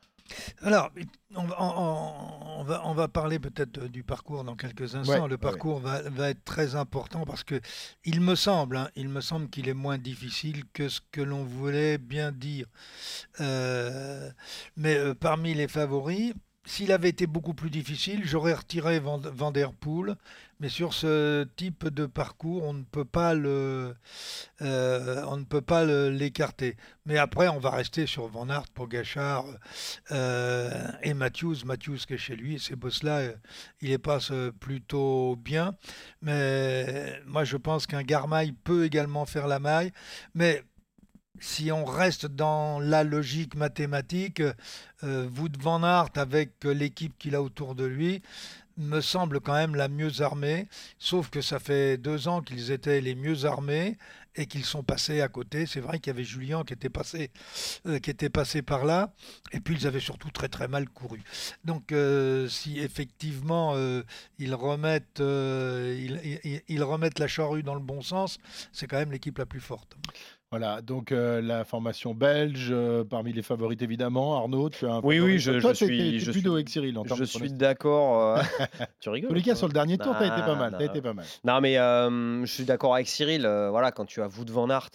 Alors, 0.63 0.91
on 1.35 1.45
va, 1.45 1.57
on, 1.61 2.65
va, 2.65 2.83
on 2.87 2.95
va 2.95 3.09
parler 3.09 3.39
peut-être 3.39 3.87
du 3.87 4.03
parcours 4.03 4.45
dans 4.45 4.57
quelques 4.57 4.95
instants. 4.95 5.27
le 5.27 5.39
parcours 5.39 5.79
va, 5.81 6.03
va, 6.03 6.31
être 6.31 6.45
très 6.45 6.75
important 6.75 7.25
parce 7.25 7.45
que 7.45 7.61
il 8.05 8.21
me 8.21 8.35
semble, 8.35 8.77
hein, 8.77 8.89
il 8.97 9.09
me 9.09 9.21
semble 9.21 9.49
qu'il 9.49 9.69
est 9.69 9.75
moins 9.75 9.99
difficile 9.99 10.65
que 10.73 10.89
ce 10.89 11.01
que 11.13 11.21
l'on 11.21 11.45
voulait 11.45 11.99
bien 11.99 12.33
dire. 12.33 12.67
Euh, 13.41 14.31
mais 14.77 14.97
euh, 14.97 15.15
parmi 15.15 15.55
les 15.55 15.69
favoris, 15.69 16.33
s'il 16.67 16.91
avait 16.91 17.09
été 17.09 17.29
beaucoup 17.29 17.55
plus 17.55 17.71
difficile, 17.71 18.23
j'aurais 18.25 18.55
retiré 18.55 18.99
Van, 18.99 19.53
Der 19.53 19.73
Poel. 19.73 20.17
Mais 20.59 20.69
sur 20.69 20.95
ce 20.95 21.45
type 21.57 21.87
de 21.89 22.07
parcours, 22.07 22.65
on 22.65 22.73
ne 22.73 22.83
peut 22.83 23.05
pas 23.05 23.35
euh, 23.35 23.93
l'écarter. 26.11 26.77
Mais 27.05 27.19
après, 27.19 27.47
on 27.49 27.59
va 27.59 27.71
rester 27.71 28.07
sur 28.07 28.27
Van 28.27 28.49
Aert, 28.49 28.69
Pogachar 28.75 29.45
euh, 30.11 30.91
et 31.03 31.15
Matthews. 31.15 31.57
Matthews 31.67 31.99
qui 32.07 32.15
est 32.15 32.19
chez 32.19 32.37
lui, 32.37 32.59
ces 32.59 32.75
boss-là, 32.75 33.19
euh, 33.19 33.35
il 33.83 33.91
les 33.91 33.99
passe 33.99 34.33
plutôt 34.59 35.37
bien. 35.37 35.75
Mais 36.23 37.21
moi, 37.27 37.45
je 37.45 37.59
pense 37.59 37.87
qu'un 37.87 38.03
Garmail 38.03 38.53
peut 38.53 38.87
également 38.87 39.27
faire 39.27 39.47
la 39.47 39.61
maille. 39.61 39.93
Mais 40.35 40.65
si 41.41 41.73
on 41.73 41.85
reste 41.85 42.27
dans 42.27 42.81
la 42.81 43.05
logique 43.05 43.55
mathématique, 43.55 44.43
euh, 45.05 45.29
Wout 45.37 45.53
van 45.59 45.83
Aert, 45.83 46.11
avec 46.17 46.65
l'équipe 46.65 47.17
qu'il 47.19 47.35
a 47.35 47.43
autour 47.43 47.75
de 47.75 47.85
lui, 47.85 48.23
me 48.77 49.01
semble 49.01 49.41
quand 49.41 49.55
même 49.55 49.75
la 49.75 49.89
mieux 49.89 50.21
armée, 50.21 50.69
sauf 50.99 51.31
que 51.31 51.41
ça 51.41 51.59
fait 51.59 51.97
deux 51.97 52.29
ans 52.29 52.43
qu'ils 52.43 52.73
étaient 52.73 53.01
les 53.01 53.15
mieux 53.15 53.47
armés 53.47 53.97
et 54.35 54.45
qu'ils 54.45 54.67
sont 54.67 54.83
passés 54.83 55.23
à 55.23 55.29
côté. 55.29 55.65
C'est 55.65 55.81
vrai 55.81 55.99
qu'il 55.99 56.13
y 56.13 56.15
avait 56.15 56.25
Julien 56.25 56.63
qui 56.63 56.75
était, 56.75 56.91
passé, 56.91 57.31
euh, 57.87 57.99
qui 57.99 58.11
était 58.11 58.29
passé 58.29 58.61
par 58.61 58.85
là, 58.85 59.15
et 59.53 59.61
puis 59.61 59.77
ils 59.77 59.87
avaient 59.87 59.99
surtout 59.99 60.31
très 60.31 60.49
très 60.49 60.69
mal 60.69 60.91
couru. 60.91 61.23
Donc 61.65 61.91
euh, 61.91 62.49
si 62.49 62.79
effectivement 62.79 63.75
ils 64.39 64.55
remettent 64.55 65.21
la 65.21 67.29
charrue 67.29 67.63
dans 67.63 67.75
le 67.75 67.81
bon 67.81 68.03
sens, 68.03 68.39
c'est 68.73 68.87
quand 68.87 68.99
même 68.99 69.13
l'équipe 69.13 69.39
la 69.39 69.47
plus 69.47 69.61
forte. 69.61 69.97
Voilà, 70.53 70.81
donc 70.81 71.11
euh, 71.11 71.43
la 71.43 71.65
formation 71.65 72.15
belge, 72.15 72.69
euh, 72.71 73.03
parmi 73.03 73.33
les 73.33 73.43
favorites 73.43 73.83
évidemment. 73.83 74.37
Arnaud, 74.37 74.71
tu 74.71 74.87
as 74.87 74.95
un 74.95 75.01
Oui, 75.03 75.19
oui, 75.19 75.41
je, 75.41 75.59
Toi, 75.59 75.73
je 75.73 75.85
suis. 75.85 76.21
je 76.21 76.31
suis 76.31 76.49
avec 76.49 76.69
Cyril. 76.69 76.97
En 76.97 77.05
je 77.05 77.25
suis 77.25 77.53
d'accord. 77.53 78.39
Euh, 78.39 78.43
tu 79.01 79.09
rigoles 79.09 79.31
tous 79.31 79.35
les 79.35 79.43
cas, 79.43 79.57
sur 79.57 79.67
le 79.67 79.73
dernier 79.73 79.99
tour, 79.99 80.15
tu 80.17 80.23
as 80.23 80.27
été 80.29 80.47
pas 80.47 80.55
mal. 80.55 80.77
As 80.77 80.85
été 80.85 81.03
pas 81.03 81.15
mal. 81.15 81.25
Non, 81.45 81.61
mais 81.61 81.75
je 81.75 82.53
suis 82.53 82.65
d'accord 82.65 82.95
avec 82.95 83.09
Cyril. 83.09 83.43
voilà, 83.43 83.91
quand 83.91 84.05
tu 84.05 84.23
as 84.23 84.29
Wout 84.29 84.49
van 84.49 84.71
Aert, 84.71 84.91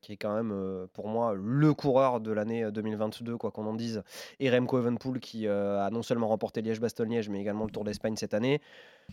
qui 0.00 0.12
est 0.12 0.16
quand 0.16 0.34
même 0.34 0.54
pour 0.94 1.08
moi 1.08 1.34
le 1.36 1.74
coureur 1.74 2.20
de 2.20 2.32
l'année 2.32 2.70
2022, 2.72 3.36
quoi 3.36 3.50
qu'on 3.50 3.66
en 3.66 3.74
dise, 3.74 4.02
et 4.40 4.50
Remco 4.50 4.78
Evenpool 4.78 5.20
qui 5.20 5.46
a 5.46 5.90
non 5.90 6.02
seulement 6.02 6.28
remporté 6.28 6.62
Liège-Bastogne-Liège, 6.62 7.28
mais 7.28 7.40
également 7.40 7.66
le 7.66 7.70
Tour 7.70 7.84
d'Espagne 7.84 8.16
cette 8.16 8.32
année. 8.32 8.62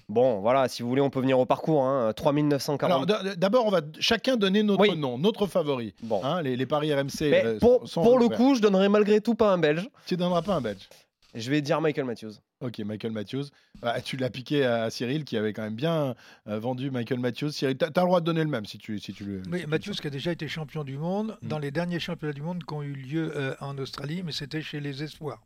Bon, 0.10 0.42
voilà, 0.42 0.68
si 0.68 0.84
vous 0.84 0.90
voulez, 0.90 1.02
on 1.02 1.10
peut 1.10 1.22
venir 1.22 1.40
au 1.40 1.46
parcours. 1.46 1.84
Hein, 1.84 2.12
3940. 2.14 2.92
Alors, 2.92 3.06
d'abord, 3.38 3.66
on 3.66 3.72
va 3.72 3.82
chacun 4.00 4.36
donner 4.36 4.62
notre 4.62 4.96
nom, 4.96 5.18
notre 5.18 5.48
favori. 5.48 5.94
Bon. 6.04 6.22
Hein, 6.24 6.42
les, 6.42 6.66
paris 6.66 6.94
RMC. 6.94 7.22
Euh, 7.22 7.60
pour, 7.60 7.84
pour 7.90 8.20
le 8.20 8.28
coup, 8.28 8.56
je 8.56 8.62
donnerai 8.62 8.90
malgré 8.90 9.22
tout 9.22 9.36
pas 9.36 9.52
un 9.52 9.58
Belge. 9.58 9.90
Tu 10.06 10.18
donneras 10.18 10.42
pas 10.42 10.56
un 10.56 10.62
Belge. 10.62 10.90
Je 11.34 11.50
vais 11.50 11.62
dire 11.62 11.80
Michael 11.80 12.06
Matthews. 12.06 12.34
Ok, 12.62 12.80
Michael 12.80 13.12
Matthews. 13.12 13.46
Bah, 13.82 14.00
tu 14.02 14.18
l'as 14.18 14.30
piqué 14.30 14.64
à 14.64 14.90
Cyril 14.92 15.24
qui 15.24 15.36
avait 15.36 15.52
quand 15.52 15.64
même 15.64 15.76
bien 15.76 16.14
euh, 16.48 16.60
vendu 16.60 16.92
Michael 16.92 17.20
Matthews. 17.20 17.50
Cyril, 17.50 17.76
tu 17.76 17.86
as, 17.86 17.88
le 17.88 17.94
droit 17.94 18.20
de 18.20 18.26
donner 18.26 18.44
le 18.44 18.50
même 18.50 18.66
si 18.66 18.78
tu, 18.78 19.00
si 19.00 19.14
tu 19.14 19.24
le. 19.24 19.42
Oui, 19.52 19.66
Matthews 19.68 19.94
qui 19.94 20.08
a 20.08 20.12
déjà 20.12 20.32
été 20.32 20.48
champion 20.48 20.84
du 20.84 20.98
monde 20.98 21.38
mm. 21.42 21.48
dans 21.48 21.58
les 21.58 21.72
derniers 21.72 22.00
championnats 22.00 22.34
du 22.34 22.44
monde 22.44 22.64
qui 22.64 22.74
ont 22.74 22.84
eu 22.84 22.94
lieu 22.94 23.34
euh, 23.36 23.56
en 23.62 23.78
Australie, 23.80 24.22
mais 24.24 24.32
c'était 24.32 24.62
chez 24.62 24.80
les 24.80 25.02
Espoirs, 25.02 25.42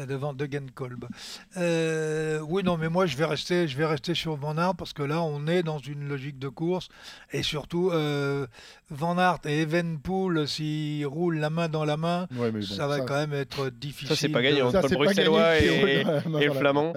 euh, 0.00 0.04
devant 0.06 0.34
Degenkolb. 0.34 1.06
oui, 1.56 2.62
non, 2.62 2.76
mais 2.76 2.90
moi 2.90 3.06
je 3.06 3.16
vais 3.16 3.24
rester, 3.24 3.66
je 3.66 3.76
vais 3.78 3.86
rester 3.86 4.14
sur 4.14 4.36
Van 4.36 4.58
Aert 4.58 4.74
parce 4.74 4.92
que 4.92 5.02
là 5.02 5.22
on 5.22 5.46
est 5.46 5.62
dans 5.62 5.78
une 5.78 6.06
logique 6.06 6.38
de 6.38 6.48
course 6.48 6.88
et 7.32 7.42
surtout 7.42 7.90
Van 8.90 9.18
Aert 9.18 9.40
et 9.46 9.62
Evenpool 9.62 10.46
s'ils 10.46 11.06
roulent 11.06 11.38
la 11.38 11.50
main 11.50 11.68
dans 11.68 11.86
la 11.86 11.96
main, 11.96 12.28
ça 12.62 12.86
va 12.86 13.00
quand 13.00 13.14
même 13.14 13.32
être 13.32 13.70
difficile. 13.70 14.08
Ça 14.08 14.16
c'est 14.16 14.28
pas 14.28 14.42
gagné 14.42 14.60
entre 14.60 14.86
le 14.86 14.96
Bruxellois 14.96 15.58
et, 15.58 16.04
et, 16.40 16.46
le 16.46 16.52
Flamand. 16.52 16.92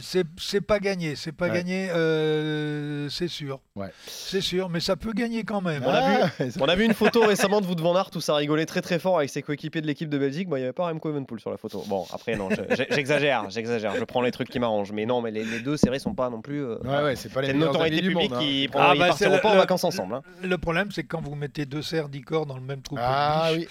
C'est 0.00 0.60
pas 0.60 0.78
gagné, 0.78 1.16
c'est 1.16 1.32
pas 1.32 1.48
gagné, 1.48 1.90
euh, 1.90 3.08
c'est 3.08 3.28
sûr. 3.28 3.60
Ouais. 3.76 3.88
C'est 4.06 4.40
sûr, 4.40 4.68
mais 4.68 4.80
ça 4.80 4.96
peut 4.96 5.12
gagner 5.12 5.44
quand 5.44 5.60
même. 5.60 5.82
On, 5.84 5.90
a, 5.90 6.08
vu, 6.08 6.16
ah, 6.22 6.44
on 6.60 6.66
a 6.66 6.76
vu 6.76 6.84
une 6.84 6.94
photo 6.94 7.20
récemment 7.26 7.60
de 7.60 7.66
vous 7.66 7.74
devant 7.74 7.96
Aert 7.96 8.10
où 8.14 8.20
ça 8.20 8.34
rigolait 8.34 8.66
très 8.66 8.82
très 8.82 8.98
fort 8.98 9.18
avec 9.18 9.30
ses 9.30 9.42
coéquipiers 9.42 9.80
de 9.80 9.86
l'équipe 9.86 10.08
de 10.08 10.18
Belgique. 10.18 10.48
Moi, 10.48 10.58
il 10.58 10.62
n'y 10.62 10.66
avait 10.66 10.72
pas 10.72 10.86
Remco 10.86 11.10
Evenpool 11.10 11.40
sur 11.40 11.50
la 11.50 11.56
photo. 11.56 11.84
Bon, 11.86 12.06
après, 12.12 12.36
non, 12.36 12.48
j'exagère, 12.90 13.50
j'exagère. 13.50 13.96
Je 13.96 14.04
prends 14.04 14.22
les 14.22 14.30
trucs 14.30 14.48
qui 14.48 14.58
m'arrangent. 14.58 14.92
Mais 14.92 15.06
non, 15.06 15.20
mais 15.20 15.30
les, 15.30 15.60
deux 15.60 15.76
séries 15.76 16.00
sont 16.00 16.14
pas 16.14 16.30
non 16.30 16.40
plus. 16.40 16.64
Euh, 16.64 16.76
ouais, 16.84 17.04
ouais, 17.04 17.16
c'est 17.16 17.32
pas 17.32 17.42
les 17.42 17.50
une 17.50 17.58
notoriété 17.58 18.02
publique 18.02 18.32
hein. 18.32 18.38
qui 18.40 18.68
ah, 18.74 18.94
bah, 18.96 19.08
partiront 19.08 19.38
pas 19.38 19.50
en 19.50 19.56
vacances 19.56 19.84
ensemble. 19.84 20.14
Hein. 20.14 20.22
Le 20.42 20.58
problème, 20.58 20.90
c'est 20.90 21.02
que 21.02 21.08
quand 21.08 21.22
vous 21.22 21.34
mettez 21.34 21.66
deux 21.66 21.82
cerfs 21.82 22.08
d'icor 22.08 22.46
dans 22.46 22.56
le 22.56 22.62
même 22.62 22.82
trou 22.82 22.96
ah, 22.98 23.50
de 23.50 23.58
oui. 23.58 23.68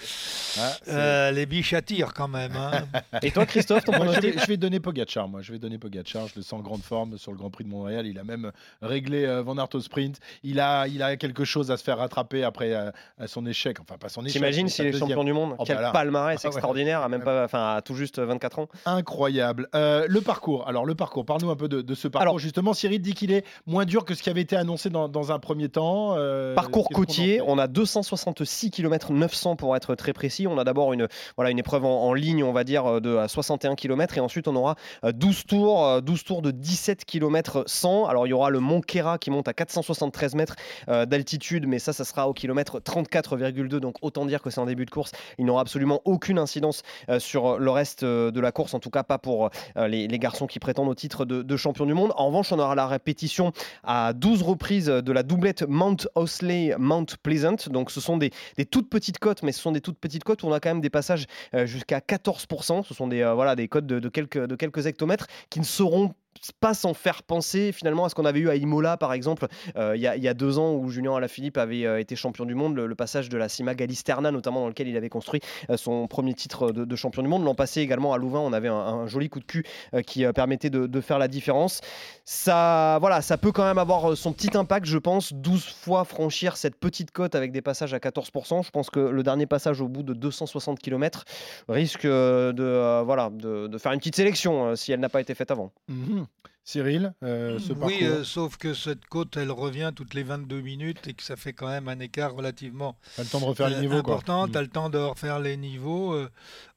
Ah, 0.58 0.72
euh, 0.88 1.30
les 1.30 1.46
biches 1.46 1.72
attirent 1.72 2.14
quand 2.14 2.28
même. 2.28 2.52
Hein. 2.56 2.86
Et 3.22 3.30
toi, 3.30 3.46
Christophe, 3.46 3.84
ton 3.84 3.92
je, 3.92 4.46
vais, 4.46 4.56
donner 4.56 4.80
Pogacar. 4.94 5.28
Moi, 5.28 5.42
je 5.42 5.52
vais 5.52 5.58
donner 5.58 5.76
Pogacar. 5.76 6.28
Je 6.28 6.34
le 6.36 6.42
sens 6.42 6.60
en 6.60 6.62
grande 6.62 6.82
forme 6.82 7.18
sur 7.18 7.32
le 7.32 7.36
Grand 7.36 7.50
Prix 7.50 7.64
de 7.64 7.68
Montréal. 7.68 8.06
Il 8.06 8.18
a 8.18 8.24
même 8.24 8.52
réglé 8.80 9.24
euh, 9.24 9.42
Van 9.42 9.58
Aert 9.58 9.74
au 9.74 9.80
sprint. 9.80 10.20
Il 10.44 10.60
a, 10.60 10.86
il 10.86 11.02
a 11.02 11.16
quelque 11.16 11.44
chose 11.44 11.72
à 11.72 11.76
se 11.76 11.82
faire 11.82 11.98
rattraper 11.98 12.44
après 12.44 12.72
euh, 12.74 12.90
son 13.26 13.44
échec. 13.44 13.80
Enfin, 13.80 13.96
pas 13.98 14.08
son 14.08 14.22
échec. 14.22 14.34
T'imagines 14.34 14.68
s'il 14.68 14.86
est 14.86 14.92
champion 14.92 15.24
du 15.24 15.32
monde? 15.32 15.56
Oh, 15.58 15.64
Quel 15.66 15.78
bah 15.78 15.90
palmarès 15.92 16.40
ah 16.44 16.46
extraordinaire, 16.46 17.02
à 17.02 17.08
même 17.08 17.24
pas, 17.24 17.44
enfin, 17.44 17.74
à 17.74 17.82
tout 17.82 17.94
juste 17.94 18.20
24 18.20 18.60
ans. 18.60 18.68
Incroyable. 18.86 19.68
le 19.72 20.20
parcours. 20.20 20.68
Alors, 20.68 20.86
le 20.86 20.94
parcours. 20.94 21.24
Parle-nous 21.24 21.50
un 21.50 21.56
peu 21.56 21.68
de, 21.68 21.94
ce 21.94 22.06
parcours. 22.06 22.22
Alors, 22.22 22.38
Justement, 22.38 22.72
Cyril 22.72 23.00
dit 23.00 23.14
qu'il 23.14 23.32
est 23.32 23.44
moins 23.66 23.84
dur 23.84 24.04
que 24.04 24.14
ce 24.14 24.22
qui 24.22 24.30
avait 24.30 24.42
été 24.42 24.54
annoncé 24.54 24.90
dans, 24.90 25.08
dans 25.08 25.32
un 25.32 25.40
premier 25.40 25.68
temps. 25.68 26.16
parcours 26.54 26.88
côtier. 26.88 27.40
On, 27.44 27.58
a 27.58 27.66
266 27.66 28.70
km 28.70 29.12
900 29.12 29.56
pour 29.56 29.74
être 29.74 29.94
très 29.96 30.12
précis. 30.12 30.46
On 30.46 30.58
a 30.58 30.64
d'abord 30.64 30.92
une, 30.92 31.08
voilà, 31.36 31.50
une 31.50 31.58
épreuve 31.58 31.84
en, 31.84 32.04
en, 32.04 32.14
ligne, 32.14 32.44
on 32.44 32.52
va 32.52 32.62
dire, 32.62 33.00
de 33.00 33.18
61 33.26 33.74
km 33.74 34.18
et 34.18 34.20
ensuite 34.20 34.46
on 34.48 34.56
aura 34.56 34.73
12 35.02 35.46
tours, 35.46 36.02
12 36.02 36.24
tours 36.24 36.42
de 36.42 36.50
17 36.50 37.04
km 37.04 37.64
100. 37.66 38.06
Alors 38.06 38.26
il 38.26 38.30
y 38.30 38.32
aura 38.32 38.50
le 38.50 38.60
Mont 38.60 38.80
Kera 38.80 39.18
qui 39.18 39.30
monte 39.30 39.48
à 39.48 39.54
473 39.54 40.34
mètres 40.34 40.56
euh, 40.88 41.06
d'altitude, 41.06 41.66
mais 41.66 41.78
ça, 41.78 41.92
ça 41.92 42.04
sera 42.04 42.28
au 42.28 42.32
kilomètre 42.32 42.80
34,2. 42.80 43.78
Donc 43.78 43.96
autant 44.02 44.26
dire 44.26 44.42
que 44.42 44.50
c'est 44.50 44.60
en 44.60 44.66
début 44.66 44.86
de 44.86 44.90
course. 44.90 45.12
Il 45.38 45.46
n'aura 45.46 45.62
absolument 45.62 46.00
aucune 46.04 46.38
incidence 46.38 46.82
euh, 47.08 47.18
sur 47.18 47.58
le 47.58 47.70
reste 47.70 48.02
euh, 48.02 48.30
de 48.30 48.40
la 48.40 48.52
course, 48.52 48.74
en 48.74 48.80
tout 48.80 48.90
cas 48.90 49.02
pas 49.02 49.18
pour 49.18 49.50
les, 49.76 50.08
garçons 50.18 50.46
qui 50.46 50.58
prétendent 50.58 50.88
au 50.88 50.94
titre 50.94 51.24
de, 51.24 51.56
champion 51.56 51.86
du 51.86 51.94
monde. 51.94 52.12
En 52.16 52.28
revanche, 52.28 52.52
on 52.52 52.58
aura 52.58 52.74
la 52.74 52.86
répétition 52.86 53.52
à 53.82 54.12
12 54.12 54.42
reprises 54.42 54.86
de 54.86 55.12
la 55.12 55.22
doublette 55.22 55.64
Mount 55.68 56.08
Osley, 56.14 56.74
Mount 56.78 57.06
Pleasant. 57.22 57.56
Donc 57.68 57.90
ce 57.90 58.00
sont 58.00 58.16
des, 58.16 58.30
toutes 58.70 58.88
petites 58.88 59.18
côtes, 59.18 59.42
mais 59.42 59.52
ce 59.52 59.60
sont 59.60 59.72
des 59.72 59.80
toutes 59.80 59.98
petites 59.98 60.24
côtes 60.24 60.42
où 60.42 60.46
on 60.46 60.52
a 60.52 60.60
quand 60.60 60.70
même 60.70 60.80
des 60.80 60.90
passages 60.90 61.26
jusqu'à 61.64 61.98
14%. 61.98 62.84
Ce 62.84 62.94
sont 62.94 63.08
des, 63.08 63.24
voilà, 63.34 63.56
des 63.56 63.68
de 63.68 64.08
quelques 64.08 64.63
hectomètres 64.86 65.26
qui 65.50 65.60
ne 65.60 65.64
seront 65.64 66.14
pas 66.60 66.74
sans 66.74 66.94
faire 66.94 67.22
penser 67.22 67.72
finalement 67.72 68.04
à 68.04 68.08
ce 68.08 68.14
qu'on 68.14 68.24
avait 68.24 68.40
eu 68.40 68.48
à 68.48 68.56
Imola 68.56 68.96
par 68.96 69.12
exemple. 69.12 69.46
Euh, 69.76 69.96
il 69.96 70.02
y, 70.02 70.28
a 70.28 70.34
deux 70.34 70.58
ans 70.58 70.74
où 70.74 70.88
Julien 70.88 71.16
Alaphilippe 71.16 71.58
avait 71.58 71.86
euh, 71.86 72.00
été 72.00 72.16
champion 72.16 72.44
du 72.44 72.54
monde 72.54 72.76
le, 72.76 72.94
passage 72.94 73.28
de 73.28 73.36
la 73.36 73.48
Cima 73.48 73.74
Galisterna 73.74 74.30
notamment 74.30 74.60
dans 74.60 74.68
lequel 74.68 74.88
il 74.88 74.96
avait 74.96 75.08
construit 75.08 75.40
euh, 75.70 75.76
son 75.76 76.06
premier 76.06 76.34
titre 76.34 76.72
de, 76.72 76.96
champion 76.96 77.22
du 77.22 77.28
monde. 77.28 77.44
L'an 77.44 77.54
passé 77.54 77.80
également 77.80 78.12
à 78.12 78.18
Louvain 78.18 78.40
on 78.40 78.52
avait 78.52 78.68
un, 78.68 79.06
joli 79.06 79.28
coup 79.28 79.40
de 79.40 79.44
cul 79.44 79.64
qui 80.06 80.24
permettait 80.32 80.70
de, 80.70 81.00
faire 81.00 81.18
la 81.18 81.28
différence. 81.28 81.80
Ça 82.24 82.98
voilà 83.00 83.20
ça 83.20 83.36
peut 83.36 83.52
quand 83.52 83.64
même 83.64 83.78
avoir 83.78 84.16
son 84.16 84.32
petit 84.32 84.56
impact 84.56 84.86
je 84.86 84.98
pense. 84.98 85.32
12 85.32 85.64
fois 85.64 86.04
franchir 86.04 86.56
cette 86.56 86.76
petite 86.76 87.10
côte 87.10 87.34
avec 87.34 87.52
des 87.52 87.62
passages 87.62 87.94
à 87.94 87.98
14% 87.98 88.64
je 88.64 88.70
pense 88.70 88.90
que 88.90 89.00
le 89.00 89.22
dernier 89.22 89.46
passage 89.46 89.80
au 89.80 89.88
bout 89.88 90.02
de 90.02 90.14
260 90.14 90.78
km 90.78 91.24
risque 91.68 92.06
de 92.06 93.02
voilà 93.02 93.30
de, 93.30 93.78
faire 93.78 93.92
une 93.92 93.98
petite 93.98 94.16
sélection 94.16 94.76
si 94.76 94.92
elle 94.92 95.00
n'a 95.00 95.08
pas 95.08 95.20
été 95.20 95.34
faite 95.34 95.50
avant. 95.50 95.72
Mmh 95.88 96.23
Cyril, 96.66 97.12
euh, 97.22 97.58
ce 97.58 97.74
Oui, 97.74 97.98
euh, 98.02 98.24
sauf 98.24 98.56
que 98.56 98.72
cette 98.72 99.04
côte, 99.04 99.36
elle 99.36 99.50
revient 99.50 99.92
toutes 99.94 100.14
les 100.14 100.22
22 100.22 100.62
minutes 100.62 101.06
et 101.06 101.12
que 101.12 101.22
ça 101.22 101.36
fait 101.36 101.52
quand 101.52 101.68
même 101.68 101.88
un 101.88 101.98
écart 101.98 102.32
relativement 102.32 102.96
le 103.18 103.24
temps 103.24 103.40
de 103.40 103.44
refaire 103.44 103.68
les 103.68 103.76
euh, 103.76 103.80
niveaux, 103.80 103.98
important. 103.98 104.48
Tu 104.48 104.56
as 104.56 104.62
le 104.62 104.68
temps 104.68 104.88
de 104.88 104.96
refaire 104.96 105.40
les 105.40 105.58
niveaux. 105.58 106.18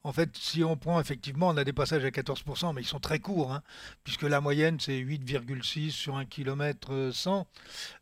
en 0.04 0.12
fait, 0.12 0.28
si 0.36 0.62
on 0.62 0.76
prend, 0.76 1.00
effectivement, 1.00 1.48
on 1.48 1.56
a 1.56 1.64
des 1.64 1.72
passages 1.72 2.04
à 2.04 2.10
14%, 2.10 2.74
mais 2.74 2.82
ils 2.82 2.86
sont 2.86 3.00
très 3.00 3.18
courts, 3.18 3.50
hein, 3.50 3.62
puisque 4.04 4.24
la 4.24 4.42
moyenne, 4.42 4.78
c'est 4.78 4.98
8,6 4.98 5.90
sur 5.90 6.16
un 6.16 6.26
kilomètre 6.26 7.08
100. 7.10 7.46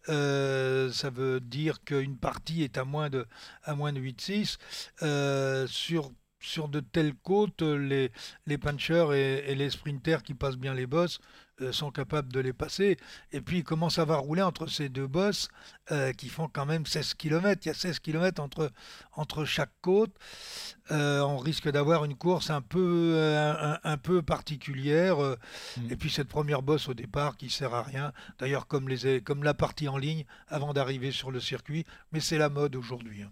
ça 0.09 1.11
veut 1.11 1.39
dire 1.41 1.85
qu'une 1.85 2.17
partie 2.17 2.65
est 2.65 2.79
à 2.79 2.85
moins 2.85 3.11
de, 3.11 3.27
à 3.63 3.77
moins 3.77 3.93
de 3.93 4.01
8,6. 4.01 5.69
sur 5.69 6.11
sur 6.47 6.69
de 6.69 6.81
telles 6.81 7.15
côtes, 7.15 7.63
les, 7.63 8.13
les 8.47 8.59
punchers 8.59 9.43
et, 9.47 9.55
les 9.55 9.71
sprinters 9.71 10.23
qui 10.23 10.35
passent 10.35 10.57
bien 10.57 10.75
les 10.75 10.87
bosses 10.87 11.19
euh, 11.61 11.73
sont 11.73 11.91
capables 11.91 12.33
de 12.33 12.41
les 12.41 12.53
passer. 12.53 12.97
Et 13.33 13.41
puis, 13.41 13.65
comment 13.65 13.91
ça 13.91 14.05
va 14.05 14.17
rouler 14.17 14.43
entre 14.43 14.67
ces 14.67 14.89
deux 14.89 15.07
bosses 15.07 15.49
euh, 15.91 16.13
qui 16.13 16.29
font 16.29 16.49
quand 16.49 16.67
même 16.67 16.87
16 16.87 17.15
km 17.15 17.63
Il 17.65 17.69
y 17.69 17.71
a 17.71 17.75
16 17.75 17.99
km 17.99 18.43
entre, 18.43 18.71
entre 19.13 19.45
chaque 19.45 19.73
côte. 19.81 20.15
on 20.91 21.39
risque 21.39 21.71
d'avoir 21.71 22.05
une 22.05 22.15
course 22.15 22.51
un 22.51 22.63
peu, 22.63 23.17
un, 23.83 23.97
peu 23.97 24.23
particulière. 24.23 25.19
Mmh. 25.19 25.91
Et 25.91 25.97
puis, 25.97 26.11
cette 26.11 26.29
première 26.29 26.63
bosse 26.63 26.89
au 26.89 26.95
départ 26.95 27.37
qui 27.37 27.51
sert 27.51 27.75
à 27.75 27.83
rien. 27.83 28.13
D'ailleurs, 28.39 28.67
comme, 28.67 28.89
les, 28.89 29.21
comme 29.21 29.43
la 29.43 29.55
partie 29.55 29.89
en 29.89 29.99
ligne 29.99 30.25
avant 30.49 30.73
d'arriver 30.73 31.11
sur 31.11 31.31
le 31.31 31.41
circuit. 31.41 31.85
Mais 32.13 32.21
c'est 32.21 32.39
la 32.39 32.51
mode 32.51 32.77
aujourd'hui. 32.77 33.25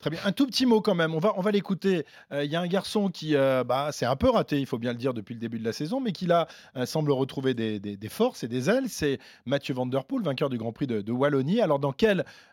Très 0.00 0.10
bien. 0.10 0.20
Un 0.24 0.32
tout 0.32 0.46
petit 0.46 0.66
mot 0.66 0.80
quand 0.80 0.94
même. 0.94 1.14
On 1.14 1.18
va, 1.18 1.34
on 1.36 1.40
va 1.40 1.50
l'écouter. 1.50 2.04
Euh, 2.32 2.44
il 2.44 2.50
y 2.50 2.56
a 2.56 2.60
un 2.60 2.66
garçon 2.66 3.08
qui 3.08 3.36
euh, 3.36 3.64
bah, 3.64 3.90
c'est 3.92 4.06
un 4.06 4.16
peu 4.16 4.30
raté, 4.30 4.58
il 4.58 4.66
faut 4.66 4.78
bien 4.78 4.92
le 4.92 4.98
dire, 4.98 5.14
depuis 5.14 5.34
le 5.34 5.40
début 5.40 5.58
de 5.58 5.64
la 5.64 5.72
saison, 5.72 6.00
mais 6.00 6.12
qui 6.12 6.26
là 6.26 6.48
euh, 6.76 6.86
semble 6.86 7.12
retrouver 7.12 7.54
des, 7.54 7.78
des, 7.78 8.08
forces 8.08 8.44
et 8.44 8.48
des 8.48 8.70
ailes. 8.70 8.88
C'est 8.88 9.18
Mathieu 9.46 9.74
Van 9.74 9.86
Der 9.86 10.04
Poel, 10.04 10.22
vainqueur 10.22 10.50
du 10.50 10.58
Grand 10.58 10.72
Prix 10.72 10.86
de, 10.86 11.12
Wallonie. 11.12 11.60
Alors, 11.60 11.80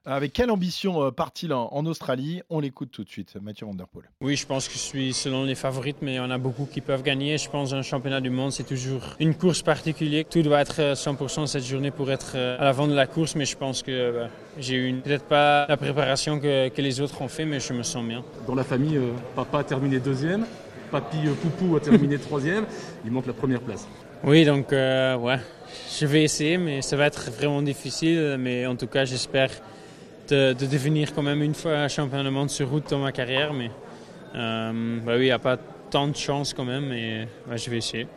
avec 0.05 0.33
quelle 0.33 0.51
ambition 0.51 1.11
part-il 1.11 1.53
en, 1.53 1.85
Australie? 1.85 2.41
On 2.49 2.59
l'écoute 2.59 2.91
tout 2.91 3.03
de 3.03 3.09
suite, 3.09 3.35
Mathieu 3.41 3.65
Van 3.65 3.73
Der 3.73 3.87
Poel. 3.87 4.05
Oui, 4.21 4.35
je 4.35 4.45
pense 4.45 4.67
que 4.67 4.73
je 4.73 4.79
suis 4.79 5.13
selon 5.13 5.43
les 5.45 5.55
favorites, 5.55 5.97
mais 6.01 6.19
on 6.19 6.29
a 6.29 6.37
beaucoup 6.37 6.65
qui 6.65 6.81
peuvent 6.81 7.03
gagner. 7.03 7.37
Je 7.37 7.49
pense 7.49 7.73
un 7.73 7.81
championnat 7.81 8.21
du 8.21 8.29
monde, 8.29 8.51
c'est 8.51 8.63
toujours 8.63 9.01
une 9.19 9.35
course 9.35 9.61
particulière. 9.61 10.25
Tout 10.29 10.41
doit 10.41 10.61
être 10.61 10.93
100% 10.93 11.47
cette 11.47 11.65
journée 11.65 11.91
pour 11.91 12.11
être 12.11 12.35
à 12.35 12.63
l'avant 12.63 12.87
de 12.87 12.93
la 12.93 13.07
course, 13.07 13.35
mais 13.35 13.45
je 13.45 13.57
pense 13.57 13.83
que 13.83 14.27
j'ai 14.57 14.75
eu 14.75 14.93
peut-être 14.95 15.25
pas 15.25 15.65
la 15.67 15.77
préparation 15.77 16.39
que 16.39 16.69
les 16.81 17.01
autres 17.01 17.21
ont 17.21 17.27
fait, 17.27 17.45
mais 17.45 17.59
je 17.59 17.73
me 17.73 17.83
sens 17.83 18.03
bien. 18.03 18.23
Dans 18.47 18.55
la 18.55 18.63
famille, 18.63 18.97
euh, 18.97 19.11
papa 19.35 19.59
a 19.59 19.63
terminé 19.63 19.99
deuxième, 19.99 20.45
papy 20.91 21.17
euh, 21.27 21.33
Poupou 21.33 21.75
a 21.75 21.79
terminé 21.79 22.17
troisième, 22.19 22.65
il 23.05 23.11
manque 23.11 23.27
la 23.27 23.33
première 23.33 23.61
place. 23.61 23.87
Oui, 24.23 24.45
donc 24.45 24.71
euh, 24.71 25.15
ouais, 25.17 25.39
je 25.99 26.05
vais 26.05 26.23
essayer, 26.23 26.57
mais 26.57 26.81
ça 26.81 26.95
va 26.95 27.07
être 27.07 27.31
vraiment 27.31 27.61
difficile. 27.61 28.35
Mais 28.39 28.67
en 28.67 28.75
tout 28.75 28.87
cas, 28.87 29.03
j'espère 29.03 29.49
de, 30.29 30.53
devenir 30.53 31.13
quand 31.13 31.23
même 31.23 31.41
une 31.41 31.55
fois 31.55 31.87
champion 31.87 32.23
du 32.23 32.29
monde 32.29 32.49
sur 32.49 32.69
route 32.69 32.89
dans 32.89 32.99
ma 32.99 33.11
carrière. 33.11 33.51
Mais 33.53 33.71
bah 34.33 35.13
oui, 35.15 35.21
il 35.21 35.23
n'y 35.23 35.31
a 35.31 35.39
pas 35.39 35.57
tant 35.89 36.07
de 36.07 36.15
chance 36.15 36.53
quand 36.53 36.65
même, 36.65 36.85
mais 36.85 37.27
je 37.55 37.69
vais 37.71 37.77
essayer. 37.77 38.07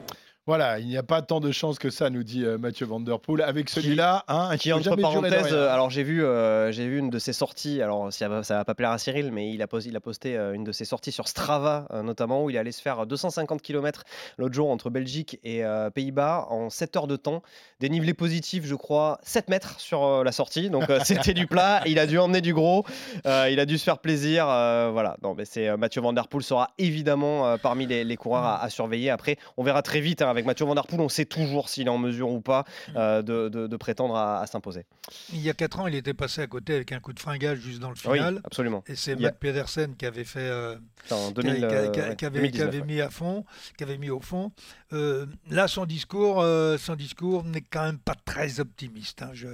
Voilà, 0.46 0.78
il 0.78 0.86
n'y 0.86 0.98
a 0.98 1.02
pas 1.02 1.22
tant 1.22 1.40
de 1.40 1.50
chance 1.52 1.78
que 1.78 1.88
ça, 1.88 2.10
nous 2.10 2.22
dit 2.22 2.44
euh, 2.44 2.58
Mathieu 2.58 2.84
Van 2.84 3.00
Der 3.00 3.18
Poel. 3.18 3.40
Avec 3.40 3.70
celui-là, 3.70 4.24
hein, 4.28 4.58
qui 4.58 4.74
entre 4.74 4.94
parenthèses, 4.94 5.54
euh, 5.54 5.72
alors 5.72 5.88
j'ai 5.88 6.02
vu, 6.02 6.22
euh, 6.22 6.70
j'ai 6.70 6.86
vu 6.86 6.98
une 6.98 7.08
de 7.08 7.18
ses 7.18 7.32
sorties. 7.32 7.80
Alors 7.80 8.12
ça 8.12 8.28
va, 8.28 8.42
ça 8.42 8.56
va 8.56 8.64
pas 8.66 8.74
plaire 8.74 8.90
à 8.90 8.98
Cyril, 8.98 9.32
mais 9.32 9.54
il 9.54 9.62
a 9.62 9.66
posté, 9.66 9.88
il 9.88 9.96
a 9.96 10.00
posté 10.00 10.36
une 10.36 10.62
de 10.62 10.70
ses 10.70 10.84
sorties 10.84 11.12
sur 11.12 11.28
Strava, 11.28 11.88
notamment 12.02 12.44
où 12.44 12.50
il 12.50 12.58
allait 12.58 12.72
se 12.72 12.82
faire 12.82 13.06
250 13.06 13.62
km 13.62 14.04
l'autre 14.36 14.54
jour 14.54 14.70
entre 14.70 14.90
Belgique 14.90 15.40
et 15.44 15.62
Pays-Bas 15.94 16.46
en 16.50 16.68
7 16.68 16.96
heures 16.96 17.06
de 17.06 17.16
temps. 17.16 17.42
Dénivelé 17.80 18.12
positif, 18.12 18.66
je 18.66 18.74
crois, 18.74 19.18
7 19.22 19.48
mètres 19.48 19.80
sur 19.80 20.22
la 20.24 20.32
sortie. 20.32 20.68
Donc 20.68 20.84
c'était 21.04 21.32
du 21.32 21.46
plat. 21.46 21.80
Il 21.86 21.98
a 21.98 22.06
dû 22.06 22.18
emmener 22.18 22.42
du 22.42 22.52
gros. 22.52 22.84
il 23.24 23.58
a 23.58 23.64
dû 23.64 23.78
se 23.78 23.84
faire 23.84 23.98
plaisir. 23.98 24.44
voilà. 24.44 25.16
Non, 25.22 25.34
mais 25.34 25.46
c'est 25.46 25.74
Mathieu 25.78 26.02
Van 26.02 26.12
Der 26.12 26.28
Poel 26.28 26.42
sera 26.42 26.70
évidemment 26.76 27.56
parmi 27.56 27.86
les, 27.86 28.16
coureurs 28.16 28.44
à, 28.44 28.68
surveiller. 28.68 29.08
Après, 29.08 29.38
on 29.56 29.64
verra 29.64 29.80
très 29.80 30.00
vite. 30.00 30.20
Hein, 30.20 30.33
avec 30.34 30.46
Mathieu 30.46 30.64
Van 30.64 30.74
Der 30.74 30.86
Poel, 30.86 31.00
on 31.00 31.08
sait 31.08 31.24
toujours 31.24 31.68
s'il 31.68 31.86
est 31.86 31.90
en 31.90 31.98
mesure 31.98 32.30
ou 32.30 32.40
pas 32.40 32.64
mm. 32.88 32.92
euh, 32.96 33.22
de, 33.22 33.76
prétendre 33.76 34.16
à, 34.16 34.46
s'imposer. 34.46 34.84
Il 35.32 35.40
y 35.40 35.50
a 35.50 35.54
4 35.54 35.80
ans, 35.80 35.86
il 35.86 35.94
était 35.94 36.14
passé 36.14 36.42
à 36.42 36.46
côté 36.46 36.74
avec 36.74 36.92
un 36.92 37.00
coup 37.00 37.12
de 37.12 37.20
fringage 37.20 37.58
juste 37.58 37.80
dans 37.80 37.90
le 37.90 37.96
final. 37.96 38.34
Oui, 38.34 38.40
absolument. 38.44 38.84
Et 38.86 38.96
c'est 38.96 39.16
Matt 39.16 39.38
Pedersen 39.38 39.96
qui 39.96 40.06
avait 40.06 40.24
fait, 40.24 40.40
euh, 40.40 40.76
qui, 41.08 42.26
avait, 42.26 42.82
mis 42.82 43.00
à 43.00 43.10
fond, 43.10 43.44
qui 43.76 43.84
avait 43.84 43.98
mis 43.98 44.10
au 44.10 44.20
fond. 44.20 44.52
Euh, 44.92 45.26
là, 45.50 45.68
son 45.68 45.86
discours, 45.86 46.44
son 46.78 46.94
discours 46.96 47.44
n'est 47.44 47.62
quand 47.62 47.84
même 47.84 47.98
pas 47.98 48.14
très 48.24 48.60
optimiste. 48.60 49.22
Hein, 49.22 49.30
je... 49.32 49.48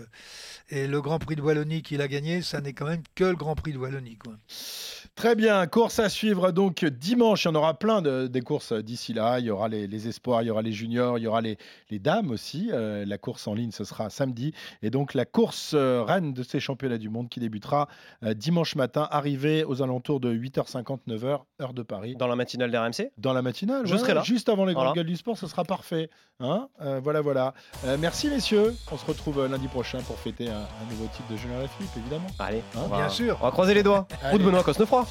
Et 0.69 0.87
le 0.87 1.01
Grand 1.01 1.19
Prix 1.19 1.37
de 1.37 1.43
Wallonie 1.43 1.83
qu'il 1.83 2.01
a 2.03 2.09
gagné, 2.09 2.43
ça 2.43 2.61
n'est 2.61 2.73
quand 2.73 2.87
même 2.87 3.03
que 3.15 3.25
le 3.25 3.37
Grand 3.37 3.55
Prix 3.55 3.73
de 3.73 3.79
Wallonie. 3.79 4.17
Quoi. 4.17 4.35
Très 5.15 5.35
bien, 5.35 5.67
course 5.67 5.99
à 5.99 6.09
suivre 6.09 6.51
donc 6.51 6.85
dimanche. 6.85 7.45
Il 7.45 7.49
y 7.49 7.51
en 7.51 7.55
aura 7.55 7.79
plein 7.79 8.01
de, 8.01 8.27
des 8.27 8.41
courses 8.41 8.73
d'ici 8.73 9.13
là. 9.13 9.39
Il 9.39 9.47
y 9.47 9.51
aura 9.51 9.69
les, 9.69 10.09
espoirs, 10.09 10.43
il 10.43 10.47
y 10.47 10.51
aura 10.51 10.63
les 10.63 10.70
juniors, 10.73 11.19
il 11.19 11.23
y 11.23 11.27
aura 11.27 11.41
les, 11.41 11.59
les 11.91 11.99
dames 11.99 12.31
aussi. 12.31 12.71
Euh, 12.73 13.05
la 13.07 13.19
course 13.19 13.47
en 13.47 13.55
ligne, 13.55 13.71
ce 13.71 13.85
sera 13.85 14.11
samedi. 14.11 14.53
Et 14.83 14.91
donc 14.91 15.15
la 15.15 15.25
course 15.25 15.73
euh, 15.75 16.03
reine 16.03 16.33
de 16.33 16.43
ces 16.43 16.61
championnats 16.61 16.99
du 16.99 17.09
monde 17.09 17.29
qui 17.29 17.41
débutera 17.41 17.89
euh, 18.25 18.35
dimanche 18.35 18.77
matin, 18.77 19.09
arrivée 19.11 19.65
aux 19.65 19.83
alentours 19.83 20.21
de 20.21 20.33
8h50, 20.33 21.01
9h, 21.09 21.41
heure 21.61 21.75
de 21.75 21.83
Paris. 21.83 22.17
Dans 22.17 22.27
la 22.27 22.37
matinale 22.37 22.71
d'RMC 22.71 23.11
Dans 23.19 23.33
la 23.33 23.43
matinale, 23.43 23.87
je 23.87 23.97
serai 23.97 24.15
là. 24.15 24.23
Juste 24.23 24.49
avant 24.49 24.65
les 24.65 24.75
grandes 24.75 24.95
gueules 24.95 25.07
du 25.07 25.17
sport, 25.17 25.37
ce 25.37 25.47
sera 25.47 25.65
parfait. 25.65 26.11
Hein 26.41 26.69
voilà, 27.03 27.21
voilà. 27.21 27.55
merci 27.99 28.29
messieurs. 28.29 28.75
On 28.91 28.97
se 28.97 29.05
retrouve 29.05 29.47
lundi 29.47 29.69
prochain 29.69 30.01
pour 30.01 30.19
fêter 30.19 30.49
un, 30.49 30.67
nouveau 30.91 31.07
titre 31.07 31.31
de 31.31 31.37
Junior 31.37 31.63
Philippe, 31.77 31.97
évidemment. 31.97 32.27
Allez, 32.39 32.63
hein? 32.77 32.89
bien 32.91 33.09
sûr. 33.09 33.39
On 33.41 33.45
va 33.45 33.51
croiser 33.51 33.75
les 33.75 33.83
doigts. 33.83 34.07
Route 34.31 34.43
Benoît 34.43 34.63
Cosnefroy. 34.63 35.07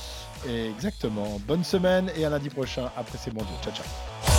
Exactement. 0.47 1.39
Bonne 1.47 1.63
semaine 1.63 2.11
et 2.15 2.25
à 2.25 2.29
lundi 2.29 2.49
prochain 2.49 2.89
après 2.95 3.17
ces 3.17 3.31
mondiaux. 3.31 3.55
Ciao, 3.61 3.73
ciao. 3.73 4.38